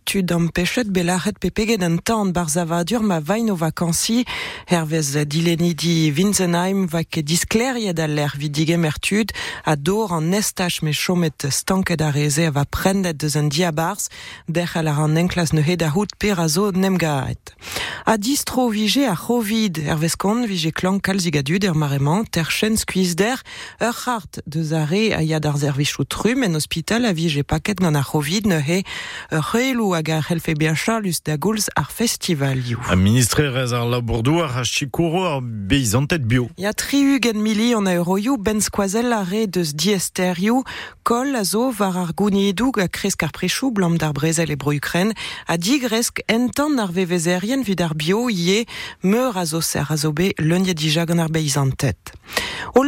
tu 0.04 0.22
dam 0.22 0.50
pechet 0.50 0.90
belaret 0.90 1.38
pepeget 1.38 1.82
an 1.82 1.98
tan 1.98 2.32
bar 2.32 2.48
zavadur 2.48 3.00
ma 3.00 3.20
vakansi 3.20 4.24
hervez 4.66 5.16
dileni 5.26 5.74
di 5.74 6.10
Winsenheim 6.10 6.86
va 6.86 7.04
ket 7.04 7.24
diskleriet 7.24 8.00
a 8.00 8.08
l'air 8.08 8.34
vidige 8.36 8.76
mertud 8.76 9.30
a 9.64 9.76
dor 9.76 10.12
an 10.12 10.22
nestach 10.22 10.82
me 10.82 10.92
chomet 10.92 11.46
stanket 11.48 12.02
a 12.02 12.10
reze 12.10 12.46
a 12.46 12.50
va 12.50 12.64
prendet 12.64 13.16
deus 13.16 13.36
an 13.36 13.48
diabars 13.48 14.08
an 14.48 15.16
enklas 15.16 15.52
ne 15.52 15.62
het 15.62 15.82
a 15.82 15.88
hout 15.88 16.10
per 16.18 16.40
a. 16.40 18.09
A 18.10 18.16
distro 18.18 18.66
vige 18.70 19.06
a 19.06 19.14
chovid 19.14 19.76
hervez 19.86 20.16
kon 20.18 20.42
vige 20.44 20.72
klang 20.74 20.98
kalzigadud 20.98 21.62
er 21.62 21.76
marement 21.78 22.26
ter 22.26 22.48
chen 22.50 22.74
skuiz 22.74 23.14
der 23.14 23.38
ur 23.78 23.94
hart 24.02 24.40
deus 24.50 24.72
a 24.74 24.82
re 24.90 25.14
a 25.14 25.22
yad 25.22 25.46
ar 25.46 25.54
zervichou 25.62 26.02
trum 26.02 26.42
en 26.42 26.58
hospital 26.58 27.06
a 27.06 27.12
vige 27.14 27.44
paket 27.46 27.78
gant 27.78 27.94
ar 27.94 28.02
chovid 28.02 28.48
ne 28.50 28.58
he 28.58 28.80
ur 29.30 29.44
relou 29.52 29.94
hag 29.94 30.10
ar 30.10 30.26
helfe 30.26 30.56
beachalus 30.58 31.22
da 31.22 31.36
goulz 31.36 31.70
ar 31.76 31.86
festival 31.86 32.58
you. 32.66 32.80
A 32.90 32.96
ministre 32.96 33.46
rez 33.46 33.70
ar 33.72 33.86
labourdou 33.86 34.42
ar 34.42 34.64
chikouro 34.64 35.22
ar 35.30 35.40
beizantet 35.40 36.26
bio. 36.26 36.50
Ya 36.58 36.72
tri 36.72 37.04
ugen 37.14 37.38
mili 37.38 37.76
an 37.78 37.86
a 37.86 37.94
euroioù 37.94 38.42
ben 38.42 38.58
skoazel 38.58 39.14
a 39.14 39.22
re 39.22 39.46
deus 39.46 39.70
diesterioù 39.70 40.64
kol 41.04 41.36
a 41.36 41.44
zo 41.44 41.70
var 41.70 41.94
ar 41.94 42.10
gouniedou 42.18 42.74
a 42.82 42.88
kresk 42.88 43.22
ar 43.22 43.30
prechou 43.30 43.70
blam 43.70 43.94
d'ar 44.02 44.12
brezel 44.18 44.50
e 44.50 44.56
bro 44.56 44.74
Ukren 44.74 45.14
a 45.46 45.54
digresk 45.56 46.18
entan 46.26 46.82
ar 46.82 46.90
vevezerien 46.90 47.62
vid 47.62 47.86
ar 47.86 47.94
bio 48.00 48.28
ie 48.32 48.64
meur 49.02 49.36
a 49.36 49.44
zo 49.44 49.60
ser 49.60 49.86
a 49.92 49.96
zo 49.96 50.12
be 50.16 50.32
leuniet 50.38 50.78
dija 50.80 51.04
gant 51.04 51.20
ar 51.20 51.30
beizantet. 51.30 52.12
O 52.74 52.82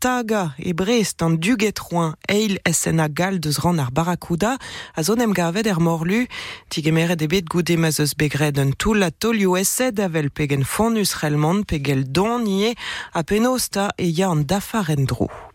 taga 0.00 0.54
e 0.58 0.72
brest 0.72 1.22
an 1.22 1.36
duget 1.38 1.78
roin 1.78 2.14
eil 2.28 2.58
SNA 2.66 3.08
gal 3.08 3.38
deus 3.38 3.58
ran 3.62 3.78
ar 3.78 3.90
barakuda 3.90 4.58
a 4.94 5.02
zo 5.02 5.14
nem 5.14 5.32
gavet 5.32 5.66
er 5.66 5.80
morlu 5.80 6.26
tigemeret 6.68 7.22
ebet 7.22 7.46
goude 7.46 7.76
ma 7.76 7.90
tolio 9.18 9.56
pegen 10.30 10.64
fonus 10.64 11.14
relmont 11.20 11.66
pegel 11.66 12.04
don 12.04 12.46
ie 12.46 12.74
a 13.12 13.22
penosta 13.22 13.90
e. 13.98 15.47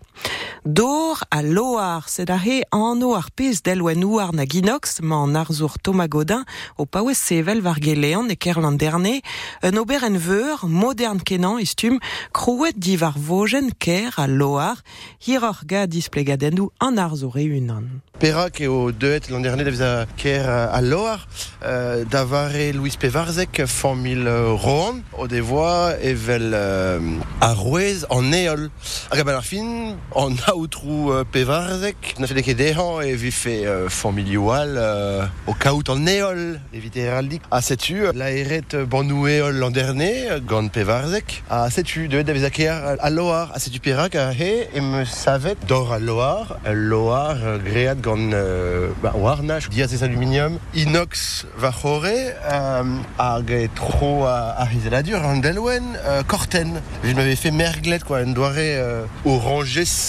Dor 0.66 1.20
a 1.30 1.42
loar, 1.44 2.04
sed 2.08 2.30
a 2.30 2.38
he 2.38 2.64
anno 2.72 3.14
ar 3.18 3.28
pez 3.36 3.62
delwen 3.62 4.04
ouar 4.08 4.32
na 4.32 4.46
ginox, 4.46 5.02
an 5.02 5.36
arzour 5.36 5.76
Thomas 5.84 6.08
Godin, 6.08 6.46
o 6.78 6.86
paouez 6.86 7.18
sevel 7.18 7.62
var 7.62 7.82
gelean 7.82 8.30
e 8.32 8.36
kerlan 8.36 8.78
derne, 8.78 9.22
un 9.62 9.78
ober 9.78 10.04
en 10.04 10.18
veur, 10.18 10.66
modern 10.68 11.20
kenan 11.20 11.60
istum, 11.60 12.00
krouet 12.32 12.80
di 12.80 12.96
var 12.96 13.16
vojen 13.18 13.72
ker 13.78 14.14
a 14.18 14.28
loar, 14.28 14.80
hir 15.20 15.44
or 15.44 15.60
ga 15.66 15.86
displegadennou 15.86 16.72
an 16.80 16.98
arzour 16.98 17.38
e 17.38 17.50
unan. 17.60 17.90
Perak 18.20 18.62
eo 18.62 18.92
deuet 18.92 19.28
l'an 19.30 19.44
dernier 19.44 19.66
da 19.66 19.72
veza 19.72 20.08
ker 20.16 20.48
a 20.48 20.82
loar, 20.82 21.28
euh, 21.66 22.06
da 22.06 22.24
vare 22.24 22.72
Louis 22.72 22.96
Pevarzek, 22.96 23.66
famil 23.68 24.28
euh, 24.28 24.54
roan, 24.54 25.04
o 25.18 25.28
de 25.28 25.42
voa 25.42 25.98
evel 26.00 26.54
euh, 26.54 27.20
a 27.42 27.54
rouez 27.54 28.06
an 28.10 28.32
eol. 28.32 28.70
A 29.12 29.42
fin, 29.42 29.98
an 30.16 30.36
aoutrou 30.48 31.12
euh, 31.12 31.24
Pevarzek, 31.24 32.16
na 32.20 32.28
fede 32.30 32.44
ket 32.46 32.58
dehan 32.60 33.02
e 33.02 33.14
vi 33.18 33.32
fe 33.34 33.54
euh, 33.66 33.90
familioual 33.90 34.76
euh, 34.78 35.26
o 35.48 35.54
kaout 35.58 35.90
an 35.90 36.06
eol, 36.08 36.60
evite 36.74 37.02
heraldik. 37.02 37.42
A 37.52 37.62
setu, 37.66 38.04
la 38.14 38.32
eret 38.32 38.76
banou 38.90 39.28
eol 39.28 39.58
l'an 39.58 39.72
dernier, 39.72 40.40
gant 40.46 40.68
Pevarzek. 40.68 41.42
A 41.50 41.70
setu, 41.74 42.08
deuet 42.08 42.24
da 42.24 42.36
veza 42.36 42.52
ker 42.54 42.98
a 43.00 43.10
loar, 43.10 43.52
a 43.54 43.60
setu 43.60 43.80
Perak 43.80 44.16
a 44.16 44.30
he, 44.32 44.68
e 44.74 44.82
me 44.82 45.04
savet 45.06 45.58
dor 45.68 45.94
a 45.94 46.00
loar, 46.00 46.58
loar 46.66 47.38
euh, 47.42 47.58
great 47.58 48.02
gant 48.02 48.34
euh, 48.34 48.90
ba, 49.02 49.14
warnach, 49.16 49.70
diazez 49.70 50.04
aluminium, 50.06 50.60
inox 50.76 51.48
va 51.58 51.72
chore, 51.72 52.06
euh, 52.06 52.84
hag 53.18 53.52
e 53.52 53.68
tro 53.76 54.26
a, 54.26 54.54
a 54.58 54.66
rizeladur 54.66 55.26
an 55.26 55.42
delwen, 55.42 55.98
euh, 56.06 56.22
korten. 56.24 56.82
Je 57.04 57.14
m'avais 57.14 57.36
fait 57.36 57.52
merglet, 57.52 58.00
quoi, 58.00 58.20
un 58.20 58.32
doare 58.32 58.54
euh, 58.58 59.06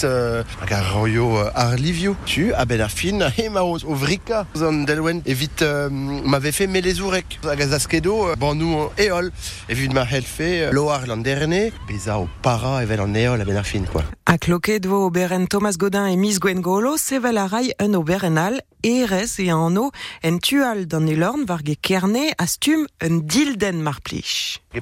euh, 0.03 0.43
hag 0.61 0.73
a 0.73 0.81
royo 0.93 1.37
euh, 1.37 1.49
ar 1.53 1.75
livio. 1.75 2.15
Tu, 2.25 2.53
a 2.53 2.65
ben 2.65 2.81
ar 2.81 2.91
fin, 2.91 3.21
a 3.21 3.29
he 3.37 3.49
ma 3.49 3.63
oz 3.63 3.85
o 3.85 3.95
vrika, 3.95 4.45
an 4.61 4.85
delwen, 4.85 5.21
evit 5.25 5.61
euh, 5.61 5.89
m'avait 5.89 6.51
fait 6.51 6.67
melezourek, 6.67 7.39
hag 7.43 7.61
a 7.61 7.67
zaskedo, 7.67 8.29
euh, 8.29 8.35
ban 8.35 8.55
nou 8.55 8.89
eol, 8.97 9.31
evit 9.69 9.93
ma 9.93 10.03
helfe, 10.03 10.41
euh, 10.41 10.71
loar 10.71 11.07
l'an 11.07 11.17
dernier, 11.17 11.73
beza 11.87 12.19
o 12.19 12.29
para 12.41 12.81
evel 12.83 13.01
an 13.05 13.15
eol 13.15 13.41
a 13.41 13.45
ben 13.45 13.57
ar 13.57 13.65
fin, 13.65 13.85
quoi. 13.91 14.03
A 14.25 14.37
kloket 14.37 14.87
vo 14.89 15.05
oberen 15.05 15.47
Thomas 15.47 15.77
Godin 15.77 16.07
e 16.09 16.17
Miss 16.17 16.39
Gwen 16.39 16.61
Golo, 16.61 16.97
sevel 16.97 17.37
un 17.37 17.95
oberenal, 17.95 18.61
erez 18.85 19.39
e 19.39 19.49
anno 19.49 19.91
en 20.21 20.39
tual 20.39 20.85
dan 20.87 21.07
e 21.07 21.15
lorn 21.15 21.45
var 21.45 21.61
ge 21.65 21.75
kerne 21.81 22.33
a 22.37 22.45
stum 22.45 22.85
un 23.01 23.25
dilden 23.25 23.81
mar 23.83 24.01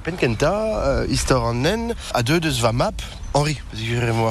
pen 0.00 0.16
kenta, 0.16 1.06
euh, 1.06 1.94
a 2.12 2.22
deux 2.22 2.40
deus 2.40 2.60
va 2.60 2.72
map, 2.72 2.94
Henri, 3.34 3.60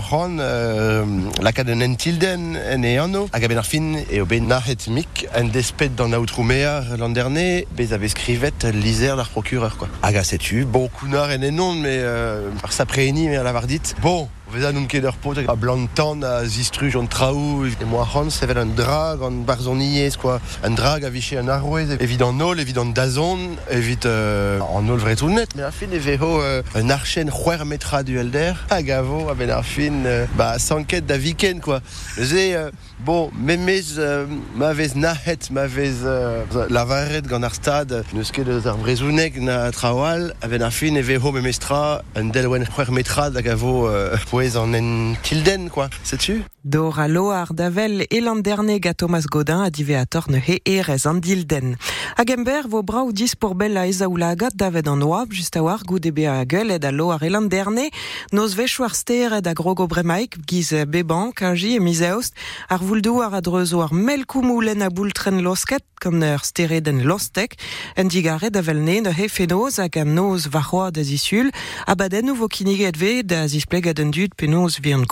ran, 0.10 0.38
euh, 0.40 1.06
la 1.42 1.52
en 1.52 1.96
tilden 1.96 2.56
en 2.56 2.84
e 2.84 2.98
anno, 2.98 3.28
hag 3.32 3.44
a 3.44 3.48
ben 3.48 3.58
ar 3.58 3.66
fin 3.66 3.98
e 4.10 4.22
o 4.22 4.26
ben 4.26 4.48
nahet 4.48 4.88
mik, 4.88 5.28
en 5.34 5.52
despet 5.52 5.96
dan 5.96 6.14
aotrou 6.14 6.44
mear 6.44 6.98
l'an 6.98 7.10
dernier, 7.10 7.68
bez 7.76 7.92
ave 7.92 8.08
skrivet 8.08 8.64
liser 8.72 9.16
d'ar 9.16 9.30
procureur, 9.30 9.76
quoi. 9.78 9.90
Hag 10.02 10.16
a 10.18 10.24
setu, 10.24 10.66
bon, 10.66 10.88
kounar 10.88 11.30
en 11.32 11.52
non, 11.52 11.74
mais 11.76 12.00
euh, 12.00 12.50
ar 12.64 12.72
sapreeni, 12.72 13.28
mais 13.28 13.38
a 13.38 13.44
la 13.44 13.62
dit, 13.62 13.82
bon, 14.02 14.30
Veza 14.54 14.72
nun 14.72 14.86
ket 14.86 15.02
ur 15.02 15.16
pot 15.18 15.40
a 15.50 15.56
blant 15.58 15.90
tan 15.98 16.22
a 16.22 16.44
zistruj 16.46 16.94
an 17.00 17.08
traoù 17.10 17.66
e 17.66 17.86
moa 17.90 18.06
c'hant 18.06 18.30
sevel 18.30 18.60
un 18.62 18.76
drag 18.78 19.24
an 19.26 19.42
barzon 19.48 19.80
iez 19.82 20.16
quoi. 20.16 20.38
Un 20.64 20.76
drag 20.78 21.06
a 21.06 21.10
viché 21.10 21.40
un 21.40 21.48
arrouez 21.48 21.90
evit 22.00 22.22
an 22.22 22.34
nol 22.38 22.60
an 22.62 22.92
dazon 22.94 23.58
evit 23.72 24.06
euh, 24.06 24.60
an 24.62 24.84
nol 24.84 25.00
vret 25.00 25.24
net. 25.24 25.56
Mais 25.56 25.64
a 25.64 25.72
fin 25.72 25.92
e 25.92 25.98
veho 25.98 26.40
euh, 26.40 26.62
un 26.76 26.92
archen 26.92 27.32
c'hwer 27.32 27.66
metra 27.66 28.04
du 28.04 28.20
elder. 28.20 28.54
Hag 28.70 28.92
a 28.92 29.02
vo 29.02 29.28
a 29.30 29.34
ben 29.34 29.50
ar 29.50 29.66
fin 29.66 30.06
euh, 30.06 30.28
ba 30.38 30.60
sanket 30.60 31.08
da 31.08 31.18
viken 31.18 31.60
quoi. 31.60 31.82
Ze 32.20 32.54
euh, 32.54 32.70
bon 33.00 33.32
memez 33.38 33.98
euh, 33.98 34.26
ma 34.56 34.74
vez 34.74 34.96
nahet 34.96 35.50
ma 35.52 35.68
vez 35.68 36.04
euh, 36.04 36.44
lavaret 36.70 37.22
gant 37.22 37.44
ar 37.44 37.56
stad 37.56 38.06
neus 38.14 38.32
ket 38.32 38.48
eus 38.48 38.68
ar 38.68 38.78
brezounek 38.78 39.40
na 39.42 39.72
trawal 39.72 40.34
a 40.42 40.48
ben 40.48 40.62
ar 40.62 40.72
fin 40.72 40.96
e 40.96 41.02
veho 41.02 41.32
memestra 41.32 42.04
un 42.16 42.32
delwen 42.32 42.66
c'hwer 42.66 42.92
metra 42.92 43.24
hag 43.24 43.48
a 43.48 43.56
vo 43.56 43.88
euh, 43.88 44.18
pouez 44.30 44.58
an 44.58 44.74
en 44.74 45.16
tilden, 45.24 45.70
quoi. 45.70 45.90
Sais-tu? 46.04 46.44
Dor 46.64 47.00
a 47.00 47.08
loar 47.08 47.54
davel 47.54 48.06
e 48.10 48.20
l'an 48.22 48.38
dernier 48.38 48.80
ga 48.80 48.94
Thomas 48.94 49.26
Godin 49.30 49.62
a 49.62 49.70
dive 49.70 49.96
a 49.96 50.06
torne 50.06 50.40
he 50.40 50.62
erez 50.66 51.06
an 51.06 51.20
dilden. 51.20 51.76
Hag 52.18 52.32
ember 52.32 52.68
vo 52.70 52.84
brau 52.84 53.12
dis 53.12 53.36
pour 53.36 53.56
bella 53.56 53.82
a 53.82 53.88
eza 53.88 54.08
ou 54.08 54.18
lagat 54.18 54.56
davet 54.56 54.88
an 54.88 55.02
oab 55.04 55.32
just 55.32 55.56
a 55.56 55.64
war 55.64 55.80
gout 55.86 56.06
ebe 56.06 56.26
a 56.28 56.46
gueul 56.46 56.72
ed 56.72 56.86
a 56.86 56.92
loar 56.92 57.24
e 57.24 57.30
l'an 57.30 57.50
dernier 57.50 57.92
noz 58.32 58.56
vechou 58.56 58.84
ar 58.84 58.96
steret 58.96 59.48
a 59.48 59.54
grogo 59.54 59.88
bremaik 59.88 60.38
giz 60.48 60.74
beban, 60.88 61.32
kaji 61.32 61.76
e 61.76 61.80
mizeost 61.80 62.34
ar 62.70 62.80
vouldou 62.94 63.24
ar 63.26 63.34
adreuzo 63.34 63.82
ar 63.82 63.94
melkoumou 63.94 64.62
len 64.62 64.84
a 64.86 64.90
boultren 64.94 65.42
losket 65.42 65.82
kan 66.04 66.22
ur 66.22 66.44
steret 66.44 66.84
den 66.86 67.00
lostek 67.10 67.56
en 67.96 68.10
digare 68.12 68.50
davel 68.52 68.82
ne 68.88 69.00
ne 69.02 69.12
he 69.18 69.28
fenoz 69.32 69.80
hag 69.82 69.96
an 70.02 70.12
noz 70.18 70.50
varroa 70.54 70.92
da 70.92 71.04
zisul 71.10 71.48
a 71.88 71.96
baden 71.96 72.30
ou 72.32 72.36
vo 72.42 72.48
kiniget 72.56 73.00
ve 73.02 73.24
da 73.24 73.48
zisplegat 73.48 74.02
an 74.04 74.12
dud 74.16 74.36
penoz 74.40 74.78
vi 74.84 74.94
an 74.94 75.06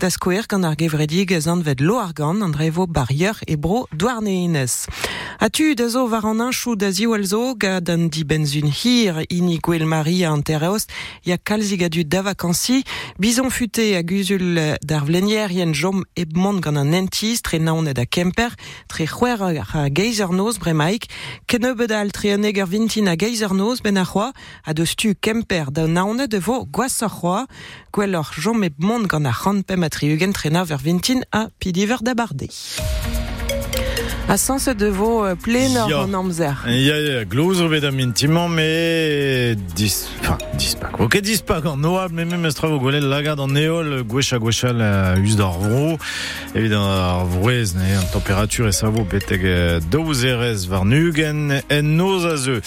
da 0.00 0.08
gant 0.50 0.64
ar 0.68 0.76
gevredig 0.76 1.32
ez 1.32 1.46
an 1.48 1.62
vet 1.62 1.80
lo 1.80 1.96
argan 1.98 2.42
an 2.42 2.52
drevo 2.52 2.86
barrier 2.86 3.36
e 3.46 3.56
bro 3.56 3.86
douarneinez. 3.92 4.86
Atu 5.40 5.74
da 5.74 5.88
zo 5.88 6.06
war 6.08 6.26
an 6.26 6.40
anchou 6.40 6.76
da 6.76 6.90
ziwal 6.90 7.24
zo 7.24 7.54
gad 7.54 7.88
an 7.88 8.08
di 8.08 8.24
benzun 8.24 8.68
hir 8.68 9.24
ini 9.30 9.58
gwell 9.58 9.86
Maria 9.86 10.30
an 10.32 10.42
terreos 10.42 10.86
ya 11.24 11.38
kalzig 11.38 11.82
adu 11.82 12.04
da 12.04 12.22
vakansi 12.22 12.84
bizon 13.18 13.50
fute 13.50 13.96
a 13.96 14.02
guzul 14.02 14.78
d'ar 14.82 15.04
vlenier 15.06 15.50
yen 15.50 15.72
jom 15.72 16.04
ebmont 16.16 16.60
gant 16.60 16.76
an 16.76 16.89
entis 16.92 17.42
tre 17.42 17.58
naonet 17.58 17.98
a 17.98 18.06
kemper 18.06 18.54
tre 18.88 19.06
c'hwer 19.06 19.42
a 19.42 19.52
bremaik 20.58 21.04
kenebet 21.46 21.92
al 21.92 22.10
tre 22.10 22.32
an 22.32 22.44
eger 22.44 22.66
vintin 22.66 23.08
a 23.08 23.16
geizer 23.16 23.54
noz 23.54 23.80
ben 23.80 23.96
a 23.96 24.04
c'hoa 24.04 24.32
a 24.64 24.72
deus 24.72 24.94
tu 24.96 25.14
kemper 25.14 25.70
da 25.70 25.86
naonet 25.86 26.30
de 26.30 26.40
vo 26.40 26.66
gwas 26.66 27.02
a 27.02 27.08
c'hoa 27.08 27.46
gwell 27.92 28.16
or 28.16 28.30
jom 28.42 28.62
ebmont 28.62 29.06
gant 29.06 29.26
a 29.26 29.32
c'hanpem 29.32 29.84
a 29.84 29.88
tre 29.88 30.16
na 30.50 30.64
vintin 30.64 31.22
a 31.32 31.48
pidiver 31.60 32.00
da. 32.02 32.14
À 34.30 34.36
sens 34.36 34.68
de 34.68 34.86
vos 34.86 35.24
pleines 35.42 35.76
en 35.76 36.14
Amzer. 36.14 36.64
Il 36.68 36.82
y 36.82 36.92
a 36.92 37.00
la 37.00 37.24
glouse, 37.24 37.64
mais 37.68 37.80
d'un 37.80 37.98
intime, 37.98 38.38
mais. 38.48 39.56
Dis. 39.74 40.06
Enfin, 40.20 40.38
dis 40.54 40.76
pas. 40.80 40.90
Ok, 41.00 41.20
dis 41.20 41.42
pas 41.44 41.60
quand 41.60 41.76
Noa, 41.76 42.06
mais 42.12 42.24
même 42.24 42.46
Estrave 42.46 42.72
au 42.72 42.78
Golet, 42.78 43.00
Lagarde 43.00 43.40
en 43.40 43.48
Néol, 43.48 44.04
Gouécha, 44.04 44.38
Gouécha, 44.38 44.68
Us 45.16 45.34
d'Arvro, 45.34 45.98
évidemment, 46.54 46.92
Arvroez, 46.92 47.72
en 47.74 48.12
température, 48.12 48.68
et 48.68 48.72
ça 48.72 48.88
vous 48.88 48.98
vaut, 48.98 49.04
Beteg, 49.04 49.44
euh, 49.44 49.80
Douzerez, 49.90 50.66
Varnugen, 50.68 51.62
et 51.68 51.82
nos 51.82 52.24
azeux. 52.24 52.60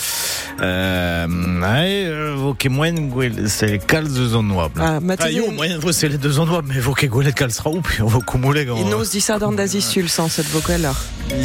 Euh, 0.62 1.62
allez, 1.64 2.06
euh, 2.08 2.34
vos 2.36 2.54
kémoines, 2.54 3.10
c'est 3.48 3.68
les 3.68 3.80
cales 3.80 4.12
de 4.12 4.28
zone 4.28 4.50
noire. 4.50 4.70
Ah, 4.78 5.00
Mathilde. 5.00 5.46
Ah, 5.48 5.52
moyen, 5.54 5.78
vous, 5.80 5.94
c'est 5.94 6.10
les 6.10 6.18
deux 6.18 6.32
zones 6.32 6.50
noires, 6.50 6.64
mais 6.68 6.80
vos 6.82 6.94
kégoulettes, 6.94 7.36
cales 7.36 7.52
sera 7.52 7.70
où, 7.70 7.80
puis 7.80 8.02
on 8.02 8.08
va 8.08 8.20
coumouler, 8.20 8.66
grand. 8.66 8.78
Il 8.78 8.88
nous 8.88 9.06
dit 9.06 9.22
ça 9.22 9.40
dans 9.40 9.54
des 9.54 9.78
issues, 9.78 10.02
le 10.02 10.10
sens 10.10 10.40
de. 10.40 10.44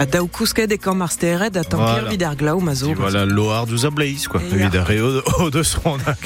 ba 0.00 0.06
daou 0.08 0.28
kousket 0.32 0.72
e 0.72 0.78
kam 0.80 1.02
ar 1.04 1.10
steret 1.12 1.56
a 1.60 1.62
tampir 1.62 2.00
Voilà. 2.00 2.08
vid 2.08 2.22
ar 2.24 2.36
glaou 2.40 2.60
ma 2.64 2.72
zo. 2.74 2.88
Ti 2.88 2.94
voilà 2.96 3.26
loar 3.28 3.66
douz 3.68 3.84
a 3.84 3.90
bleiz, 3.90 4.26
quoi. 4.28 4.40
Et 4.40 4.54
Evit 4.54 4.74
ar 4.80 4.86
reo 4.88 5.20
o 5.44 5.50
deus 5.50 5.74
ron 5.84 6.00
hag. 6.06 6.24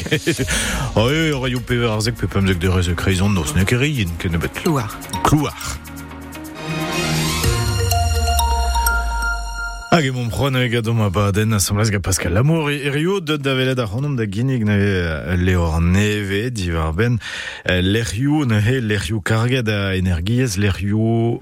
Oh, 0.94 1.10
e, 1.10 1.32
ora 1.34 1.48
yo 1.50 1.58
pever 1.60 1.90
ar 1.90 2.00
zek 2.06 2.14
pe 2.14 2.28
pemzek 2.30 2.60
derez 2.62 2.86
e 2.88 2.94
kreizon 2.94 3.34
noz. 3.34 3.50
Ne 3.56 3.64
kere 3.66 3.88
yin, 3.90 4.14
ken 4.18 4.34
ebet 4.38 4.54
Clouar. 4.62 4.94
Clouar. 5.26 5.58
Hag 9.94 10.06
emon 10.10 10.30
c'hoant 10.30 10.56
eo 10.58 10.68
gado 10.70 10.94
ma 10.94 11.08
baden 11.10 11.52
a 11.54 11.58
semblaz 11.62 11.90
ga 11.90 11.98
Pascal 12.02 12.32
Lamour 12.34 12.70
e 12.70 12.90
rio 12.90 13.20
dot 13.20 13.42
da 13.42 13.54
velet 13.54 13.78
ar 13.78 13.86
c'honom 13.90 14.14
da 14.18 14.26
ginig 14.26 14.64
na 14.66 14.74
e 14.78 15.36
leo 15.38 15.66
ar 15.70 15.80
neve 15.82 16.50
di 16.50 16.70
war 16.74 16.92
ben 16.94 17.18
Eh, 17.64 17.80
l'erioù 17.82 18.44
na 18.44 18.58
he 18.58 18.80
l'erioù 18.80 19.20
karget 19.22 19.68
a 19.68 19.94
energiez 19.94 20.56
l'erioù 20.58 21.40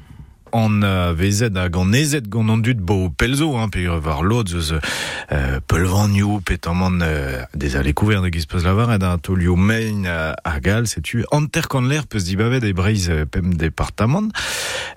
an 0.52 0.82
uh, 0.82 1.12
vezet 1.16 1.56
hag 1.56 1.76
an 1.76 1.94
ezet 1.96 2.28
gant 2.32 2.50
an 2.52 2.62
dud 2.64 2.80
bo 2.84 3.08
pelzo, 3.10 3.52
hein, 3.56 3.70
pe 3.72 3.86
var 3.88 4.22
lot 4.22 4.48
zeus 4.48 4.72
euh, 4.72 5.60
pelvanioù 5.66 6.40
petamant 6.40 7.00
euh, 7.02 7.42
des 7.54 7.76
ale 7.76 7.92
couvert 7.94 8.22
de 8.22 8.28
giz 8.32 8.46
peus 8.46 8.64
lavar 8.64 8.92
ed 8.92 9.02
an 9.02 9.18
tolio 9.18 9.56
mein 9.56 10.06
euh, 10.06 10.32
hag 10.44 10.68
al, 10.68 10.86
setu 10.86 11.24
anter 11.32 11.68
kan 11.68 11.88
l'air 11.88 12.06
peus 12.06 12.24
dibavet 12.28 12.64
e 12.64 12.72
breiz 12.72 13.08
euh, 13.10 13.24
pem 13.24 13.54
departament. 13.54 14.32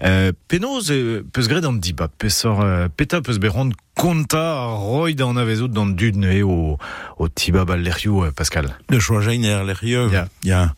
Euh, 0.04 0.32
penoz 0.48 0.92
euh, 0.92 1.24
peus 1.34 1.48
gret 1.48 1.66
an 1.66 1.80
dibab, 1.80 2.12
pesor 2.18 2.62
euh, 2.62 2.88
peta 2.96 3.22
peus 3.22 3.40
berand 3.40 3.72
konta 3.96 4.44
a 4.64 4.76
roid 4.76 5.22
an 5.24 5.38
avezout 5.40 5.72
d'an 5.72 5.96
dud 5.96 6.18
ne 6.20 6.42
o, 6.44 6.78
o 7.18 7.28
tibab 7.30 7.72
al 7.72 7.82
lerioù, 7.82 8.26
euh, 8.26 8.32
Pascal. 8.32 8.76
De 8.90 9.00
choagein 9.00 9.44
er 9.44 9.64
l'erieux. 9.64 10.10
Ya. 10.12 10.28
Ya. 10.44 10.76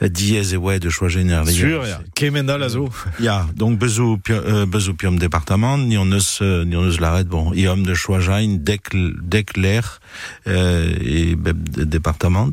Diez 0.00 0.54
e 0.54 0.56
ouais 0.56 0.78
de 0.80 0.90
choagein 0.90 1.28
er 1.28 1.44
l'erieux. 1.44 1.80
Sur, 1.80 1.86
ya. 1.86 2.00
Kemenda 2.14 2.58
lazo. 2.58 2.90
Ya, 3.20 3.46
donc 3.56 3.78
bezou 3.78 4.18
euh, 4.30 4.66
bezou 4.66 4.94
piom 4.94 5.16
département, 5.18 5.78
ni 5.78 5.96
on 5.96 6.10
eus 6.12 6.40
euh, 6.42 6.64
ni 6.64 6.76
on 6.76 6.88
eus 6.88 7.00
l'arrêt 7.00 7.24
bon, 7.24 7.52
i 7.54 7.66
homme 7.66 7.84
de 7.84 7.94
choagein 7.94 8.58
dek 8.58 8.90
dek 9.22 9.56
l'air 9.56 10.00
euh, 10.46 10.92
de 10.94 11.84
département. 11.84 12.50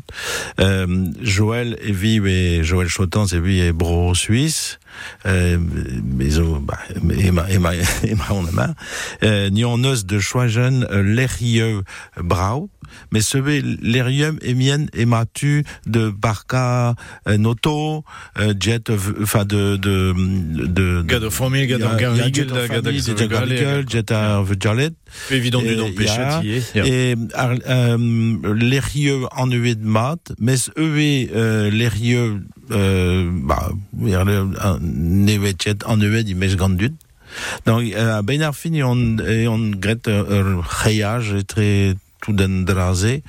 Euh, 0.60 1.06
Joël 1.20 1.76
et 1.82 1.92
vive 1.92 2.26
et 2.26 2.64
Joël 2.64 2.88
Chotans 2.88 3.26
et 3.32 3.40
vie 3.40 3.60
et 3.60 3.72
bro 3.72 4.14
suisse. 4.14 4.78
Euh, 5.26 5.58
mais 6.04 6.38
oh, 6.38 6.58
bah, 6.60 6.78
et 7.18 7.30
ma 7.30 7.50
et 7.50 7.58
ma 7.58 7.74
et 8.04 8.14
ma 8.14 8.24
on 8.30 8.46
a 8.46 8.50
main. 8.50 8.74
Euh, 9.22 9.50
ni 9.50 9.64
on 9.64 9.78
eus 9.78 10.04
de 10.04 10.18
choagein 10.18 10.82
euh, 10.82 11.02
l'erieux 11.02 11.82
brau. 12.18 12.70
Mais 13.10 13.20
ce 13.20 13.38
l'erium 13.38 14.38
et 14.42 14.54
mien 14.54 14.86
et 14.94 15.06
matu 15.06 15.64
de 15.86 16.10
barca 16.10 16.94
euh, 17.28 17.36
noto 17.36 18.04
euh, 18.38 18.54
jet 18.58 18.90
euh, 18.90 18.96
enfin 19.22 19.44
de 19.44 19.76
de 19.76 20.14
de 20.66 21.02
Gad 21.02 21.24
o 21.24 21.30
famil, 21.30 21.66
gad 21.66 21.82
ar 21.82 21.96
garrigel, 21.96 22.46
gad 22.68 22.88
jet 22.90 23.28
garrigel 23.28 23.84
jet 23.88 24.10
ar 24.10 24.42
vudjalet 24.44 24.92
Evident 25.30 25.60
du 25.60 25.74
ie. 25.74 26.62
Ya. 26.74 26.86
et 26.86 27.14
l'erieux 28.44 29.20
en 29.36 29.46
eux 29.48 29.74
de 29.74 29.84
mat 29.84 30.32
mais 30.38 30.56
eux 30.78 31.28
euh, 31.34 31.70
l'erieux 31.70 32.40
bah 32.68 33.70
jet 35.62 35.84
en 35.84 35.98
eux 35.98 36.22
di 36.22 36.34
mes 36.34 36.56
gandud 36.56 36.94
donc 37.66 37.92
à 37.94 38.22
ben 38.22 38.42
ar 38.42 38.54
fin 38.54 38.72
et 38.72 38.82
on 38.82 39.16
on 39.48 39.70
gret 39.70 39.98
euh, 40.08 40.60
très 41.46 41.94
tout 42.22 42.32
den 42.32 42.64
drasé. 42.64 43.22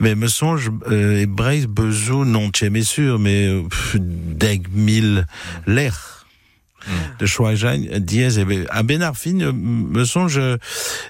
Mais 0.00 0.14
me 0.14 0.28
songe 0.28 0.70
euh, 0.90 1.20
et 1.20 1.26
Braise 1.26 1.66
bezou 1.66 2.24
non 2.24 2.50
tché 2.50 2.68
mais 2.68 2.82
sûr 2.82 3.18
mais 3.18 3.46
euh, 3.46 3.62
deg 3.94 4.66
mille 4.72 5.26
l'air. 5.66 6.14
De 7.18 7.24
Schweigen, 7.24 7.98
diez 7.98 8.38
et 8.38 8.66
à 8.68 8.82
Benarfin, 8.82 9.40
euh, 9.40 9.52
me 9.54 10.04
songe, 10.04 10.38
euh, 10.38 10.58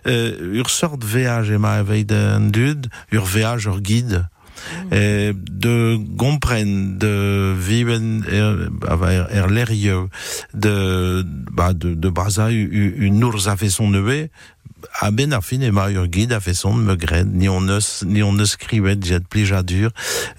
ur 0.06 0.70
sort 0.70 0.98
de 0.98 1.04
VH 1.04 1.50
et 1.50 1.58
ma 1.58 1.82
veille 1.82 2.04
d'un 2.04 2.40
dud, 2.40 2.87
ur 3.10 3.24
VH, 3.24 3.80
guide, 3.80 4.28
de 4.90 5.96
gompren, 6.16 6.98
de 6.98 7.55
viven, 7.59 8.24
er, 8.29 8.68
er, 8.88 9.27
er 9.31 9.46
l'erieux, 9.48 10.09
de, 10.55 11.24
bah, 11.53 11.72
de, 11.72 11.94
de 11.94 12.09
Braza, 12.09 12.50
une 12.50 13.24
ours 13.24 13.48
a 13.48 13.57
fait 13.57 13.70
son 13.70 13.88
neveu, 13.88 14.29
à 15.00 15.11
Benarfin 15.11 15.61
et 15.61 15.70
ma 15.70 15.90
ur 15.90 16.07
guide 16.07 16.33
a 16.33 16.40
fait 16.40 16.55
son 16.55 16.74
me 16.74 16.96
ni 17.24 17.48
on 17.48 17.61
ne, 17.61 17.79
ni 18.05 18.22
on 18.22 18.33
ne 18.33 18.44
scrivait, 18.44 18.96
jet 19.03 19.27
plija 19.27 19.62
dur, 19.62 19.90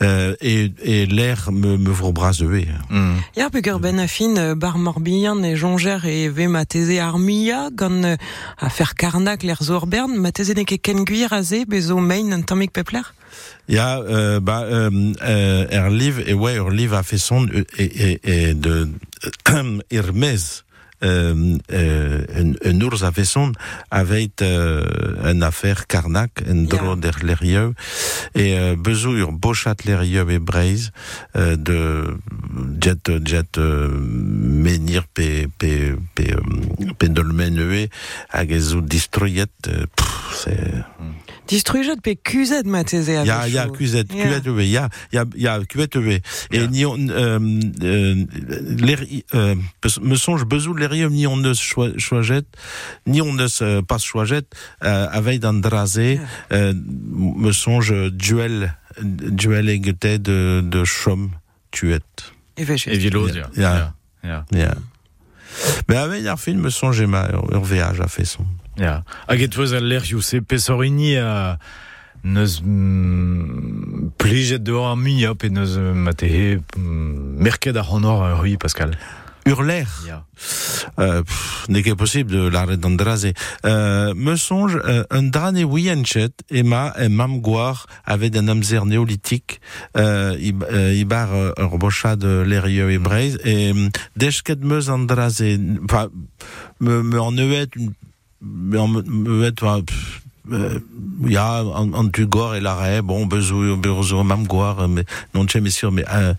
euh, 0.02 0.36
et, 0.42 0.72
et 0.84 1.06
l'air 1.06 1.52
me, 1.52 1.78
me 1.78 1.90
vro 1.90 2.12
braseux. 2.12 2.46
Mm. 2.90 3.16
Ya 3.36 3.50
peger 3.50 3.80
ben 3.80 4.00
a 4.00 4.08
fin 4.08 4.36
euh, 4.38 4.56
bar 4.56 4.78
morbihan 4.78 5.44
e 5.44 5.56
jonger 5.56 6.06
e 6.06 6.30
ve 6.30 6.48
ma 6.48 6.66
teze 6.66 7.00
ar 7.00 7.18
mia 7.18 7.70
gant 7.72 8.04
euh, 8.04 8.18
a 8.60 8.70
fer 8.70 8.96
karnak 8.96 9.44
l'er 9.44 9.62
zo 9.62 9.76
ur 9.76 9.88
bern, 9.88 10.16
ma 10.16 10.32
teze 10.32 10.54
ne 10.56 10.64
ket 10.64 10.82
ken 10.82 11.06
gwir 11.06 11.34
a 11.34 11.42
ze 11.44 11.66
bezo 11.66 11.98
main 11.98 12.32
an 12.32 12.44
tammik 12.44 12.72
pepler? 12.72 13.14
Ja, 13.68 14.00
euh, 14.00 14.40
bah, 14.40 14.62
euh, 14.64 15.14
euh, 15.24 15.66
er 15.70 15.90
liv, 15.90 16.24
et 16.28 16.34
ouais, 16.34 16.56
er 16.56 16.70
liv 16.70 16.94
a 16.94 17.02
fait 17.02 17.18
son, 17.18 17.48
et, 17.78 17.84
et, 17.84 18.50
et 18.50 18.54
de, 18.54 18.90
Hermès, 19.92 20.66
euh, 21.04 21.58
euh, 21.74 22.26
un, 22.36 22.54
un 22.70 22.82
ours 22.82 23.04
a 23.04 23.12
fait 23.12 23.26
son, 23.26 23.52
avait, 23.92 24.30
euh, 24.42 24.86
une 25.32 25.44
affaire 25.44 25.88
Karnak, 25.88 26.44
un 26.48 26.64
der 26.96 27.24
l'erieux, 27.24 27.74
et, 28.36 28.58
euh, 28.58 28.76
bezou 28.78 29.16
ur 29.16 29.32
bochat 29.32 29.76
l'erieux 29.86 30.30
et 30.30 30.40
braise, 30.40 30.92
euh, 31.36 31.56
de, 31.56 32.18
jet, 32.82 33.12
jet, 33.26 33.58
euh, 33.58 33.90
menir 33.90 35.06
pe, 35.08 35.48
pe, 35.58 35.96
pe, 36.14 36.24
euh, 39.68 39.86
c'est, 40.36 40.58
Distrujet 41.48 41.96
pe 42.02 42.16
kuzet 42.16 42.64
ma 42.66 42.84
teze 42.84 43.10
a 43.10 43.24
Ya, 43.24 43.42
vechou. 43.44 43.56
ya, 43.56 43.68
kuzet, 43.68 44.08
Ya. 44.14 44.24
kuzet 44.26 44.48
EV, 44.48 44.60
ya, 44.68 44.90
ya, 45.14 45.26
ya, 45.36 45.60
kuzet 45.70 45.96
EV. 45.96 46.22
Et 46.52 46.68
ni 46.68 46.86
on, 46.86 46.98
euh, 46.98 47.40
euh, 47.84 48.26
euh, 49.36 49.56
me 50.02 50.16
songe 50.16 50.44
bezou 50.46 50.74
l'erium 50.74 51.14
ni 51.14 51.28
on 51.28 51.38
ne 51.38 51.54
choaget, 51.54 52.46
ni 53.06 53.22
on 53.22 53.34
ne 53.34 53.48
se 53.48 53.82
pas 53.82 53.98
euh, 54.84 55.08
avec 55.12 55.40
d'un 55.40 55.54
drasé, 55.54 56.20
euh, 56.52 56.74
me 56.76 57.52
songe 57.52 57.94
duel, 58.12 58.74
duel 59.02 59.70
egeté 59.70 60.18
de, 60.18 60.62
de 60.66 60.84
chom 60.84 61.30
tuet. 61.70 62.02
E 62.60 62.64
vechet. 62.64 62.96
Et 62.96 63.00
Ya, 63.00 63.10
ya. 63.56 63.56
ya. 63.56 63.94
Ya. 64.24 64.46
Ya. 64.52 64.76
Mais 65.88 65.98
avec 65.98 66.26
un 66.26 66.38
film, 66.38 66.62
me 66.62 66.70
songe 66.70 67.02
ma, 67.04 67.28
VH 67.52 68.02
a 68.02 68.08
fait 68.08 68.26
son. 68.26 68.46
Ya. 68.78 69.04
Hag 69.28 69.42
et 69.42 69.54
feuz 69.56 69.74
al 69.74 69.88
lerioù, 69.88 70.22
se 70.22 70.42
pesorini 70.42 71.16
a 71.18 71.58
neus 72.26 72.62
mm, 72.64 74.12
plijet 74.18 74.60
de 74.60 74.74
ar 74.74 74.98
miop 74.98 75.44
et 75.44 75.50
neus 75.50 75.78
euh, 75.78 75.94
matehe 75.94 76.60
mm, 76.78 77.38
merket 77.40 77.78
ar 77.78 77.94
honor 77.94 78.24
euh, 78.24 78.42
oui 78.42 78.58
Pascal. 78.58 78.98
Hurler. 79.48 79.86
Ya. 80.08 80.26
Euh, 80.98 81.22
n'est 81.70 81.84
pas 81.84 81.96
possible 81.96 82.32
de 82.32 82.48
l'arrêt 82.48 82.78
d'Andraze. 82.78 83.28
Euh, 83.64 84.14
me 84.16 84.36
songe, 84.36 84.80
euh, 84.86 85.04
un 85.12 85.22
drane 85.22 85.64
wianchet, 85.64 86.32
Emma, 86.50 86.94
et 87.00 87.10
mam 87.10 87.42
goar, 87.42 87.86
avait 88.06 88.36
un 88.36 88.48
amzer 88.48 88.86
néolithique, 88.86 89.62
euh, 89.98 90.36
euh, 90.72 90.94
i 90.94 91.06
bar, 91.06 91.32
euh, 91.34 91.52
ur 91.60 91.78
bocha 91.78 92.16
de 92.16 92.42
l'erieux 92.42 92.90
et 92.90 92.98
braise, 92.98 93.38
et, 93.44 93.72
euh, 93.72 93.90
deshket 94.16 94.64
meus 94.64 94.90
Andraze, 94.90 95.44
enfin, 95.84 96.10
me, 96.80 97.04
me 97.04 97.22
en 97.22 97.32
neuet, 97.32 97.68
pff, 99.86 100.22
euh, 100.52 100.80
ja, 101.28 101.64
an, 101.64 102.04
du 102.04 102.28
gor 102.28 102.54
et 102.54 102.62
l'arrêt, 102.62 103.02
bon, 103.02 103.26
bezou, 103.26 103.76
bezou, 103.78 104.22
mam 104.24 104.46
goar, 104.46 104.88
mais, 104.88 105.04
non 105.34 105.46
mais 105.60 105.70
sûr, 105.72 105.92
mais, 105.92 106.06
euh, 106.14 106.36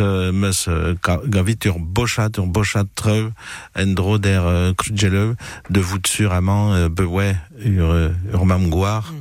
euh, 0.00 0.52
euh, 0.68 0.94
ga- 1.02 1.20
gavit 1.26 1.58
ur 1.64 1.80
bochat, 1.80 2.30
ur 2.38 2.46
bochat 2.46 2.84
treu, 2.94 3.32
en 3.76 3.86
dro 3.94 4.18
der 4.18 4.44
euh, 4.46 4.72
krudjeleu, 4.74 5.34
de 5.68 5.80
vout 5.80 6.06
sûrement, 6.06 6.74
euh, 6.74 6.88
bewe, 6.88 7.34
ur, 7.64 7.90
euh, 7.90 8.10
ur 8.32 8.46
mam 8.46 8.68
goar. 8.70 9.12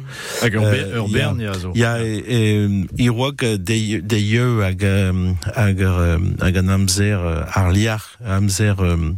Hag 0.44 0.54
ur 0.54 0.64
Euh, 0.64 0.72
be- 0.72 0.96
ur 0.96 1.10
bern, 1.10 1.40
ya, 1.42 1.54
zo. 1.58 1.72
Ya, 1.74 1.98
e, 2.00 2.86
i 3.00 3.10
roak 3.10 3.42
euh, 3.42 3.58
de, 3.58 4.00
de 4.00 4.18
yeu 4.18 4.62
hag, 4.62 4.84
euh, 4.84 5.32
hag, 5.56 5.82
euh, 5.82 6.20
hag 6.40 6.58
an 6.58 6.68
amzer 6.68 7.18
euh, 7.20 7.42
ar 7.52 7.72
liar, 7.72 8.06
amzer, 8.24 8.76
euh, 8.80 9.10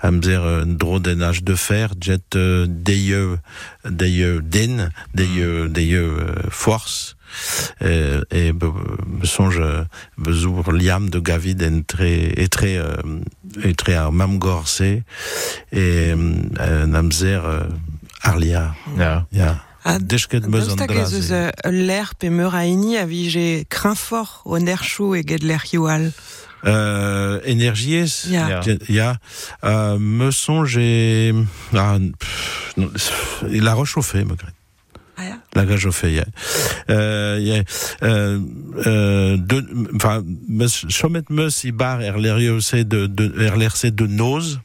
amzer 0.00 0.42
euh, 0.42 0.64
dro 0.66 0.98
den 0.98 1.22
âge 1.22 1.42
de 1.42 1.54
fer, 1.54 1.92
jet 2.00 2.36
euh, 2.36 2.66
de 2.68 2.92
yeu, 2.92 3.38
de 3.84 4.06
yeu 4.06 4.40
den, 4.42 4.90
de 5.14 5.24
yeu, 5.24 5.68
de 5.68 5.80
yeu 5.80 6.16
euh, 6.18 6.32
force, 6.50 7.16
euh, 7.82 8.22
et 8.30 8.52
be, 8.52 8.66
me 9.06 9.26
songe 9.26 9.58
euh, 9.60 9.84
bezour 10.16 10.72
liam 10.72 11.10
de 11.10 11.18
gavid 11.20 11.62
en 11.62 11.82
tre, 11.82 12.32
et 12.36 12.48
très, 12.48 12.76
euh, 12.76 12.96
et 13.62 13.74
très 13.74 13.94
ar 13.94 14.12
mam 14.12 14.38
gorse, 14.38 14.80
et 14.80 15.02
euh, 15.74 16.14
an 16.58 16.94
amzer 16.94 17.44
euh, 17.44 17.64
ar 18.22 18.36
liar. 18.38 18.74
Ya. 18.96 19.26
Ya. 19.32 19.62
Ah, 19.84 19.98
Deshket 20.00 20.46
meus 20.48 20.68
Andraze. 20.68 21.14
ez 21.14 21.32
eus 21.32 21.70
l'air 21.70 22.14
pe 22.16 22.28
meur 22.28 22.54
a 22.54 22.66
ini 22.66 22.98
a 22.98 23.06
vije 23.06 23.64
crin 23.70 23.94
fort 23.94 24.42
o 24.44 24.58
ner 24.58 24.82
chou 24.82 25.14
e 25.14 25.22
get 25.22 25.42
l'air 25.42 25.64
yoal. 25.72 26.10
Euh, 26.64 27.40
énergies 27.44 28.26
Ya. 28.28 28.60
ya. 28.88 29.16
Euh, 29.64 29.98
me 29.98 30.30
songe 30.30 30.76
et 30.78 31.32
ah, 31.74 31.98
pff, 32.18 32.72
non, 32.76 32.90
il 33.50 33.66
a 33.66 33.74
réchauffé 33.74 34.24
me 34.24 34.34
crée 34.34 34.52
Ah, 35.16 35.22
la 35.54 35.64
gage 35.64 35.86
au 35.86 35.92
fait 35.92 36.12
ya. 36.12 36.24
Euh, 36.90 37.38
ya 37.40 37.62
euh, 38.02 38.40
euh, 38.86 39.36
de 39.36 39.64
enfin 39.94 40.22
me 40.48 40.66
chomet 40.68 41.22
me 41.30 41.48
si 41.48 41.72
bar 41.72 42.02
er 42.02 42.16
l'RC 42.18 42.84
de 42.84 43.06
de 43.06 43.32
er 43.40 43.56
l'RC 43.56 43.90
de 43.90 44.06
nose. 44.06 44.60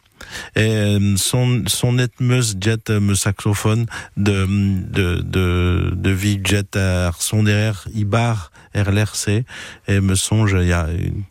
Et 0.55 0.61
euh, 0.61 1.15
son 1.17 1.63
son 1.67 1.93
net 1.93 2.13
meus 2.19 2.55
jet 2.59 2.89
me 2.89 3.13
saxophone 3.13 3.85
de 4.15 4.45
de 4.47 5.21
de 5.21 5.91
de 5.93 6.09
vie 6.11 6.39
jet 6.43 6.77
son 7.19 7.43
derrière 7.43 7.85
ibar 7.93 8.51
er 8.73 8.89
l'RC 8.91 9.43
et 9.87 9.99
me 9.99 10.15
songe 10.15 10.55
il 10.59 10.67
y 10.67 10.73
a 10.73 10.87
une 10.91 11.23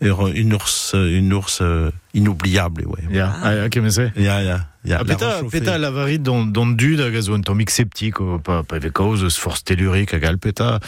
une 0.00 0.54
ours 0.54 0.94
une 0.94 1.32
ours 1.32 1.58
euh, 1.60 1.90
inoubliable 2.14 2.84
ouais. 2.86 3.20
Ah, 3.20 3.54
ya, 3.54 3.68
kemese. 3.68 4.12
ya 4.16 4.42
ya 4.42 4.66
ya 4.84 4.98
Ah, 5.00 5.04
la 5.04 5.04
peta, 5.04 5.40
peta 5.50 5.76
lavarit 5.76 6.18
don, 6.18 6.46
don 6.46 6.66
dud 6.66 7.00
hag 7.00 7.14
a 7.14 7.20
zo 7.20 7.34
un 7.34 7.42
tomik 7.42 7.68
septik, 7.68 8.20
o, 8.20 8.38
pa, 8.38 8.62
pa 8.62 8.76
eve 8.78 8.90
kaoz 8.94 9.22
eus 9.26 9.36
force 9.36 9.64
tellurik 9.66 10.14
hag 10.14 10.24
al 10.24 10.38
peta. 10.38 10.78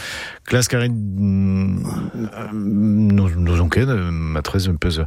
Klas 0.47 0.67
karet, 0.71 0.89
nous, 0.89 1.83
nous 3.29 3.61
on 3.61 3.69
ken, 3.69 3.89
euh, 3.89 4.09
ma 4.09 4.41
trez 4.41 4.67
un 4.67 4.75
peus, 4.75 5.01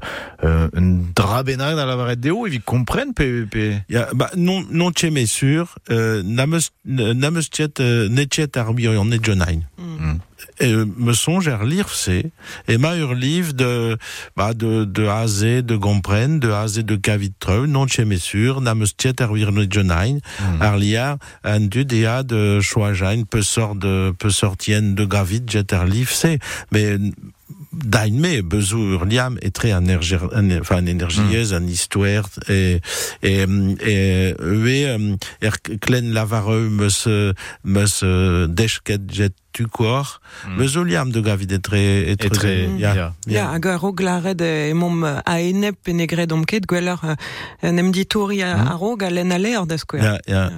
euh, 0.44 0.68
un 0.76 0.98
dra 1.16 1.42
benag 1.42 1.74
da 1.76 1.86
lavaret 1.86 2.16
deo, 2.16 2.46
evi 2.46 2.60
kompren 2.60 3.14
pe, 3.14 3.46
pe... 3.50 3.80
Ya, 3.88 4.08
bah, 4.14 4.30
non, 4.36 4.64
non 4.70 4.92
tche 4.92 5.10
mais 5.10 5.26
sûr, 5.26 5.74
euh, 5.90 6.22
nameus, 6.22 6.70
nameus 6.84 7.48
tchet, 7.50 7.80
euh, 7.80 8.08
ne 8.08 8.24
tchet 8.24 8.56
ar 8.56 8.74
bion 8.74 9.04
ne 9.04 9.18
jonain. 9.20 9.60
Mm. 9.78 10.18
Et 10.60 10.72
euh, 10.72 10.86
me 10.96 11.12
songe 11.12 11.48
ar 11.48 11.64
lire 11.64 11.88
c'est, 11.88 12.30
et 12.68 12.78
ma 12.78 12.96
ur 12.96 13.14
livre 13.14 13.52
de, 13.52 13.96
bah, 14.36 14.54
de, 14.54 14.84
de 14.84 15.06
à 15.06 15.26
Z, 15.26 15.62
de 15.62 15.76
Gompren, 15.76 16.38
de 16.38 16.50
à 16.50 16.68
Z 16.68 16.84
de 16.84 16.96
Cavitreux, 16.96 17.66
non 17.66 17.86
tche 17.86 18.00
mais 18.00 18.18
sûr, 18.18 18.60
nameus 18.60 18.94
tchet 18.96 19.20
ar 19.22 19.32
bion 19.32 19.52
ne 19.52 19.66
jonain, 19.70 20.18
ar 20.60 20.76
liar, 20.76 21.18
an 21.44 21.60
du 21.60 21.84
dea 21.84 22.22
de 22.22 22.60
choajain, 22.60 23.22
peu 23.24 23.42
sort 23.42 23.74
de, 23.74 24.12
peu 24.18 24.30
sortien 24.30 24.82
de 24.82 25.04
Gavid, 25.04 25.50
jet 25.50 25.72
ar 25.72 25.86
livre 25.86 26.12
c'est, 26.12 26.38
mais, 26.72 26.98
Dain 27.74 28.12
me, 28.20 28.40
bezou 28.40 28.78
ur 28.94 29.04
liam 29.04 29.36
est 29.42 29.54
très 29.54 29.70
énergie, 29.70 30.16
enfin, 30.60 30.86
énergieuse, 30.86 31.52
Mm. 31.52 31.56
en 31.56 31.66
histoire, 31.66 32.28
et, 32.48 32.80
et, 33.22 33.42
et, 33.42 34.34
euh, 34.38 35.16
er 35.42 35.52
klen 35.80 36.12
lavareux, 36.12 36.68
meus, 36.68 37.08
meus, 37.64 38.00
euh, 38.02 38.46
deshket 38.46 39.02
jet 39.12 39.34
tu 39.54 39.66
corps, 39.68 40.20
Mm. 40.48 40.56
meus 40.58 40.76
o 40.76 40.82
liam 40.84 41.10
de 41.12 41.20
gavid 41.20 41.52
est 41.52 41.60
très, 41.62 42.10
est 42.10 42.24
Et 42.24 42.28
très, 42.28 42.68
ya, 42.76 42.94
ya. 42.94 43.14
Ya, 43.28 43.52
hag 43.54 43.66
a 43.68 43.76
rog 43.78 44.00
laret 44.00 44.40
e 44.42 44.72
mom 44.74 45.04
euh, 45.04 45.20
a 45.24 45.40
enep 45.40 45.76
pe 45.84 45.92
negret 45.94 46.32
omket 46.32 46.66
gweler 46.66 46.96
euh, 47.04 47.14
en 47.62 47.78
em 47.78 47.92
ditori 47.92 48.42
a, 48.42 48.74
rog 48.74 49.04
a 49.04 49.10
len 49.10 49.30
a 49.30 49.38
l'air 49.38 49.64
da 49.66 49.78
skouer. 49.78 50.02
Ya, 50.02 50.18
ya. 50.26 50.50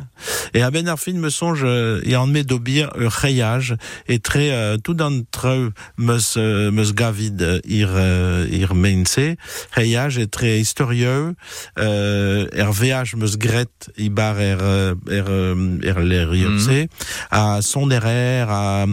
Et 0.54 0.62
à 0.62 0.70
Ben 0.70 0.88
Arfin 0.88 1.12
me 1.20 1.28
songe, 1.28 1.60
euh, 1.64 2.00
et 2.04 2.16
en 2.16 2.26
met 2.26 2.42
d'obir 2.42 2.88
ur 2.98 3.12
rayage, 3.12 3.76
et 4.08 4.18
très, 4.18 4.50
euh, 4.50 4.78
tout 4.78 4.94
d'entre 4.94 5.48
eux, 5.48 5.72
meus, 5.98 6.34
euh, 6.38 6.70
meus 6.70 6.94
gavid 6.94 7.42
euh, 7.42 7.60
ir, 7.66 7.90
euh, 7.92 8.46
ir 8.50 8.74
meinse, 8.74 9.20
rayage 9.72 10.16
est 10.18 10.30
très 10.32 10.58
historieux, 10.58 11.34
euh, 11.78 12.46
er 12.52 12.70
VH 12.72 13.14
meus 13.16 13.36
gret, 13.36 13.68
i 13.98 14.08
bar 14.08 14.40
er, 14.40 14.56
euh, 14.62 14.94
er, 15.10 15.24
euh, 15.28 15.78
er 15.82 16.00
l'air 16.00 16.28
Mhm. 16.32 16.86
à 17.30 17.60
son 17.60 17.90
erreur, 17.90 18.48
à, 18.50 18.85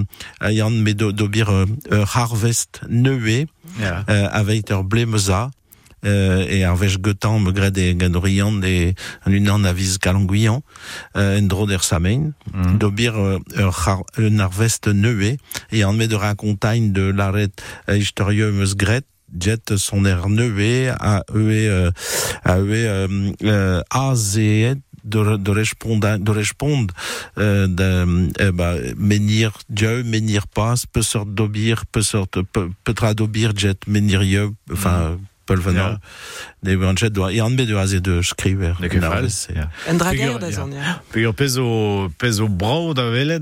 yan 0.49 0.71
met 0.83 0.93
d'o- 0.93 1.11
d'obir 1.11 1.49
euh, 1.49 1.65
euh, 1.91 2.05
harvest 2.13 2.81
neué, 2.89 3.47
Ya. 3.79 4.03
euh, 4.09 4.27
avec 4.31 4.69
ur 4.69 4.83
blemeza, 4.83 5.49
euh, 6.05 6.45
et 6.49 6.63
ar 6.65 6.75
vech 6.75 6.97
getan 7.01 7.39
me 7.39 7.51
gred 7.53 7.77
e 7.77 7.93
gadorian 7.95 8.61
e 8.63 8.93
an 9.25 9.31
unan 9.31 9.63
aviz 9.63 9.97
kalanguian 9.97 10.59
euh, 11.15 11.39
en 11.39 11.47
dro 11.47 11.65
der 11.65 11.81
samain 11.83 12.33
Mm. 12.53 12.77
euh, 13.15 13.39
ur 13.57 13.71
un 14.17 14.47
vest 14.49 14.87
neué 14.87 15.37
et 15.71 15.85
an 15.85 15.93
met 15.93 16.07
de 16.09 16.15
racontagne 16.15 16.91
de 16.91 17.03
l'arret 17.09 17.49
euh, 17.89 17.97
historieux 17.97 18.51
meus 18.51 18.75
gret 18.75 19.03
jet 19.39 19.77
son 19.77 20.03
air 20.05 20.27
neué 20.29 20.89
a 20.89 21.23
eux 21.33 21.49
euh, 21.49 21.91
a 22.43 22.59
eux 22.59 22.67
euh, 22.69 23.31
euh, 23.43 23.81
a 23.89 24.13
de, 25.03 25.37
de 25.37 25.51
répondre 25.51 26.17
de 26.17 26.31
répondre 26.31 26.93
euh, 27.37 27.67
de 27.67 28.29
eh 28.39 28.51
ben, 28.51 28.77
menir 28.97 29.51
Dieu 29.69 30.03
menir 30.03 30.47
pas 30.47 30.75
peut 30.91 31.01
sort 31.01 31.25
d'obir 31.25 31.85
peut 31.91 32.01
sort 32.01 32.27
peut 32.27 32.43
peut 32.83 32.93
d'obir 33.15 33.51
jet 33.55 33.87
menir 33.87 34.21
Dieu 34.21 34.51
enfin 34.71 35.17
Pulvenar, 35.45 35.99
de 36.63 36.75
Branchet, 36.75 37.09
et 37.31 37.41
en 37.41 37.49
met 37.49 37.65
de 37.65 37.75
az 37.75 37.93
de 38.01 38.21
skriver. 38.21 38.75
De 38.79 38.87
kefal, 38.87 39.27
ya. 39.53 39.69
En 39.89 39.97
drager 39.97 40.17
Figure- 40.17 40.39
da 40.39 40.51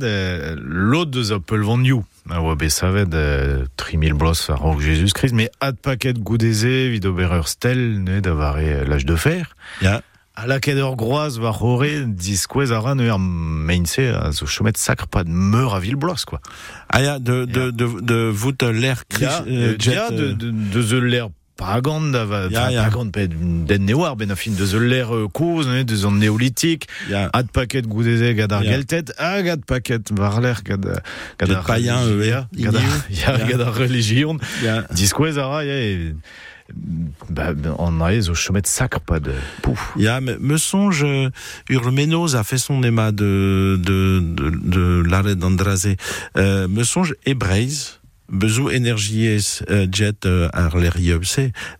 euh, 0.07 0.55
l'autre 0.59 1.11
de 1.11 1.23
za 1.23 1.39
peul 1.39 1.63
vandiou. 1.63 2.03
A 2.29 2.41
oa 2.41 2.55
bet 2.55 2.69
savet 2.69 3.13
euh, 3.13 3.65
3000 3.77 4.13
blos 4.13 4.49
ar 4.49 4.59
rog 4.59 4.81
Jésus-Christ, 4.81 5.33
mais 5.33 5.49
ad 5.59 5.75
paket 5.81 6.17
goudeze 6.23 6.89
vid 6.89 7.05
ober 7.05 7.29
ur 7.33 7.47
stel 7.47 8.03
ne 8.03 8.19
da 8.19 8.33
vare 8.33 8.83
l'âge 8.87 9.05
de 9.05 9.15
fer. 9.15 9.55
Ya. 9.81 10.01
A 10.35 10.47
la 10.47 10.59
ket 10.63 10.77
ur 10.79 10.95
groaz 10.95 11.37
va 11.39 11.51
c'hore 11.51 12.05
diskouez 12.07 12.71
a 12.71 12.79
ran 12.79 12.97
ur 12.99 13.19
mainse 13.19 13.99
a 13.99 14.31
zo 14.31 14.45
chomet 14.47 14.77
sakr 14.79 15.07
pa 15.07 15.23
de 15.25 15.29
meur 15.29 15.75
a 15.75 15.79
vil 15.79 15.97
blos, 15.97 16.23
quoi. 16.25 16.39
Ah 16.89 17.01
ya, 17.01 17.19
de, 17.19 17.43
de, 17.45 17.69
de, 17.71 17.87
de 18.01 18.29
voûte 18.31 18.63
l'air 18.63 19.03
Ya, 19.19 19.43
euh, 19.45 19.75
de, 19.77 20.31
de, 20.31 20.51
de 20.51 20.81
ze 20.81 20.95
l'air 20.95 21.27
pagand 21.57 22.11
pagand 22.85 23.11
den 23.67 23.85
ne 23.85 23.93
war 23.93 24.15
ben 24.15 24.31
a 24.31 24.35
fin 24.35 24.51
de 24.51 24.77
l'air 24.79 25.13
euh, 25.13 25.27
koz, 25.27 25.67
ne, 25.67 25.83
de 25.83 25.95
zon 25.95 26.11
néolithique, 26.17 26.87
ad 27.33 27.51
paket 27.51 27.85
goudeze 27.87 28.33
gad 28.33 28.51
ar 28.55 28.63
geltet, 28.63 29.11
hag 29.19 29.47
ad 29.49 29.65
paket 29.65 30.09
var 30.17 30.39
l'air 30.41 30.63
gad, 30.63 30.87
ar 31.51 31.63
païen, 31.67 31.99
ya, 32.23 32.47
gad 32.55 33.61
ar- 33.61 33.75
religion, 33.77 34.39
Ya. 34.63 34.85
diskouez 34.95 35.37
a 35.37 35.45
ra, 35.51 35.63
ya, 35.65 35.75
ba, 37.29 37.53
an 37.79 38.01
a 38.01 38.21
zo 38.21 38.33
chomet 38.33 38.67
sakr 38.67 38.99
pa 38.99 39.19
de 39.19 39.33
pouf. 39.61 39.93
Ya, 39.97 40.19
me, 40.21 40.37
me 40.39 40.57
songe, 40.57 41.03
euh, 41.03 41.29
Urmenos 41.69 42.35
a 42.35 42.43
fait 42.43 42.57
son 42.57 42.83
éma 42.83 43.11
de, 43.11 43.79
de, 43.81 44.19
de, 44.21 44.49
de 44.49 45.03
l'arrêt 45.09 45.35
d'Andraze. 45.35 45.95
Euh, 46.37 46.67
me 46.67 46.83
songe 46.83 47.15
Hebreis, 47.25 48.00
besoin 48.31 48.71
énergies 48.71 49.27
euh, 49.69 49.87
jet 49.91 50.25
euh, 50.25 50.49
ar 50.53 50.75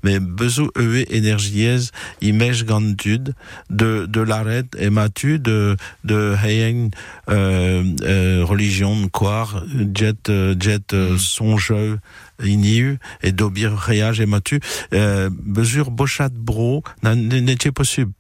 mais 0.04 0.20
besoin 0.20 0.68
eux 0.78 1.06
énergies 1.14 1.90
image 2.22 2.66
gantud 2.66 3.34
de 3.70 4.06
de 4.06 4.22
l'arrêt 4.22 4.66
et 4.78 4.90
matu 4.90 5.40
de 5.40 5.78
de 6.04 6.36
Hayen 6.44 6.90
euh, 7.30 7.84
euh, 8.04 8.44
religion 8.44 9.08
quoi 9.10 9.48
jet 9.96 10.30
euh, 10.30 10.56
jet 10.60 10.94
euh, 10.94 11.18
songeux 11.18 12.00
iniu 12.44 13.00
et 13.24 13.32
d'obir 13.32 13.76
réage 13.76 14.20
et 14.20 14.26
matu 14.26 14.60
euh, 14.94 15.30
mesure 15.44 15.92
bochat 15.92 16.30
bro 16.30 16.84
n'était 17.04 17.72
possible? 17.72 18.12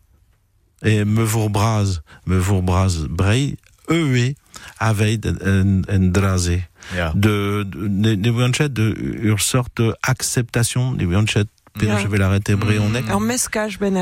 Et 0.84 1.06
me 1.06 1.24
vous 1.24 1.50
brase 1.50 2.02
me 2.26 2.38
vous 2.38 2.62
brase 2.62 3.08
brei 3.08 3.58
eux 3.90 4.34
avait 4.90 5.20
en, 5.26 5.82
en 5.96 6.12
drasé 6.12 6.60
Ja. 6.98 7.14
de 7.16 7.64
de 7.64 7.88
ne 7.88 8.16
ne 8.16 8.68
de 8.68 8.86
une 9.30 9.38
sorte 9.38 9.82
d'acceptation 9.82 10.92
de 10.94 11.06
wianchet 11.06 11.46
Ja. 11.82 11.98
je 12.00 12.08
vais 12.08 12.18
l'arrêter 12.18 12.56
brei 12.56 12.80
on 12.80 12.94
est 12.96 13.10
Ar 13.10 13.22
meskaj 13.22 13.78
ben 13.80 13.96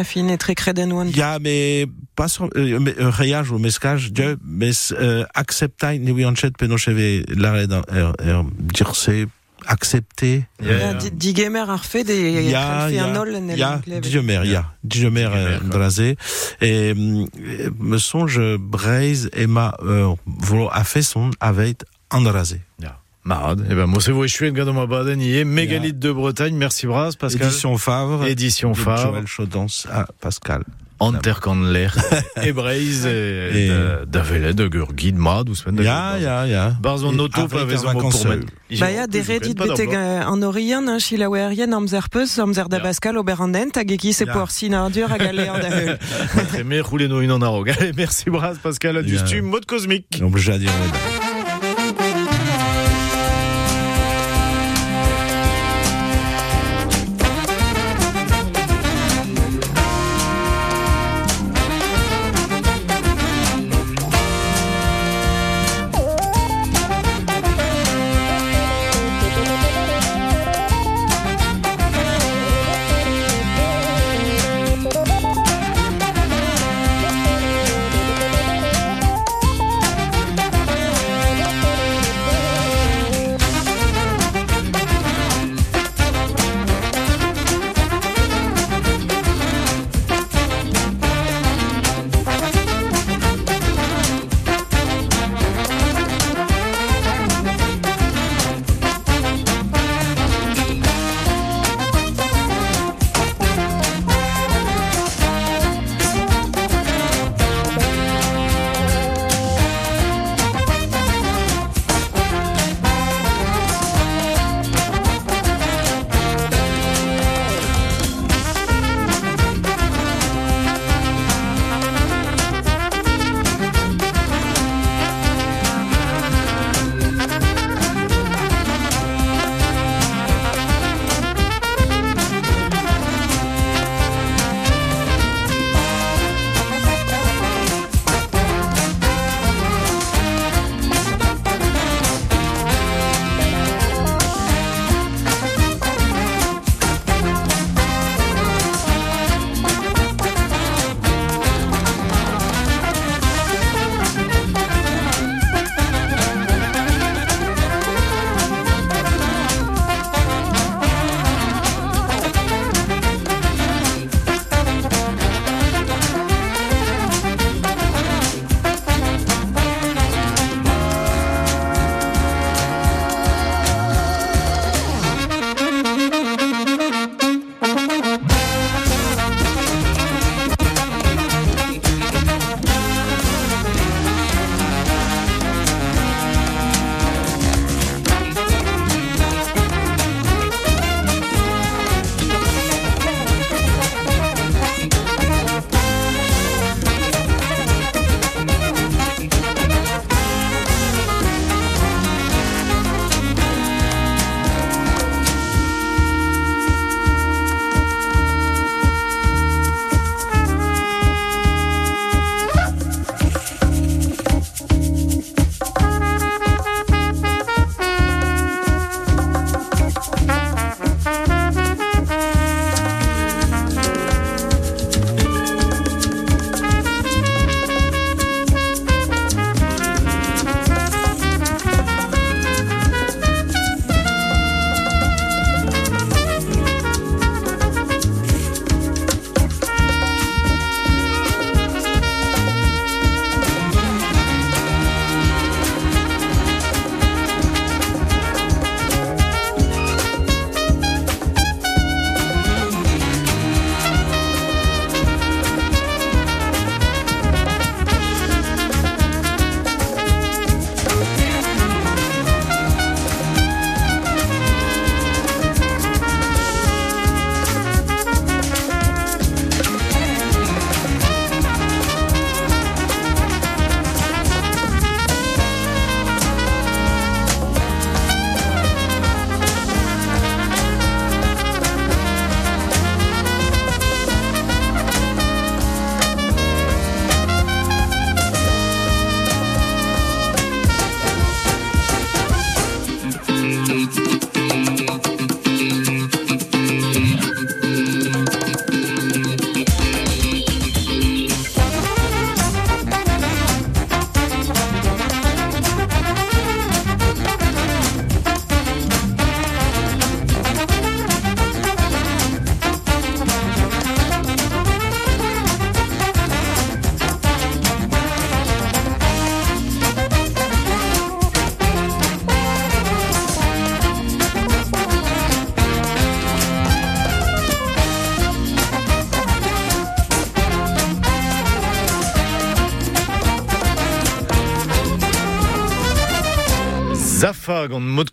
kreden 0.55 0.91
oan. 0.91 1.07
Ja, 1.13 1.37
mais 1.39 1.85
pas 2.15 2.27
sur 2.27 2.49
euh, 2.55 2.79
mais, 2.79 2.95
euh, 2.99 3.09
réage 3.09 3.51
au 3.51 3.59
mescage 3.59 4.11
de 4.11 4.37
mais 4.43 4.71
euh, 4.93 5.23
accepter 5.35 5.99
ni 5.99 6.11
oui 6.11 6.25
en 6.25 6.33
chat 6.35 6.49
peno 6.57 6.77
cheve 6.77 7.23
l'arrêt 7.37 7.67
er, 7.91 8.11
er, 8.25 8.41
dire 8.73 8.93
c'est 9.69 9.73
accepter 9.73 10.45
Ja, 10.61 10.93
di- 10.93 11.11
Digemer 11.11 11.69
ar 11.69 11.85
fet 11.85 12.09
e 12.09 12.41
Ya, 12.49 12.87
fait 12.89 12.99
un 12.99 13.13
ya, 13.13 13.21
ol 13.21 13.35
en 13.35 13.49
el 13.49 13.57
ya, 13.57 13.75
enclave. 13.77 14.01
Dijomer, 14.01 14.45
ya, 14.45 14.73
Dijomer 14.83 15.29
euh, 15.33 15.59
drasé. 15.59 16.17
Et 16.61 16.93
euh, 16.95 17.25
me 17.79 17.97
songe 17.97 18.39
Braise 18.57 19.29
et 19.33 19.47
ma 19.47 19.75
euh, 19.83 20.13
a 20.71 20.83
fait 20.83 21.01
son 21.01 21.31
avec 21.39 21.83
andrasé. 22.11 22.61
Marad. 23.25 23.63
Eh 23.69 23.75
ben, 23.75 23.85
moi, 23.85 24.01
c'est 24.01 24.11
vous, 24.13 24.23
je 24.25 24.33
suis 24.33 24.51
Gado 24.51 24.71
Mabaden, 24.73 25.21
y 25.21 25.37
est 25.37 25.43
mégalith 25.43 25.99
de 25.99 26.11
Bretagne. 26.11 26.55
Merci, 26.55 26.87
Bras, 26.87 27.09
Pascal. 27.19 27.47
Édition 27.47 27.77
Favre. 27.77 28.25
Édition 28.25 28.73
Favre. 28.73 29.11
Joël 29.11 29.27
Chaudance 29.27 29.87
à 29.91 30.07
Pascal. 30.21 30.63
Anterkanler. 30.99 31.89
et 32.43 32.51
Braise, 32.53 33.05
Et- 33.05 33.67
et 33.67 33.71
Davele, 34.07 34.53
de 34.53 34.67
Gurgid, 34.67 35.15
Mad, 35.15 35.49
ou 35.49 35.55
Sven 35.55 35.77
Ya, 35.81 36.17
ya, 36.19 36.45
ya. 36.47 36.69
Barzon 36.81 37.11
Noto, 37.13 37.47
vaison 37.47 37.91
pour 37.91 38.01
vacanceux. 38.01 38.29
mettre. 38.29 38.53
Ba 38.79 38.91
ya, 38.91 39.07
de 39.07 39.19
redit 39.19 39.55
beteg 39.55 39.93
euh, 39.93 40.21
an 40.25 40.41
orien, 40.43 40.87
an 40.87 40.99
chilaouerien, 40.99 41.71
amzer 41.73 42.09
peus, 42.09 42.37
amzer 42.37 42.69
da 42.69 42.79
Pascal, 42.79 43.17
oberandent, 43.17 43.75
hag 43.77 43.91
eki 43.97 44.13
se 44.13 44.25
por 44.25 44.51
sin 44.51 44.73
ardur 44.73 45.09
hag 45.11 45.21
ale 45.21 45.47
ar 45.49 45.59
da 45.59 45.69
heul. 45.69 45.97
Nous 47.09 47.21
une 47.21 47.31
en 47.31 47.41
arog. 47.41 47.69
Allez, 47.69 47.93
merci, 47.95 48.29
Bras, 48.29 48.53
Pascal, 48.61 49.03
stu, 49.17 49.41
mode 49.41 49.65
cosmique. 49.65 50.21
Obligé 50.21 50.53
à 50.53 50.57
dire. 50.57 50.71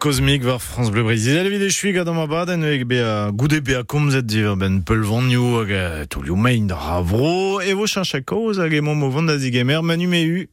Kozmik 0.06 0.44
war 0.44 0.60
France 0.60 0.92
Bleu 0.92 1.02
Brésil. 1.02 1.36
Elle 1.36 1.48
vide 1.48 1.68
chui 1.68 1.92
gant 1.92 2.04
ma 2.14 2.28
baden 2.28 2.62
eg 2.62 2.86
be 2.86 3.02
a 3.02 3.32
goude 3.32 3.60
be 3.60 3.74
a 3.74 3.82
komzet 3.82 4.22
diver 4.22 4.54
ben 4.54 4.84
a 4.86 6.36
mein 6.36 6.70
hag 6.70 8.72
e 8.72 8.80
mo 8.80 8.94
mo 8.94 9.10
vant 9.10 9.26
da 9.26 9.36
zigemer 9.36 9.82
manu 9.82 10.06
me 10.06 10.22
u 10.22 10.46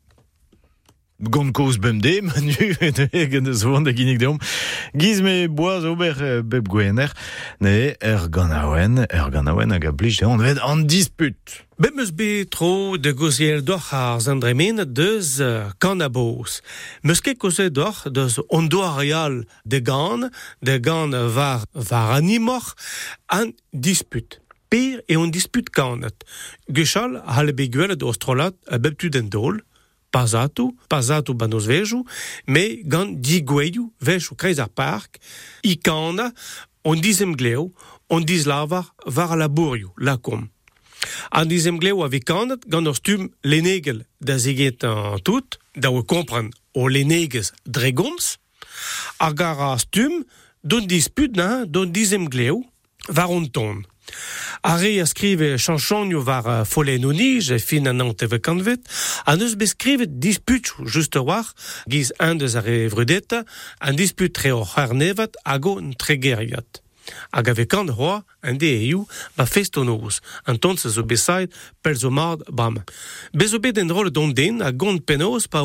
gant 1.18 1.52
koz 1.54 1.78
bem 1.80 2.02
de, 2.02 2.22
manu, 2.22 2.70
gant 3.32 3.48
eus 3.48 3.64
oan 3.68 3.86
da 3.86 3.94
ginnig 3.96 4.20
deom. 4.22 4.40
Giz 4.98 5.22
me 5.22 5.48
boaz 5.50 5.86
ober 5.88 6.18
beb 6.44 6.70
gwener, 6.72 7.14
ne 7.64 7.94
er 8.00 8.28
ganawen, 8.30 9.06
er 9.08 9.30
ganawen 9.32 9.72
hag 9.76 9.86
a 9.86 9.94
blij 9.94 10.20
de 10.20 10.26
anved 10.26 10.60
an 10.60 10.86
disput. 10.88 11.64
Bem 11.78 12.00
eus 12.00 12.12
tro 12.50 12.98
de 12.98 13.14
goziel 13.18 13.64
doch 13.64 13.92
ar 13.94 14.22
zandremen 14.22 14.94
deus 14.94 15.42
kanaboz. 15.78 16.62
Meus 17.02 17.22
ket 17.22 17.38
koze 17.38 17.72
doch 17.72 18.06
deus 18.12 18.40
ondo 18.48 18.84
areal 18.84 19.44
de 19.64 19.82
gan, 19.82 20.32
de 20.60 20.80
gan 20.80 21.12
var, 21.34 21.66
var 21.72 22.16
animor, 22.20 22.74
an 23.26 23.56
disput. 23.72 24.40
Pir 24.68 25.04
e 25.06 25.16
on 25.16 25.30
disput 25.30 25.70
kanet. 25.70 26.24
Gechal, 26.66 27.20
hale 27.26 27.54
beguelet 27.54 28.02
o 28.04 28.12
strolat 28.12 28.56
a 28.66 28.80
beptud 28.82 29.16
en 29.16 29.30
dol, 29.30 29.60
pazatu, 30.14 30.70
pazatu 30.88 31.34
ba 31.34 31.48
nos 31.50 31.66
vejoù, 31.66 32.04
me 32.46 32.64
gant 32.86 33.18
digweioù 33.26 33.90
vejoù 34.00 34.38
kreiz 34.38 34.62
ar 34.62 34.70
park, 34.70 35.18
ikanda, 35.66 36.30
on 36.86 37.02
dizem 37.02 37.34
gleo, 37.40 37.72
on 38.14 38.26
diz 38.26 38.46
lavar 38.46 38.94
var 39.06 39.34
labourioù, 39.38 39.90
lakom. 39.98 40.46
An 41.30 41.50
dizem 41.50 41.80
gleo 41.82 42.04
a 42.06 42.10
vekanat 42.14 42.68
gant 42.70 42.88
ur 42.88 42.96
stum 42.96 43.28
lenegel 43.42 44.04
da 44.20 44.38
zeget 44.38 44.86
an 44.88 45.20
tout, 45.26 45.58
da 45.74 45.90
oa 45.92 46.06
kompren 46.06 46.52
o 46.78 46.88
lenegez 46.88 47.52
dregoms, 47.66 48.38
a 49.18 49.34
gar 49.34 49.60
a 49.72 49.74
stum 49.82 50.22
don 50.62 50.86
disput 50.88 51.36
na, 51.36 51.66
don 51.66 51.92
dizem 51.92 52.30
gleo, 52.30 52.62
var 53.08 53.34
on 53.34 53.50
ton. 53.52 53.84
A 54.62 54.78
re 54.78 55.00
a 55.00 55.06
skrive 55.06 55.58
chanchanio 55.58 56.24
war 56.24 56.66
folen 56.66 57.06
o 57.06 57.12
e 57.12 57.60
fin 57.60 57.88
an 57.88 58.14
teve 58.16 58.40
kanvet, 58.40 58.84
an 59.26 59.42
eus 59.42 59.56
beskrivet 59.56 60.20
disputoù 60.20 60.86
just 60.86 61.16
war, 61.16 61.48
giz 61.88 62.12
an 62.20 62.38
deus 62.38 62.56
a 62.56 62.62
re 62.62 62.88
vrudeta, 62.90 63.44
an 63.80 63.96
disput 63.96 64.34
tre 64.34 64.52
o 64.52 64.64
c'harnevat 64.64 65.36
hag 65.44 65.66
o 65.66 65.80
tregeriat. 65.98 66.83
Hag 67.32 67.50
ave 67.50 67.66
kant 67.66 67.90
roa, 67.90 68.24
an 68.42 68.58
de 68.58 68.70
eiu, 68.72 69.04
ba 69.38 69.46
festonoz, 69.46 70.22
an 70.46 70.60
tont 70.60 70.80
se 70.80 70.90
zo 70.90 71.04
per 71.82 71.96
zo 71.96 72.10
bam. 72.48 72.78
Bez 73.32 73.54
o 73.54 73.60
bet 73.60 73.78
en 73.78 73.92
rol 73.92 74.12
don 74.12 74.34
den 74.34 74.62
a 74.62 74.72
gont 74.72 75.06
penos 75.06 75.48
pa 75.48 75.64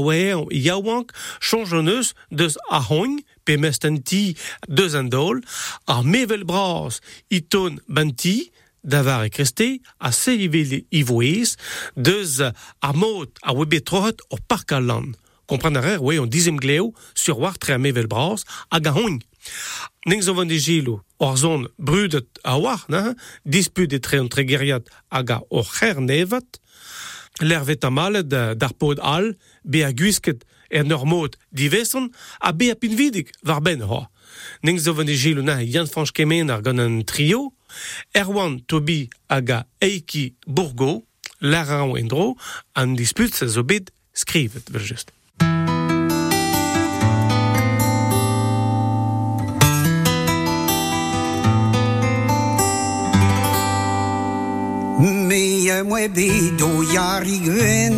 yaouank 0.50 1.12
chanjoneus 1.40 2.14
deus 2.30 2.56
a 2.70 2.80
hong, 2.80 3.22
pe 3.44 3.56
mesten 3.56 4.02
ti 4.02 4.36
deus 4.66 4.94
an 4.94 5.08
dol, 5.08 5.40
ar 5.86 6.02
mevel 6.04 6.44
bras 6.44 7.00
i 7.30 7.40
ton 7.40 7.80
ban 7.86 8.14
ti, 8.14 8.50
davar 8.82 9.26
e 9.26 9.30
kreste, 9.30 9.78
a 9.98 10.12
se 10.12 10.34
ivel 10.34 10.82
i 10.90 11.02
voez, 11.02 11.56
deus 11.94 12.40
a 12.40 12.92
mot 12.92 13.30
webe 13.54 13.82
trohet 13.84 14.22
o 14.30 14.36
ar 14.48 16.20
on 16.20 16.28
sur 17.14 17.38
war 17.38 17.56
tre 17.58 17.78
a. 17.78 19.20
Neng 20.08 20.22
zo 20.22 20.34
vant 20.34 20.50
gilo, 20.50 21.02
or 21.18 21.36
zon 21.36 21.68
brudet 21.76 22.38
a 22.42 22.58
war, 22.60 22.84
na, 22.88 23.14
disput 23.42 23.92
e 23.92 24.00
treon 24.00 24.28
tregeriat 24.28 24.88
hag 25.12 25.30
a 25.30 25.40
o 25.48 25.62
c'her 25.62 26.00
nevat, 26.00 26.60
l'ervet 27.40 27.84
amalet 27.84 28.28
d'ar 28.28 28.74
pod 28.78 29.02
al, 29.04 29.34
be 29.62 29.84
a 29.84 29.92
guisket 29.92 30.44
er 30.68 30.84
nor 30.84 31.04
mod 31.06 31.36
divesan, 31.50 32.12
a 32.38 32.52
be 32.52 32.70
a 32.70 32.76
pinvidik 32.76 33.34
war 33.42 33.60
ben 33.60 33.80
ho. 33.80 34.06
Neng 34.62 34.78
zo 34.78 34.94
vant 34.94 35.10
gilo 35.10 35.42
na, 35.42 35.60
yann 35.60 35.90
Franch 35.90 36.12
Kemen 36.12 36.50
ar 36.50 36.62
gant 36.62 36.80
an 36.80 37.02
trio, 37.04 37.52
Erwan 38.16 38.62
Tobi 38.66 39.08
hag 39.28 39.50
a 39.50 39.66
Eiki 39.80 40.34
Bourgo, 40.46 41.04
Laran 41.40 41.96
Endro, 41.96 42.34
an 42.72 42.96
disput 42.96 43.34
se 43.34 43.48
zo 43.48 43.62
bet 43.64 43.92
skrivet, 44.12 44.68
ver 44.70 44.80
just. 44.80 45.17
Mie 55.68 55.82
mwe 55.82 56.08
bido 56.08 56.82
yari 56.94 57.38
gwen 57.44 57.94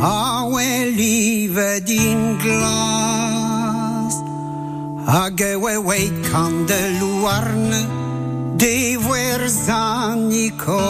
A 0.00 0.48
we 0.48 0.64
live 0.96 1.80
din 1.84 2.38
glas 2.38 4.14
Hage 5.06 5.56
we 5.60 5.76
weit 5.76 6.12
kan 6.32 6.66
de 6.66 6.80
luarne 7.00 7.84
De 8.56 8.96
wer 8.96 9.48
zan 9.48 10.28
Nicolas. 10.28 10.88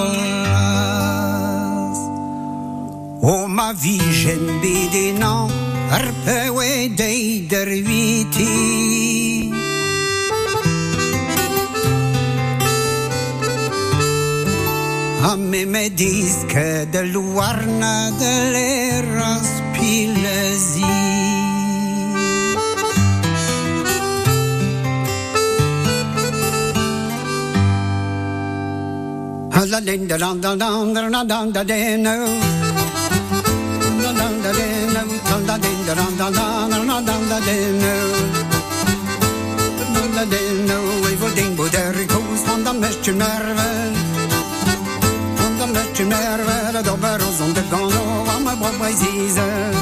O 3.23 3.49
ma 3.49 3.73
vigen 3.73 4.61
bidinan 4.63 5.51
Ar 5.91 6.07
pe 6.25 6.51
we 6.51 6.89
deider 6.95 7.67
viti 7.67 9.52
A 15.25 15.37
me 15.37 15.65
me 15.67 15.89
dis 15.89 16.45
que 16.49 16.85
de 16.91 17.03
luarna 17.15 18.11
de 18.23 18.33
l'eras 18.53 19.49
pilezi 19.73 20.83
La 29.73 29.81
din 29.81 30.07
da 30.07 30.19
dan 30.19 30.41
dan 30.41 30.59
dan 30.59 30.93
dan 30.93 31.11
dan 31.13 31.27
dan 31.29 31.53
da 31.53 31.63
den 31.65 32.03
no 32.03 32.17
Dan 34.03 34.15
dan 34.21 34.35
da 34.43 34.53
den 34.59 34.93
no 34.93 35.03
Dan 35.31 35.47
da 35.47 35.57
din 35.57 35.79
da 35.87 35.95
dan 35.95 36.17
dan 36.19 36.33
dan 36.35 36.71
dan 36.71 36.87
dan 36.87 37.05
dan 37.07 37.23
da 37.31 37.39
den 37.47 37.79
no 37.83 37.97
Dan 39.95 40.11
da 40.17 40.25
den 40.33 40.67
no 40.67 40.79
We 41.05 41.17
will 41.21 41.35
ding 41.35 41.55
bo 41.57 41.65
der 41.71 41.97
koos 42.13 42.43
van 42.45 42.63
de 42.65 42.73
mestje 42.81 43.13
mervel 43.13 44.02
Da 46.09 46.97
beros 46.97 47.41
om 47.41 47.53
de 47.53 47.63
gano 47.71 48.25
Van 48.25 48.43
me 48.43 48.57
bob 48.57 48.79
bij 48.79 48.93
zizel 48.93 49.73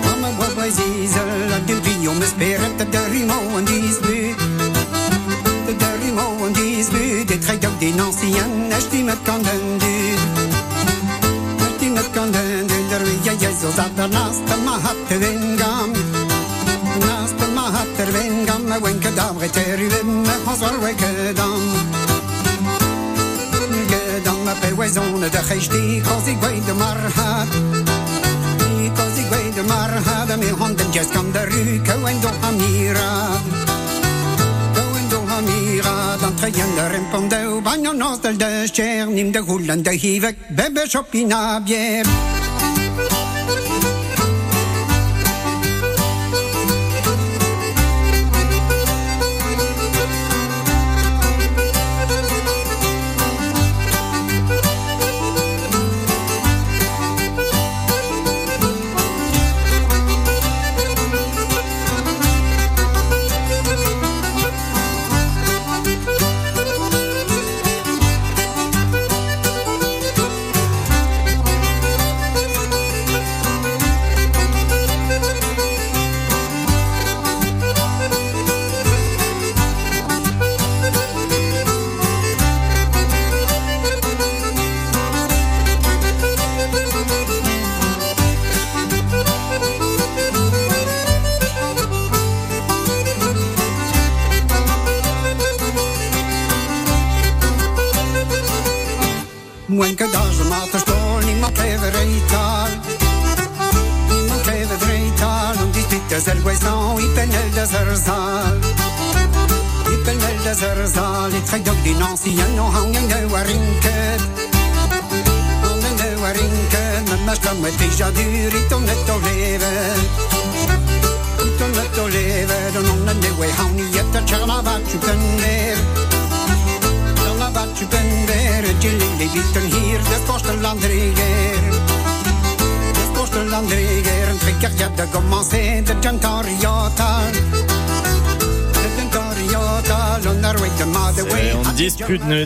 Van 0.00 0.20
me 0.20 0.28
bob 0.38 0.54
bij 0.54 0.70
zizel 0.70 1.64
Du 1.66 1.80
bio 1.80 2.14
me 2.14 2.26
speret 2.26 2.92
de 2.92 3.06
rimo 3.10 3.56
en 3.56 3.64
die 3.64 3.92
spuut 3.92 4.36
de 5.70 5.76
derrimo 5.76 6.46
en 6.46 6.52
disbu 6.52 7.24
de 7.24 7.38
trek 7.38 7.64
ook 7.66 7.78
die 7.78 8.02
ancien 8.02 8.72
es 8.78 8.88
die 8.90 9.04
met 9.04 9.18
kan 9.22 9.42
den 9.42 9.78
du 9.78 9.94
es 11.66 11.78
die 11.78 11.90
met 11.90 12.10
kan 12.10 12.30
den 12.32 12.66
du 12.66 12.74
der 12.88 13.02
wie 13.04 13.18
ja 13.22 13.32
ja 13.38 13.50
zo 13.60 13.70
zat 13.76 13.96
der 13.96 14.08
naast 14.08 14.46
der 14.48 14.58
ma 14.64 14.74
hat 14.84 15.00
de 15.08 15.18
wingam 15.18 15.90
naast 17.06 17.38
der 17.38 17.50
ma 17.54 17.70
hat 17.70 17.90
der 17.96 18.12
wingam 18.12 18.62
me 18.64 18.80
wenke 18.82 19.14
dam 19.14 19.38
reter 19.38 19.80
u 19.80 19.88
me 20.04 20.34
hasar 20.46 20.80
weke 20.80 21.32
dam 21.34 21.62
pe 24.60 24.74
wezone 24.74 25.28
de 25.28 25.42
geesti 25.48 26.00
kos 26.06 26.26
ik 26.26 26.40
weet 26.40 26.66
de 26.66 26.74
mar 26.74 27.00
hat 27.14 27.48
Kos 28.94 29.18
ik 29.22 29.28
weet 29.30 29.54
de 29.54 29.62
mar 29.62 29.90
hat 29.90 30.36
me 30.38 30.54
handen 30.58 30.90
just 30.92 31.10
kan 31.10 31.32
der 31.32 31.48
ruke 31.48 31.92
en 31.92 32.20
do 32.20 32.30
amira 32.40 33.10
mira 35.42 36.16
dan 36.20 36.34
treien 36.34 36.74
der 36.74 36.90
rempondeu 36.90 37.60
bagno 37.62 37.92
nos 37.92 38.20
del 38.20 38.36
de 38.36 38.68
cher 38.72 39.06
nim 39.06 39.32
de 39.32 39.38
hullen 39.38 39.82
de 39.82 39.90
hivek 39.90 40.36
bebe 40.48 40.84
chopina 40.88 41.60
bier 41.60 42.06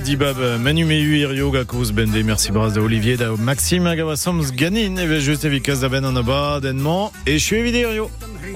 Dibab, 0.04 0.36
Manu 0.60 0.84
Mehu, 0.84 1.14
Irio, 1.14 1.50
Gakouz, 1.50 1.90
Bende, 1.90 2.22
merci 2.22 2.52
Bras 2.52 2.74
de 2.74 2.80
Olivier, 2.80 3.16
da 3.16 3.34
Maxime, 3.38 3.86
Agawassoms, 3.86 4.52
Ganin, 4.52 4.96
et 4.98 5.20
juste 5.20 5.46
Vikas, 5.46 5.80
Daben, 5.80 6.04
Anaba, 6.04 6.60
Denman, 6.60 7.10
et 7.26 7.38
je 7.38 7.44
suis 7.44 7.70
Irio. 7.70 8.10